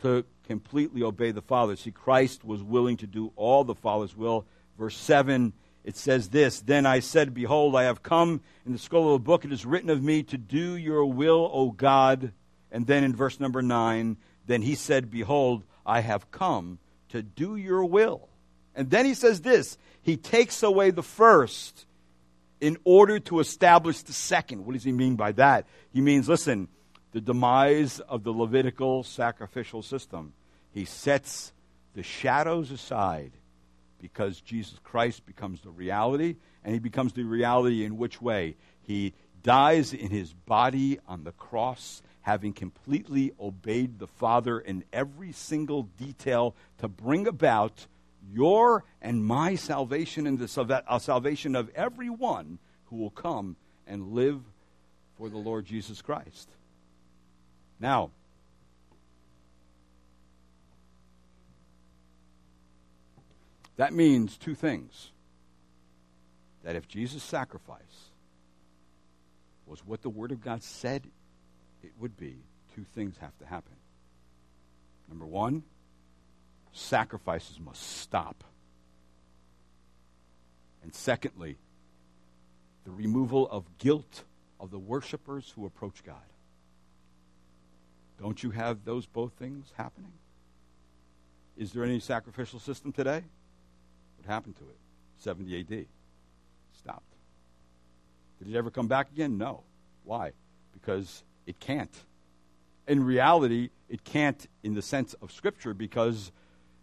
to 0.03 0.25
completely 0.47 1.03
obey 1.03 1.31
the 1.31 1.43
Father. 1.43 1.77
See, 1.77 1.91
Christ 1.91 2.45
was 2.45 2.63
willing 2.63 2.97
to 2.99 3.07
do 3.07 3.33
all 3.37 3.65
the 3.65 3.75
Father's 3.75 4.17
will. 4.17 4.47
Verse 4.79 4.97
7, 4.97 5.53
it 5.89 5.97
says 5.97 6.29
this 6.29 6.61
Then 6.61 6.85
I 6.85 7.01
said, 7.01 7.33
Behold, 7.33 7.75
I 7.75 7.85
have 7.85 8.03
come. 8.03 8.43
In 8.67 8.73
the 8.73 8.79
scroll 8.79 9.15
of 9.15 9.23
the 9.23 9.25
book, 9.25 9.47
it 9.47 9.53
is 9.53 9.65
written 9.65 9.89
of 9.89 10.03
me 10.03 10.23
to 10.25 10.37
do 10.37 10.77
your 10.77 11.07
will, 11.07 11.51
O 11.51 11.71
God. 11.71 12.33
And 12.71 12.87
then 12.87 13.05
in 13.05 13.17
verse 13.17 13.41
number 13.41 13.63
9, 13.63 14.19
then 14.47 14.61
he 14.61 14.75
said, 14.75 15.11
Behold, 15.11 15.65
I 15.87 16.01
have 16.01 16.31
come 16.31 16.79
to 17.09 17.23
do 17.23 17.57
your 17.57 17.87
will. 17.87 18.29
And 18.75 18.91
then 18.91 19.07
he 19.07 19.15
says 19.15 19.41
this 19.41 19.79
He 20.03 20.19
takes 20.19 20.63
away 20.63 20.91
the 20.91 21.03
first 21.03 21.87
in 22.61 22.77
order 22.85 23.19
to 23.21 23.41
establish 23.41 24.03
the 24.03 24.13
second. 24.13 24.67
What 24.67 24.75
does 24.75 24.85
he 24.85 24.93
mean 24.93 25.17
by 25.17 25.33
that? 25.33 25.67
He 25.91 26.03
means, 26.03 26.29
listen, 26.29 26.69
the 27.13 27.23
demise 27.23 27.99
of 28.01 28.25
the 28.25 28.33
Levitical 28.33 29.05
sacrificial 29.05 29.81
system. 29.81 30.35
He 30.71 30.85
sets 30.85 31.55
the 31.95 32.03
shadows 32.03 32.71
aside 32.71 33.33
because 34.01 34.41
Jesus 34.41 34.79
Christ 34.83 35.27
becomes 35.27 35.61
the 35.61 35.71
reality, 35.71 36.37
and 36.65 36.73
he 36.73 36.81
becomes 36.81 37.13
the 37.13 37.25
reality 37.25 37.85
in 37.85 37.97
which 37.97 38.21
way? 38.23 38.57
He 38.83 39.15
dies 39.43 39.93
in 39.93 40.11
his 40.11 40.33
body 40.33 40.99
on 41.07 41.25
the 41.25 41.33
cross 41.33 42.03
having 42.29 42.53
completely 42.53 43.33
obeyed 43.41 43.99
the 43.99 44.07
Father 44.07 44.61
in 44.61 44.85
every 44.93 45.33
single 45.33 45.85
detail 45.85 46.55
to 46.77 46.87
bring 46.87 47.27
about 47.27 47.87
your 48.31 48.85
and 49.01 49.25
my 49.25 49.55
salvation 49.55 50.27
and 50.27 50.39
the 50.39 50.83
uh, 50.87 50.99
salvation 50.99 51.57
of 51.57 51.71
everyone 51.75 52.59
who 52.87 52.97
will 52.97 53.11
come 53.11 53.57
and 53.87 54.13
live 54.13 54.43
for 55.17 55.31
the 55.31 55.39
Lord 55.39 55.65
Jesus 55.65 56.03
Christ. 56.03 56.51
Now, 57.81 58.11
that 63.79 63.93
means 63.93 64.37
two 64.37 64.55
things. 64.55 65.13
That 66.65 66.77
if 66.77 66.89
Jesus' 66.89 67.23
sacrifice 67.23 68.11
was 69.67 69.87
what 69.87 70.03
the 70.03 70.11
Word 70.11 70.33
of 70.33 70.43
God 70.43 70.63
said 70.63 71.07
it 71.83 71.93
would 71.99 72.17
be, 72.17 72.37
two 72.75 72.85
things 72.95 73.17
have 73.21 73.37
to 73.39 73.47
happen. 73.47 73.77
Number 75.09 75.25
one, 75.25 75.63
sacrifices 76.73 77.59
must 77.61 77.99
stop. 77.99 78.43
And 80.83 80.93
secondly, 80.93 81.57
the 82.85 82.91
removal 82.91 83.49
of 83.49 83.65
guilt 83.79 84.25
of 84.59 84.73
the 84.73 84.79
worshipers 84.79 85.53
who 85.55 85.67
approach 85.67 86.03
God. 86.05 86.17
Don't 88.21 88.43
you 88.43 88.51
have 88.51 88.85
those 88.85 89.07
both 89.07 89.35
things 89.35 89.73
happening? 89.77 90.13
Is 91.57 91.73
there 91.73 91.85
any 91.85 92.01
sacrificial 92.01 92.59
system 92.59 92.93
today? 92.93 93.23
What 94.19 94.33
happened 94.33 94.57
to 94.57 94.65
it? 94.65 94.77
70 95.19 95.61
AD. 95.61 95.87
Stopped. 96.79 97.15
Did 98.39 98.55
it 98.55 98.57
ever 98.57 98.71
come 98.71 98.87
back 98.87 99.11
again? 99.11 99.39
No. 99.39 99.63
Why? 100.05 100.33
Because 100.73 101.25
it 101.47 101.59
can't. 101.59 101.93
In 102.87 103.05
reality, 103.05 103.71
it 103.89 104.05
can't 104.05 104.47
in 104.63 104.75
the 104.75 104.83
sense 104.83 105.15
of 105.15 105.33
Scripture 105.33 105.75
because 105.75 106.31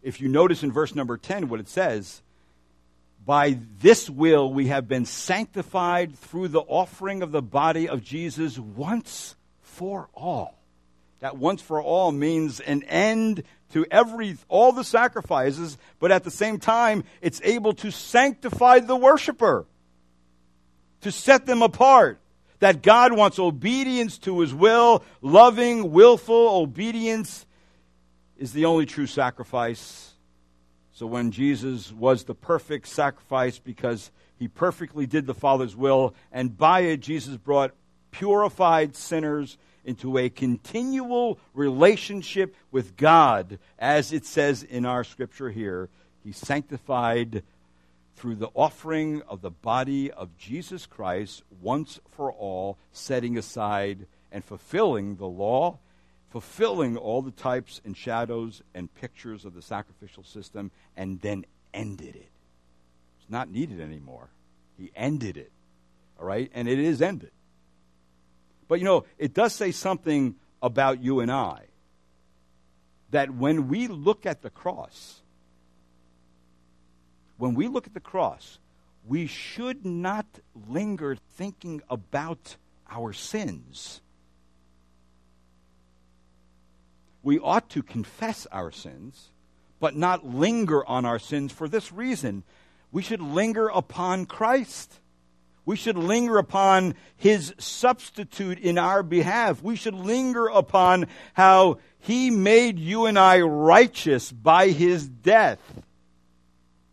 if 0.02 0.22
you 0.22 0.28
notice 0.28 0.64
in 0.64 0.72
verse 0.72 0.94
number 0.94 1.18
10 1.18 1.50
what 1.50 1.60
it 1.60 1.68
says, 1.68 2.22
by 3.26 3.58
this 3.80 4.10
will 4.10 4.54
we 4.54 4.68
have 4.68 4.88
been 4.88 5.06
sanctified 5.06 6.18
through 6.18 6.50
the 6.50 6.62
offering 6.62 7.24
of 7.24 7.32
the 7.32 7.42
body 7.42 7.90
of 7.90 8.04
Jesus 8.04 8.60
once 8.60 9.36
for 9.62 10.10
all. 10.14 10.60
That 11.20 11.38
once 11.38 11.62
for 11.62 11.82
all 11.82 12.12
means 12.12 12.60
an 12.60 12.84
end 12.84 13.44
to 13.74 13.86
every 13.90 14.38
all 14.48 14.72
the 14.72 14.84
sacrifices, 14.84 15.78
but 16.00 16.12
at 16.12 16.24
the 16.24 16.32
same 16.32 16.60
time 16.60 17.04
it's 17.22 17.42
able 17.44 17.74
to 17.74 17.92
sanctify 17.92 18.80
the 18.80 18.96
worshiper, 18.96 19.66
to 21.02 21.12
set 21.12 21.46
them 21.46 21.62
apart 21.62 22.20
that 22.60 22.82
God 22.82 23.14
wants 23.14 23.38
obedience 23.40 24.18
to 24.20 24.40
his 24.40 24.54
will, 24.54 25.04
loving, 25.22 25.92
willful 25.92 26.62
obedience 26.62 27.46
is 28.38 28.54
the 28.54 28.66
only 28.66 28.86
true 28.86 29.08
sacrifice. 29.08 30.14
So 30.94 31.06
when 31.06 31.32
Jesus 31.32 31.92
was 31.92 32.24
the 32.24 32.36
perfect 32.36 32.88
sacrifice 32.88 33.60
because 33.60 34.12
he 34.38 34.48
perfectly 34.48 35.06
did 35.06 35.26
the 35.26 35.34
Father's 35.34 35.76
will, 35.76 36.16
and 36.32 36.58
by 36.58 36.82
it, 36.82 37.02
Jesus 37.02 37.38
brought 37.38 37.74
purified 38.12 38.96
sinners 38.96 39.58
into 39.86 40.18
a 40.18 40.30
continual 40.30 41.40
relationship 41.54 42.56
with 42.72 42.98
God, 42.98 43.60
as 43.80 44.12
it 44.12 44.26
says 44.26 44.64
in 44.64 44.86
our 44.86 45.04
scripture 45.04 45.52
here. 45.52 45.90
He 46.24 46.32
sanctified 46.32 47.44
through 48.16 48.36
the 48.36 48.50
offering 48.54 49.22
of 49.28 49.42
the 49.42 49.52
body 49.52 50.12
of 50.12 50.38
Jesus 50.38 50.86
Christ 50.86 51.44
once 51.62 52.00
for 52.12 52.32
all, 52.32 52.78
setting 52.92 53.38
aside 53.38 54.08
and 54.32 54.44
fulfilling 54.44 55.18
the 55.18 55.28
law, 55.28 55.78
fulfilling 56.30 56.98
all 56.98 57.22
the 57.22 57.32
types 57.32 57.82
and 57.86 57.96
shadows 57.96 58.62
and 58.74 58.94
pictures 58.96 59.46
of 59.46 59.54
the 59.54 59.62
sacrificial 59.62 60.24
system, 60.24 60.72
and 60.98 61.22
then 61.22 61.46
ended 61.74 62.16
it. 62.16 62.30
It's 63.20 63.30
not 63.30 63.50
needed 63.50 63.80
anymore. 63.80 64.30
He 64.78 64.92
ended 64.96 65.38
it. 65.38 65.52
All 66.20 66.26
right? 66.26 66.50
And 66.54 66.68
it 66.68 66.80
is 66.80 67.02
ended. 67.02 67.32
But 68.68 68.80
you 68.80 68.86
know, 68.86 69.06
it 69.18 69.34
does 69.34 69.54
say 69.54 69.72
something 69.72 70.36
about 70.62 71.04
you 71.04 71.20
and 71.20 71.32
I 71.32 71.66
that 73.12 73.34
when 73.34 73.68
we 73.68 73.88
look 73.88 74.26
at 74.26 74.42
the 74.42 74.50
cross, 74.50 75.22
when 77.38 77.54
we 77.54 77.68
look 77.68 77.88
at 77.88 77.94
the 77.94 78.00
cross, 78.00 78.60
we 79.08 79.28
should 79.28 79.86
not 79.86 80.26
linger 80.68 81.16
thinking 81.36 81.82
about 81.90 82.58
our 82.90 83.14
sins. 83.14 84.02
We 87.22 87.40
ought 87.40 87.70
to 87.72 87.84
confess 87.84 88.48
our 88.52 88.72
sins, 88.72 89.30
but 89.80 89.96
not 89.96 90.26
linger 90.26 90.86
on 90.86 91.06
our 91.06 91.20
sins 91.20 91.52
for 91.52 91.68
this 91.68 91.92
reason. 91.92 92.44
We 92.92 93.02
should 93.02 93.22
linger 93.22 93.68
upon 93.68 94.26
Christ. 94.26 95.00
We 95.66 95.76
should 95.76 95.98
linger 95.98 96.38
upon 96.38 96.96
his 97.18 97.54
substitute 97.58 98.60
in 98.60 98.78
our 98.78 99.02
behalf. 99.02 99.64
We 99.64 99.76
should 99.76 99.96
linger 99.96 100.48
upon 100.48 101.08
how 101.34 101.80
he 101.98 102.30
made 102.30 102.78
you 102.78 103.08
and 103.08 103.18
I 103.18 103.42
righteous 103.42 104.32
by 104.32 104.70
his 104.70 105.08
death. 105.08 105.60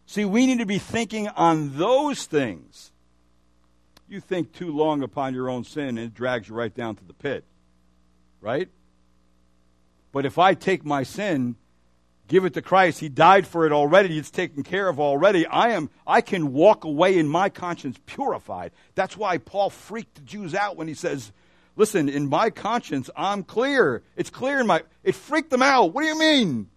See, 0.06 0.24
we 0.24 0.46
need 0.46 0.58
to 0.58 0.66
be 0.66 0.78
thinking 0.78 1.28
on 1.28 1.76
those 1.76 2.24
things. 2.24 2.92
You 4.08 4.20
think 4.20 4.52
too 4.52 4.74
long 4.74 5.02
upon 5.02 5.34
your 5.34 5.48
own 5.48 5.64
sin, 5.64 5.88
and 5.88 6.00
it 6.00 6.14
drags 6.14 6.48
you 6.48 6.54
right 6.54 6.74
down 6.74 6.96
to 6.96 7.04
the 7.04 7.14
pit. 7.14 7.44
Right? 8.40 8.68
But 10.12 10.26
if 10.26 10.38
I 10.38 10.54
take 10.54 10.84
my 10.84 11.02
sin, 11.02 11.56
give 12.28 12.44
it 12.44 12.54
to 12.54 12.62
Christ, 12.62 13.00
He 13.00 13.08
died 13.08 13.46
for 13.46 13.66
it 13.66 13.72
already, 13.72 14.18
it's 14.18 14.30
taken 14.30 14.62
care 14.62 14.88
of 14.88 15.00
already. 15.00 15.46
I 15.46 15.70
am 15.70 15.90
I 16.06 16.20
can 16.20 16.52
walk 16.52 16.84
away 16.84 17.18
in 17.18 17.28
my 17.28 17.48
conscience 17.48 17.98
purified. 18.06 18.72
That's 18.94 19.16
why 19.16 19.38
Paul 19.38 19.70
freaked 19.70 20.16
the 20.16 20.22
Jews 20.22 20.54
out 20.54 20.76
when 20.76 20.88
he 20.88 20.94
says, 20.94 21.32
Listen, 21.74 22.08
in 22.08 22.28
my 22.28 22.50
conscience, 22.50 23.08
I'm 23.16 23.44
clear. 23.44 24.02
It's 24.16 24.30
clear 24.30 24.60
in 24.60 24.66
my 24.66 24.82
it 25.02 25.14
freaked 25.14 25.50
them 25.50 25.62
out. 25.62 25.94
What 25.94 26.02
do 26.02 26.08
you 26.08 26.18
mean? 26.18 26.68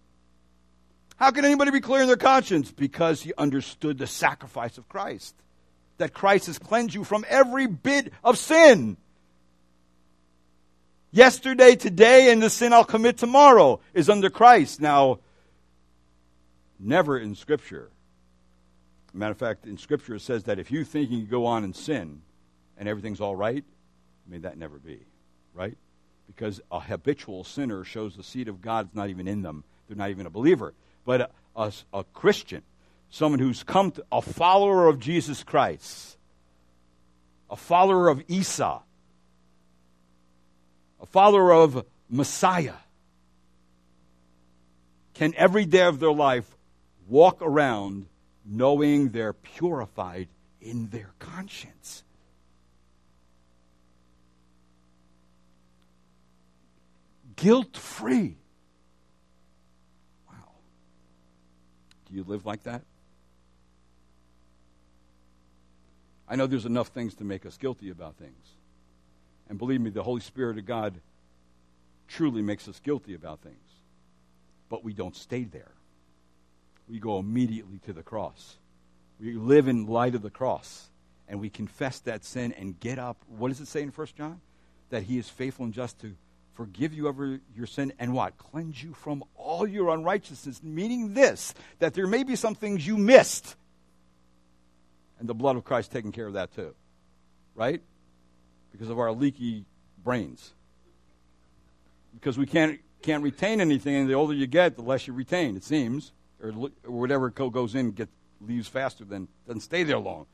How 1.16 1.30
can 1.30 1.44
anybody 1.44 1.70
be 1.70 1.80
clear 1.80 2.02
in 2.02 2.08
their 2.08 2.16
conscience? 2.16 2.70
Because 2.70 3.22
he 3.22 3.32
understood 3.36 3.98
the 3.98 4.06
sacrifice 4.06 4.78
of 4.78 4.88
Christ. 4.88 5.34
That 5.98 6.12
Christ 6.12 6.46
has 6.46 6.58
cleansed 6.58 6.94
you 6.94 7.04
from 7.04 7.24
every 7.28 7.66
bit 7.66 8.12
of 8.22 8.36
sin. 8.36 8.98
Yesterday, 11.10 11.76
today, 11.76 12.30
and 12.30 12.42
the 12.42 12.50
sin 12.50 12.74
I'll 12.74 12.84
commit 12.84 13.16
tomorrow 13.16 13.80
is 13.94 14.10
under 14.10 14.28
Christ. 14.28 14.82
Now, 14.82 15.20
never 16.78 17.18
in 17.18 17.34
Scripture. 17.34 17.90
Matter 19.12 19.32
of 19.32 19.38
fact, 19.38 19.66
in 19.66 19.78
Scripture 19.78 20.16
it 20.16 20.20
says 20.20 20.44
that 20.44 20.58
if 20.58 20.70
you 20.70 20.84
think 20.84 21.10
you 21.10 21.18
can 21.18 21.26
go 21.26 21.46
on 21.46 21.64
and 21.64 21.74
sin 21.74 22.22
and 22.76 22.88
everything's 22.88 23.20
all 23.20 23.36
right, 23.36 23.64
may 24.26 24.38
that 24.38 24.58
never 24.58 24.78
be. 24.78 25.00
Right? 25.54 25.76
because 26.26 26.60
a 26.70 26.80
habitual 26.80 27.44
sinner 27.44 27.84
shows 27.84 28.16
the 28.16 28.22
seed 28.22 28.48
of 28.48 28.60
God 28.60 28.88
is 28.88 28.94
not 28.94 29.08
even 29.10 29.28
in 29.28 29.42
them. 29.42 29.64
They're 29.88 29.96
not 29.96 30.10
even 30.10 30.26
a 30.26 30.30
believer. 30.30 30.74
But 31.04 31.20
a, 31.20 31.30
a, 31.54 31.72
a 31.92 32.04
Christian, 32.04 32.62
someone 33.10 33.38
who's 33.38 33.62
come 33.62 33.92
to, 33.92 34.04
a 34.10 34.20
follower 34.20 34.88
of 34.88 34.98
Jesus 34.98 35.44
Christ, 35.44 36.16
a 37.48 37.56
follower 37.56 38.08
of 38.08 38.26
Yeshua, 38.26 38.82
a 41.00 41.06
follower 41.06 41.52
of 41.52 41.84
Messiah, 42.10 42.74
can 45.14 45.32
every 45.36 45.64
day 45.64 45.82
of 45.82 46.00
their 46.00 46.12
life 46.12 46.55
walk 47.06 47.38
around 47.40 48.06
knowing 48.44 49.10
they're 49.10 49.32
purified 49.32 50.28
in 50.60 50.88
their 50.88 51.12
conscience. 51.18 52.04
Guilt 57.36 57.76
free. 57.76 58.36
Wow. 60.28 60.34
Do 62.08 62.14
you 62.14 62.24
live 62.24 62.46
like 62.46 62.62
that? 62.64 62.82
I 66.28 66.36
know 66.36 66.46
there's 66.46 66.66
enough 66.66 66.88
things 66.88 67.14
to 67.16 67.24
make 67.24 67.46
us 67.46 67.56
guilty 67.56 67.90
about 67.90 68.16
things. 68.16 68.56
And 69.48 69.58
believe 69.58 69.80
me, 69.80 69.90
the 69.90 70.02
Holy 70.02 70.20
Spirit 70.20 70.58
of 70.58 70.66
God 70.66 71.00
truly 72.08 72.42
makes 72.42 72.66
us 72.68 72.80
guilty 72.80 73.14
about 73.14 73.40
things. 73.40 73.56
But 74.68 74.82
we 74.82 74.92
don't 74.92 75.14
stay 75.14 75.44
there. 75.44 75.75
We 76.88 76.98
go 76.98 77.18
immediately 77.18 77.78
to 77.86 77.92
the 77.92 78.02
cross. 78.02 78.56
We 79.18 79.34
live 79.34 79.68
in 79.68 79.86
light 79.86 80.14
of 80.14 80.22
the 80.22 80.30
cross. 80.30 80.88
And 81.28 81.40
we 81.40 81.50
confess 81.50 81.98
that 82.00 82.24
sin 82.24 82.52
and 82.52 82.78
get 82.78 82.98
up. 82.98 83.16
What 83.26 83.48
does 83.48 83.60
it 83.60 83.66
say 83.66 83.82
in 83.82 83.88
1 83.88 84.06
John? 84.16 84.40
That 84.90 85.02
he 85.02 85.18
is 85.18 85.28
faithful 85.28 85.64
and 85.64 85.74
just 85.74 86.00
to 86.00 86.14
forgive 86.54 86.94
you 86.94 87.08
of 87.08 87.40
your 87.54 87.66
sin 87.66 87.92
and 87.98 88.14
what? 88.14 88.38
Cleanse 88.38 88.82
you 88.82 88.94
from 88.94 89.24
all 89.34 89.66
your 89.66 89.92
unrighteousness. 89.92 90.62
Meaning 90.62 91.14
this, 91.14 91.52
that 91.80 91.94
there 91.94 92.06
may 92.06 92.22
be 92.22 92.36
some 92.36 92.54
things 92.54 92.86
you 92.86 92.96
missed. 92.96 93.56
And 95.18 95.28
the 95.28 95.34
blood 95.34 95.56
of 95.56 95.64
Christ 95.64 95.90
taking 95.90 96.12
care 96.12 96.26
of 96.26 96.34
that 96.34 96.54
too. 96.54 96.74
Right? 97.54 97.82
Because 98.70 98.88
of 98.88 98.98
our 98.98 99.10
leaky 99.10 99.64
brains. 100.04 100.52
Because 102.14 102.38
we 102.38 102.46
can't, 102.46 102.78
can't 103.02 103.22
retain 103.22 103.60
anything, 103.60 103.96
and 103.96 104.08
the 104.08 104.14
older 104.14 104.32
you 104.32 104.46
get, 104.46 104.76
the 104.76 104.82
less 104.82 105.06
you 105.06 105.12
retain, 105.12 105.56
it 105.56 105.64
seems. 105.64 106.12
Or, 106.42 106.52
or 106.84 107.00
whatever 107.00 107.30
goes 107.30 107.74
in 107.74 107.92
get, 107.92 108.08
leaves 108.40 108.68
faster 108.68 109.04
than 109.04 109.28
doesn't 109.46 109.60
stay 109.62 109.82
there 109.82 109.98
long. 109.98 110.26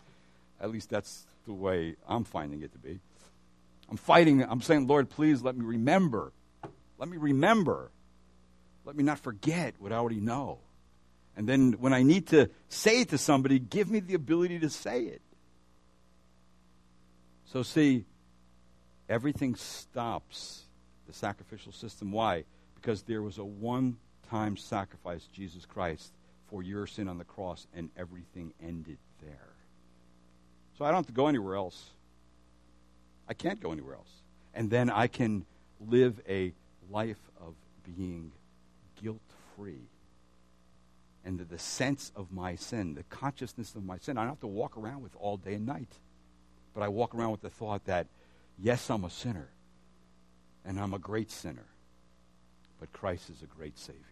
At 0.61 0.71
least 0.71 0.91
that's 0.91 1.27
the 1.47 1.53
way 1.53 1.97
I'm 2.09 2.25
finding 2.25 2.63
it 2.63 2.73
to 2.73 2.79
be. 2.79 3.01
I'm 3.89 3.97
fighting, 3.97 4.43
I'm 4.43 4.63
saying, 4.63 4.87
Lord, 4.87 5.11
please 5.11 5.43
let 5.43 5.57
me 5.57 5.65
remember. 5.65 6.33
Let 6.99 7.09
me 7.09 7.17
remember. 7.17 7.91
Let 8.85 8.97
me 8.97 9.03
not 9.03 9.19
forget 9.19 9.75
what 9.79 9.93
I 9.93 9.97
already 9.97 10.21
know. 10.21 10.59
And 11.37 11.49
then 11.49 11.73
when 11.73 11.93
I 11.93 12.03
need 12.03 12.29
to 12.29 12.51
say 12.69 13.01
it 13.01 13.09
to 13.11 13.19
somebody, 13.19 13.59
give 13.59 13.91
me 13.91 14.01
the 14.01 14.15
ability 14.15 14.59
to 14.61 14.71
say 14.71 15.03
it. 15.03 15.23
So, 17.47 17.63
see, 17.63 18.05
everything 19.09 19.55
stops 19.57 20.63
the 21.07 21.13
sacrificial 21.13 21.73
system. 21.73 22.13
Why? 22.13 22.45
Because 22.75 23.03
there 23.03 23.23
was 23.23 23.39
a 23.39 23.45
one 23.45 23.99
time 24.33 24.57
sacrifice, 24.57 25.29
Jesus 25.35 25.67
Christ, 25.67 26.11
for 26.49 26.63
your 26.63 26.87
sin 26.87 27.07
on 27.07 27.19
the 27.19 27.25
cross, 27.25 27.67
and 27.77 27.91
everything 27.99 28.55
ended 28.63 28.97
there. 29.23 29.53
So 30.79 30.87
I 30.87 30.89
don't 30.89 30.97
have 31.01 31.07
to 31.07 31.13
go 31.13 31.27
anywhere 31.27 31.55
else. 31.55 31.91
I 33.29 33.35
can't 33.35 33.61
go 33.61 33.73
anywhere 33.73 33.95
else. 33.95 34.09
And 34.55 34.71
then 34.71 34.89
I 34.89 35.07
can 35.07 35.45
live 35.87 36.19
a 36.27 36.53
life 36.91 37.21
of 37.43 37.53
being 37.85 38.33
guilt 39.03 39.21
free. 39.55 39.83
And 41.27 41.39
the, 41.39 41.45
the 41.45 41.59
sense 41.59 42.11
of 42.17 42.33
my 42.33 42.57
sin, 42.57 42.95
the 42.95 43.05
consciousness 43.05 43.75
of 43.75 43.85
my 43.85 43.99
sin, 43.99 44.17
I 44.17 44.23
don't 44.23 44.31
have 44.31 44.41
to 44.41 44.47
walk 44.47 44.79
around 44.79 45.03
with 45.03 45.15
all 45.21 45.37
day 45.37 45.55
and 45.55 45.67
night. 45.67 45.93
But 46.73 46.83
I 46.83 46.89
walk 46.89 47.15
around 47.15 47.33
with 47.33 47.43
the 47.43 47.51
thought 47.51 47.85
that, 47.85 48.07
yes, 48.59 48.89
I'm 48.89 49.05
a 49.05 49.11
sinner, 49.11 49.49
and 50.65 50.81
I'm 50.81 50.95
a 50.95 50.99
great 50.99 51.31
sinner, 51.31 51.67
but 52.81 52.91
Christ 52.95 53.29
is 53.29 53.43
a 53.43 53.47
great 53.47 53.79
Savior. 53.79 54.12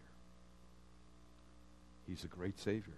He's 2.11 2.25
a 2.25 2.27
great 2.27 2.59
Savior. 2.59 2.97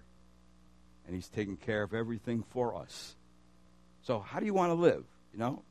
And 1.05 1.14
He's 1.14 1.28
taken 1.28 1.55
care 1.55 1.84
of 1.84 1.93
everything 1.93 2.43
for 2.49 2.76
us. 2.76 3.16
So, 4.01 4.20
how 4.20 4.39
do 4.39 4.47
you 4.47 4.55
want 4.55 4.72
to 4.72 4.74
live? 4.74 5.03
You 5.32 5.39
know? 5.39 5.64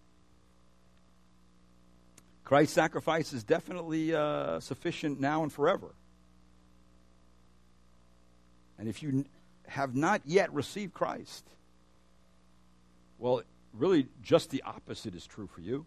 Christ's 2.45 2.75
sacrifice 2.75 3.33
is 3.33 3.43
definitely 3.43 4.15
uh, 4.15 4.61
sufficient 4.61 5.19
now 5.19 5.43
and 5.43 5.53
forever. 5.53 5.93
And 8.79 8.89
if 8.89 9.03
you 9.03 9.25
have 9.67 9.97
not 9.97 10.23
yet 10.25 10.53
received 10.53 10.95
Christ, 10.95 11.45
well, 13.19 13.43
really, 13.73 14.07
just 14.23 14.51
the 14.51 14.63
opposite 14.63 15.17
is 15.17 15.27
true 15.27 15.49
for 15.49 15.61
you. 15.61 15.85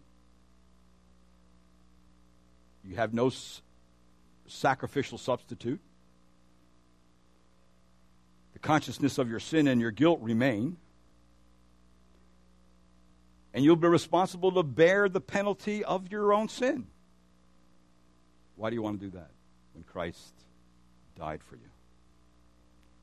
You 2.84 2.96
have 2.96 3.14
no 3.14 3.28
s- 3.28 3.62
sacrificial 4.46 5.16
substitute. 5.16 5.80
The 8.56 8.60
consciousness 8.60 9.18
of 9.18 9.28
your 9.28 9.38
sin 9.38 9.68
and 9.68 9.82
your 9.82 9.90
guilt 9.90 10.18
remain. 10.22 10.78
And 13.52 13.62
you'll 13.62 13.76
be 13.76 13.86
responsible 13.86 14.50
to 14.52 14.62
bear 14.62 15.10
the 15.10 15.20
penalty 15.20 15.84
of 15.84 16.10
your 16.10 16.32
own 16.32 16.48
sin. 16.48 16.86
Why 18.56 18.70
do 18.70 18.74
you 18.74 18.80
want 18.80 18.98
to 18.98 19.06
do 19.08 19.18
that 19.18 19.28
when 19.74 19.84
Christ 19.84 20.32
died 21.18 21.42
for 21.42 21.56
you? 21.56 21.68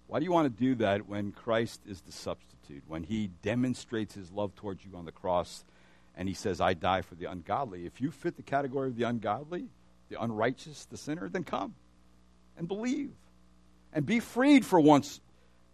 Why 0.08 0.18
do 0.18 0.26
you 0.26 0.32
want 0.32 0.58
to 0.58 0.64
do 0.64 0.74
that 0.74 1.08
when 1.08 1.32
Christ 1.32 1.82
is 1.88 2.02
the 2.02 2.12
substitute, 2.12 2.82
when 2.88 3.04
he 3.04 3.30
demonstrates 3.44 4.16
his 4.16 4.32
love 4.32 4.56
towards 4.56 4.84
you 4.84 4.98
on 4.98 5.06
the 5.06 5.12
cross 5.12 5.64
and 6.18 6.28
he 6.28 6.34
says, 6.34 6.62
I 6.62 6.74
die 6.74 7.04
for 7.04 7.14
the 7.14 7.26
ungodly? 7.26 7.86
If 7.86 8.02
you 8.02 8.10
fit 8.10 8.38
the 8.38 8.42
category 8.42 8.88
of 8.88 8.96
the 8.96 9.04
ungodly, 9.04 9.68
the 10.10 10.20
unrighteous, 10.20 10.86
the 10.86 10.98
sinner, 10.98 11.30
then 11.30 11.44
come 11.44 11.76
and 12.58 12.68
believe 12.68 13.12
and 13.94 14.04
be 14.04 14.20
freed 14.20 14.66
for 14.66 14.80
once 14.80 15.22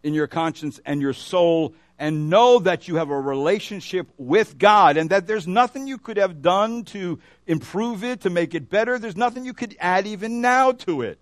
in 0.03 0.13
your 0.13 0.27
conscience 0.27 0.79
and 0.85 1.01
your 1.01 1.13
soul 1.13 1.73
and 1.97 2.29
know 2.29 2.59
that 2.59 2.87
you 2.87 2.95
have 2.95 3.09
a 3.09 3.19
relationship 3.19 4.07
with 4.17 4.57
God 4.57 4.95
and 4.95 5.09
that 5.09 5.27
there's 5.27 5.47
nothing 5.47 5.85
you 5.85 5.97
could 5.97 6.17
have 6.17 6.41
done 6.41 6.85
to 6.85 7.19
improve 7.45 8.03
it, 8.03 8.21
to 8.21 8.29
make 8.29 8.55
it 8.55 8.69
better. 8.69 8.97
There's 8.97 9.17
nothing 9.17 9.45
you 9.45 9.53
could 9.53 9.75
add 9.79 10.07
even 10.07 10.39
now 10.39 10.71
to 10.71 11.01
it. 11.01 11.19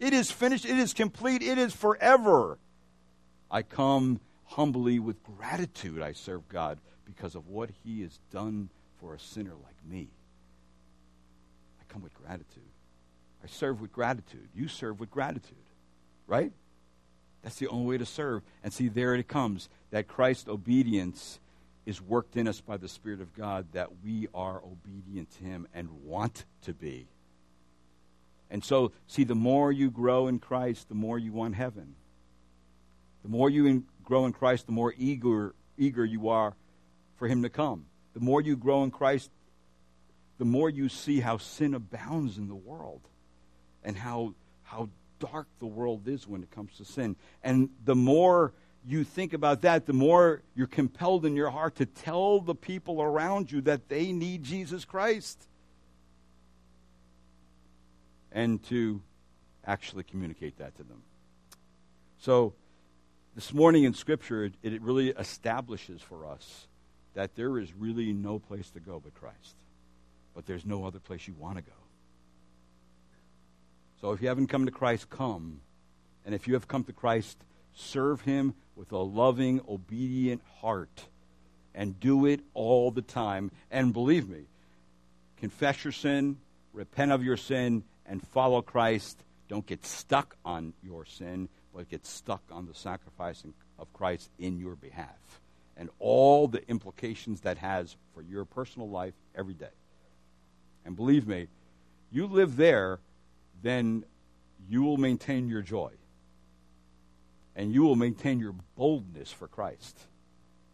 It 0.00 0.12
is 0.12 0.30
finished, 0.30 0.64
it 0.64 0.78
is 0.78 0.94
complete, 0.94 1.42
it 1.42 1.58
is 1.58 1.72
forever. 1.74 2.58
I 3.50 3.62
come 3.62 4.20
humbly 4.44 4.98
with 4.98 5.22
gratitude. 5.22 6.02
I 6.02 6.12
serve 6.12 6.48
God 6.48 6.78
because 7.04 7.34
of 7.34 7.48
what 7.48 7.70
He 7.84 8.02
has 8.02 8.18
done 8.32 8.70
for 9.00 9.14
a 9.14 9.20
sinner 9.20 9.54
like 9.62 9.76
me. 9.88 10.08
I 11.80 11.92
come 11.92 12.02
with 12.02 12.14
gratitude. 12.14 12.62
I 13.44 13.46
serve 13.46 13.80
with 13.80 13.92
gratitude. 13.92 14.48
You 14.54 14.68
serve 14.68 14.98
with 14.98 15.10
gratitude, 15.10 15.56
right? 16.26 16.52
That's 17.42 17.56
the 17.56 17.68
only 17.68 17.86
way 17.86 17.98
to 17.98 18.06
serve. 18.06 18.42
And 18.62 18.72
see, 18.72 18.88
there 18.88 19.14
it 19.14 19.28
comes 19.28 19.68
that 19.90 20.08
Christ's 20.08 20.48
obedience 20.48 21.40
is 21.86 22.00
worked 22.00 22.36
in 22.36 22.46
us 22.46 22.60
by 22.60 22.76
the 22.76 22.88
Spirit 22.88 23.20
of 23.20 23.34
God, 23.34 23.66
that 23.72 23.88
we 24.04 24.28
are 24.34 24.62
obedient 24.62 25.30
to 25.38 25.44
Him 25.44 25.66
and 25.74 26.04
want 26.04 26.44
to 26.62 26.72
be. 26.72 27.06
And 28.50 28.64
so, 28.64 28.92
see, 29.06 29.24
the 29.24 29.34
more 29.34 29.72
you 29.72 29.90
grow 29.90 30.26
in 30.28 30.38
Christ, 30.38 30.88
the 30.88 30.94
more 30.94 31.18
you 31.18 31.32
want 31.32 31.54
heaven. 31.54 31.94
The 33.22 33.28
more 33.28 33.48
you 33.48 33.66
in, 33.66 33.84
grow 34.04 34.26
in 34.26 34.32
Christ, 34.32 34.66
the 34.66 34.72
more 34.72 34.92
eager, 34.98 35.54
eager 35.78 36.04
you 36.04 36.28
are 36.28 36.54
for 37.16 37.28
Him 37.28 37.42
to 37.42 37.48
come. 37.48 37.86
The 38.14 38.20
more 38.20 38.40
you 38.40 38.56
grow 38.56 38.82
in 38.82 38.90
Christ, 38.90 39.30
the 40.38 40.44
more 40.44 40.68
you 40.68 40.88
see 40.88 41.20
how 41.20 41.38
sin 41.38 41.74
abounds 41.74 42.38
in 42.38 42.48
the 42.48 42.54
world 42.54 43.02
and 43.84 43.96
how, 43.96 44.34
how 44.62 44.88
dark 45.20 45.46
the 45.60 45.66
world 45.66 46.08
is 46.08 46.26
when 46.26 46.42
it 46.42 46.50
comes 46.50 46.76
to 46.78 46.84
sin. 46.84 47.14
And 47.44 47.68
the 47.84 47.94
more 47.94 48.52
you 48.86 49.04
think 49.04 49.32
about 49.32 49.60
that, 49.62 49.86
the 49.86 49.92
more 49.92 50.42
you're 50.56 50.66
compelled 50.66 51.24
in 51.24 51.36
your 51.36 51.50
heart 51.50 51.76
to 51.76 51.86
tell 51.86 52.40
the 52.40 52.54
people 52.54 53.00
around 53.00 53.52
you 53.52 53.60
that 53.62 53.88
they 53.88 54.12
need 54.12 54.42
Jesus 54.42 54.84
Christ 54.84 55.46
and 58.32 58.62
to 58.64 59.02
actually 59.64 60.04
communicate 60.04 60.58
that 60.58 60.76
to 60.76 60.82
them. 60.82 61.02
So, 62.18 62.54
this 63.34 63.54
morning 63.54 63.84
in 63.84 63.94
Scripture, 63.94 64.44
it, 64.44 64.54
it 64.62 64.82
really 64.82 65.10
establishes 65.10 66.02
for 66.02 66.26
us 66.26 66.66
that 67.14 67.36
there 67.36 67.58
is 67.58 67.72
really 67.74 68.12
no 68.12 68.38
place 68.38 68.70
to 68.70 68.80
go 68.80 69.00
but 69.00 69.14
Christ. 69.14 69.54
But 70.34 70.46
there's 70.46 70.64
no 70.64 70.84
other 70.84 70.98
place 70.98 71.26
you 71.26 71.34
want 71.34 71.56
to 71.56 71.62
go. 71.62 71.79
So 74.00 74.12
if 74.12 74.22
you 74.22 74.28
haven't 74.28 74.48
come 74.48 74.66
to 74.66 74.72
Christ, 74.72 75.10
come. 75.10 75.60
And 76.24 76.34
if 76.34 76.48
you 76.48 76.54
have 76.54 76.68
come 76.68 76.84
to 76.84 76.92
Christ, 76.92 77.38
serve 77.74 78.22
him 78.22 78.54
with 78.76 78.92
a 78.92 78.98
loving, 78.98 79.60
obedient 79.68 80.42
heart. 80.60 81.06
And 81.74 81.98
do 82.00 82.26
it 82.26 82.40
all 82.54 82.90
the 82.90 83.02
time. 83.02 83.50
And 83.70 83.92
believe 83.92 84.28
me, 84.28 84.44
confess 85.36 85.84
your 85.84 85.92
sin, 85.92 86.38
repent 86.72 87.12
of 87.12 87.22
your 87.22 87.36
sin 87.36 87.84
and 88.06 88.26
follow 88.28 88.60
Christ. 88.60 89.22
Don't 89.48 89.66
get 89.66 89.86
stuck 89.86 90.36
on 90.44 90.72
your 90.82 91.04
sin, 91.04 91.48
but 91.74 91.88
get 91.88 92.06
stuck 92.06 92.42
on 92.50 92.66
the 92.66 92.74
sacrifice 92.74 93.44
of 93.78 93.92
Christ 93.92 94.30
in 94.38 94.58
your 94.58 94.74
behalf 94.74 95.40
and 95.76 95.88
all 95.98 96.46
the 96.46 96.68
implications 96.68 97.40
that 97.40 97.56
has 97.58 97.96
for 98.14 98.22
your 98.22 98.44
personal 98.44 98.90
life 98.90 99.14
every 99.34 99.54
day. 99.54 99.70
And 100.84 100.94
believe 100.94 101.26
me, 101.26 101.48
you 102.10 102.26
live 102.26 102.56
there, 102.56 102.98
then 103.62 104.04
you 104.68 104.82
will 104.82 104.96
maintain 104.96 105.48
your 105.48 105.62
joy. 105.62 105.90
And 107.56 107.74
you 107.74 107.82
will 107.82 107.96
maintain 107.96 108.40
your 108.40 108.54
boldness 108.76 109.32
for 109.32 109.48
Christ. 109.48 109.98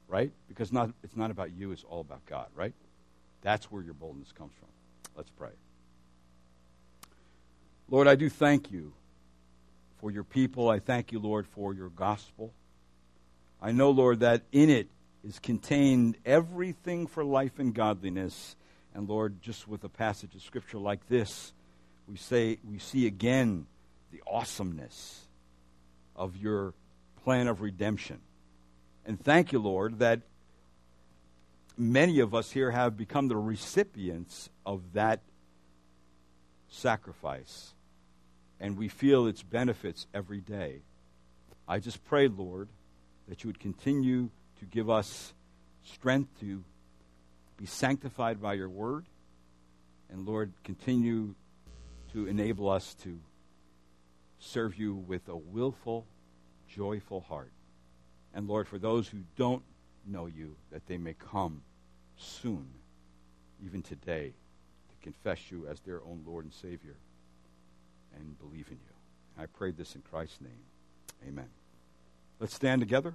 Right? 0.09 0.32
Because 0.49 0.72
not, 0.72 0.91
it's 1.03 1.16
not 1.16 1.30
about 1.30 1.53
you, 1.53 1.72
it's 1.72 1.84
all 1.84 2.01
about 2.01 2.24
God, 2.26 2.47
right? 2.55 2.74
That's 3.43 3.70
where 3.70 3.82
your 3.82 3.95
boldness 3.95 4.32
comes 4.32 4.53
from. 4.59 4.68
Let's 5.16 5.30
pray. 5.30 5.51
Lord, 7.89 8.07
I 8.09 8.14
do 8.14 8.28
thank 8.28 8.70
you 8.70 8.93
for 10.01 10.11
your 10.11 10.24
people. 10.24 10.68
I 10.68 10.78
thank 10.78 11.12
you, 11.12 11.18
Lord, 11.18 11.47
for 11.47 11.72
your 11.72 11.89
gospel. 11.89 12.53
I 13.61 13.72
know, 13.72 13.91
Lord, 13.91 14.20
that 14.20 14.43
in 14.53 14.70
it 14.70 14.89
is 15.24 15.39
contained 15.39 16.16
everything 16.24 17.07
for 17.07 17.24
life 17.24 17.59
and 17.59 17.74
godliness. 17.74 18.57
And 18.95 19.09
Lord, 19.09 19.41
just 19.43 19.66
with 19.66 19.82
a 19.84 19.89
passage 19.89 20.34
of 20.34 20.43
scripture 20.43 20.78
like 20.78 21.09
this, 21.09 21.53
we 22.09 22.17
say 22.17 22.59
we 22.69 22.79
see 22.79 23.07
again 23.07 23.67
the 24.13 24.23
awesomeness 24.27 25.27
of 26.15 26.37
your 26.37 26.75
plan 27.25 27.49
of 27.49 27.61
redemption. 27.61 28.21
And 29.05 29.23
thank 29.23 29.53
you, 29.53 29.59
Lord, 29.59 29.99
that 29.99 30.21
many 31.77 32.21
of 32.21 32.35
us 32.35 32.51
here 32.51 32.71
have 32.71 32.97
become 32.97 33.29
the 33.29 33.37
recipients 33.37 34.49
of 34.65 34.93
that 34.95 35.21
sacrifice. 36.69 37.75
And 38.59 38.77
we 38.77 38.89
feel 38.89 39.27
its 39.27 39.43
benefits 39.43 40.07
every 40.15 40.41
day. 40.41 40.81
I 41.69 41.79
just 41.79 42.05
pray, 42.07 42.29
Lord, 42.29 42.69
that 43.29 43.45
you 43.45 43.49
would 43.49 43.61
continue 43.61 44.31
to 44.61 44.65
give 44.65 44.89
us 44.89 45.35
strength 45.85 46.31
to 46.41 46.63
be 47.57 47.67
sanctified 47.67 48.41
by 48.41 48.55
your 48.55 48.69
word. 48.69 49.05
And 50.11 50.27
Lord, 50.27 50.53
continue 50.65 51.35
to 52.17 52.27
enable 52.27 52.71
us 52.71 52.95
to 52.95 53.21
serve 54.39 54.79
you 54.79 54.95
with 54.95 55.29
a 55.29 55.37
willful, 55.37 56.07
joyful 56.67 57.21
heart. 57.21 57.53
And 58.33 58.49
Lord, 58.49 58.67
for 58.67 58.79
those 58.79 59.07
who 59.07 59.19
don't 59.37 59.62
know 60.07 60.25
you, 60.25 60.57
that 60.73 60.87
they 60.87 60.97
may 60.97 61.12
come 61.12 61.61
soon, 62.17 62.69
even 63.62 63.83
today, 63.83 64.33
to 64.89 65.05
confess 65.05 65.51
you 65.51 65.67
as 65.67 65.81
their 65.81 66.01
own 66.05 66.23
Lord 66.27 66.47
and 66.47 66.55
Savior 66.55 66.97
and 68.17 68.39
believe 68.39 68.69
in 68.71 68.79
you. 68.79 69.43
I 69.43 69.45
pray 69.45 69.73
this 69.73 69.95
in 69.95 70.01
Christ's 70.01 70.41
name. 70.41 71.29
Amen. 71.29 71.51
Let's 72.41 72.55
stand 72.55 72.81
together. 72.81 73.12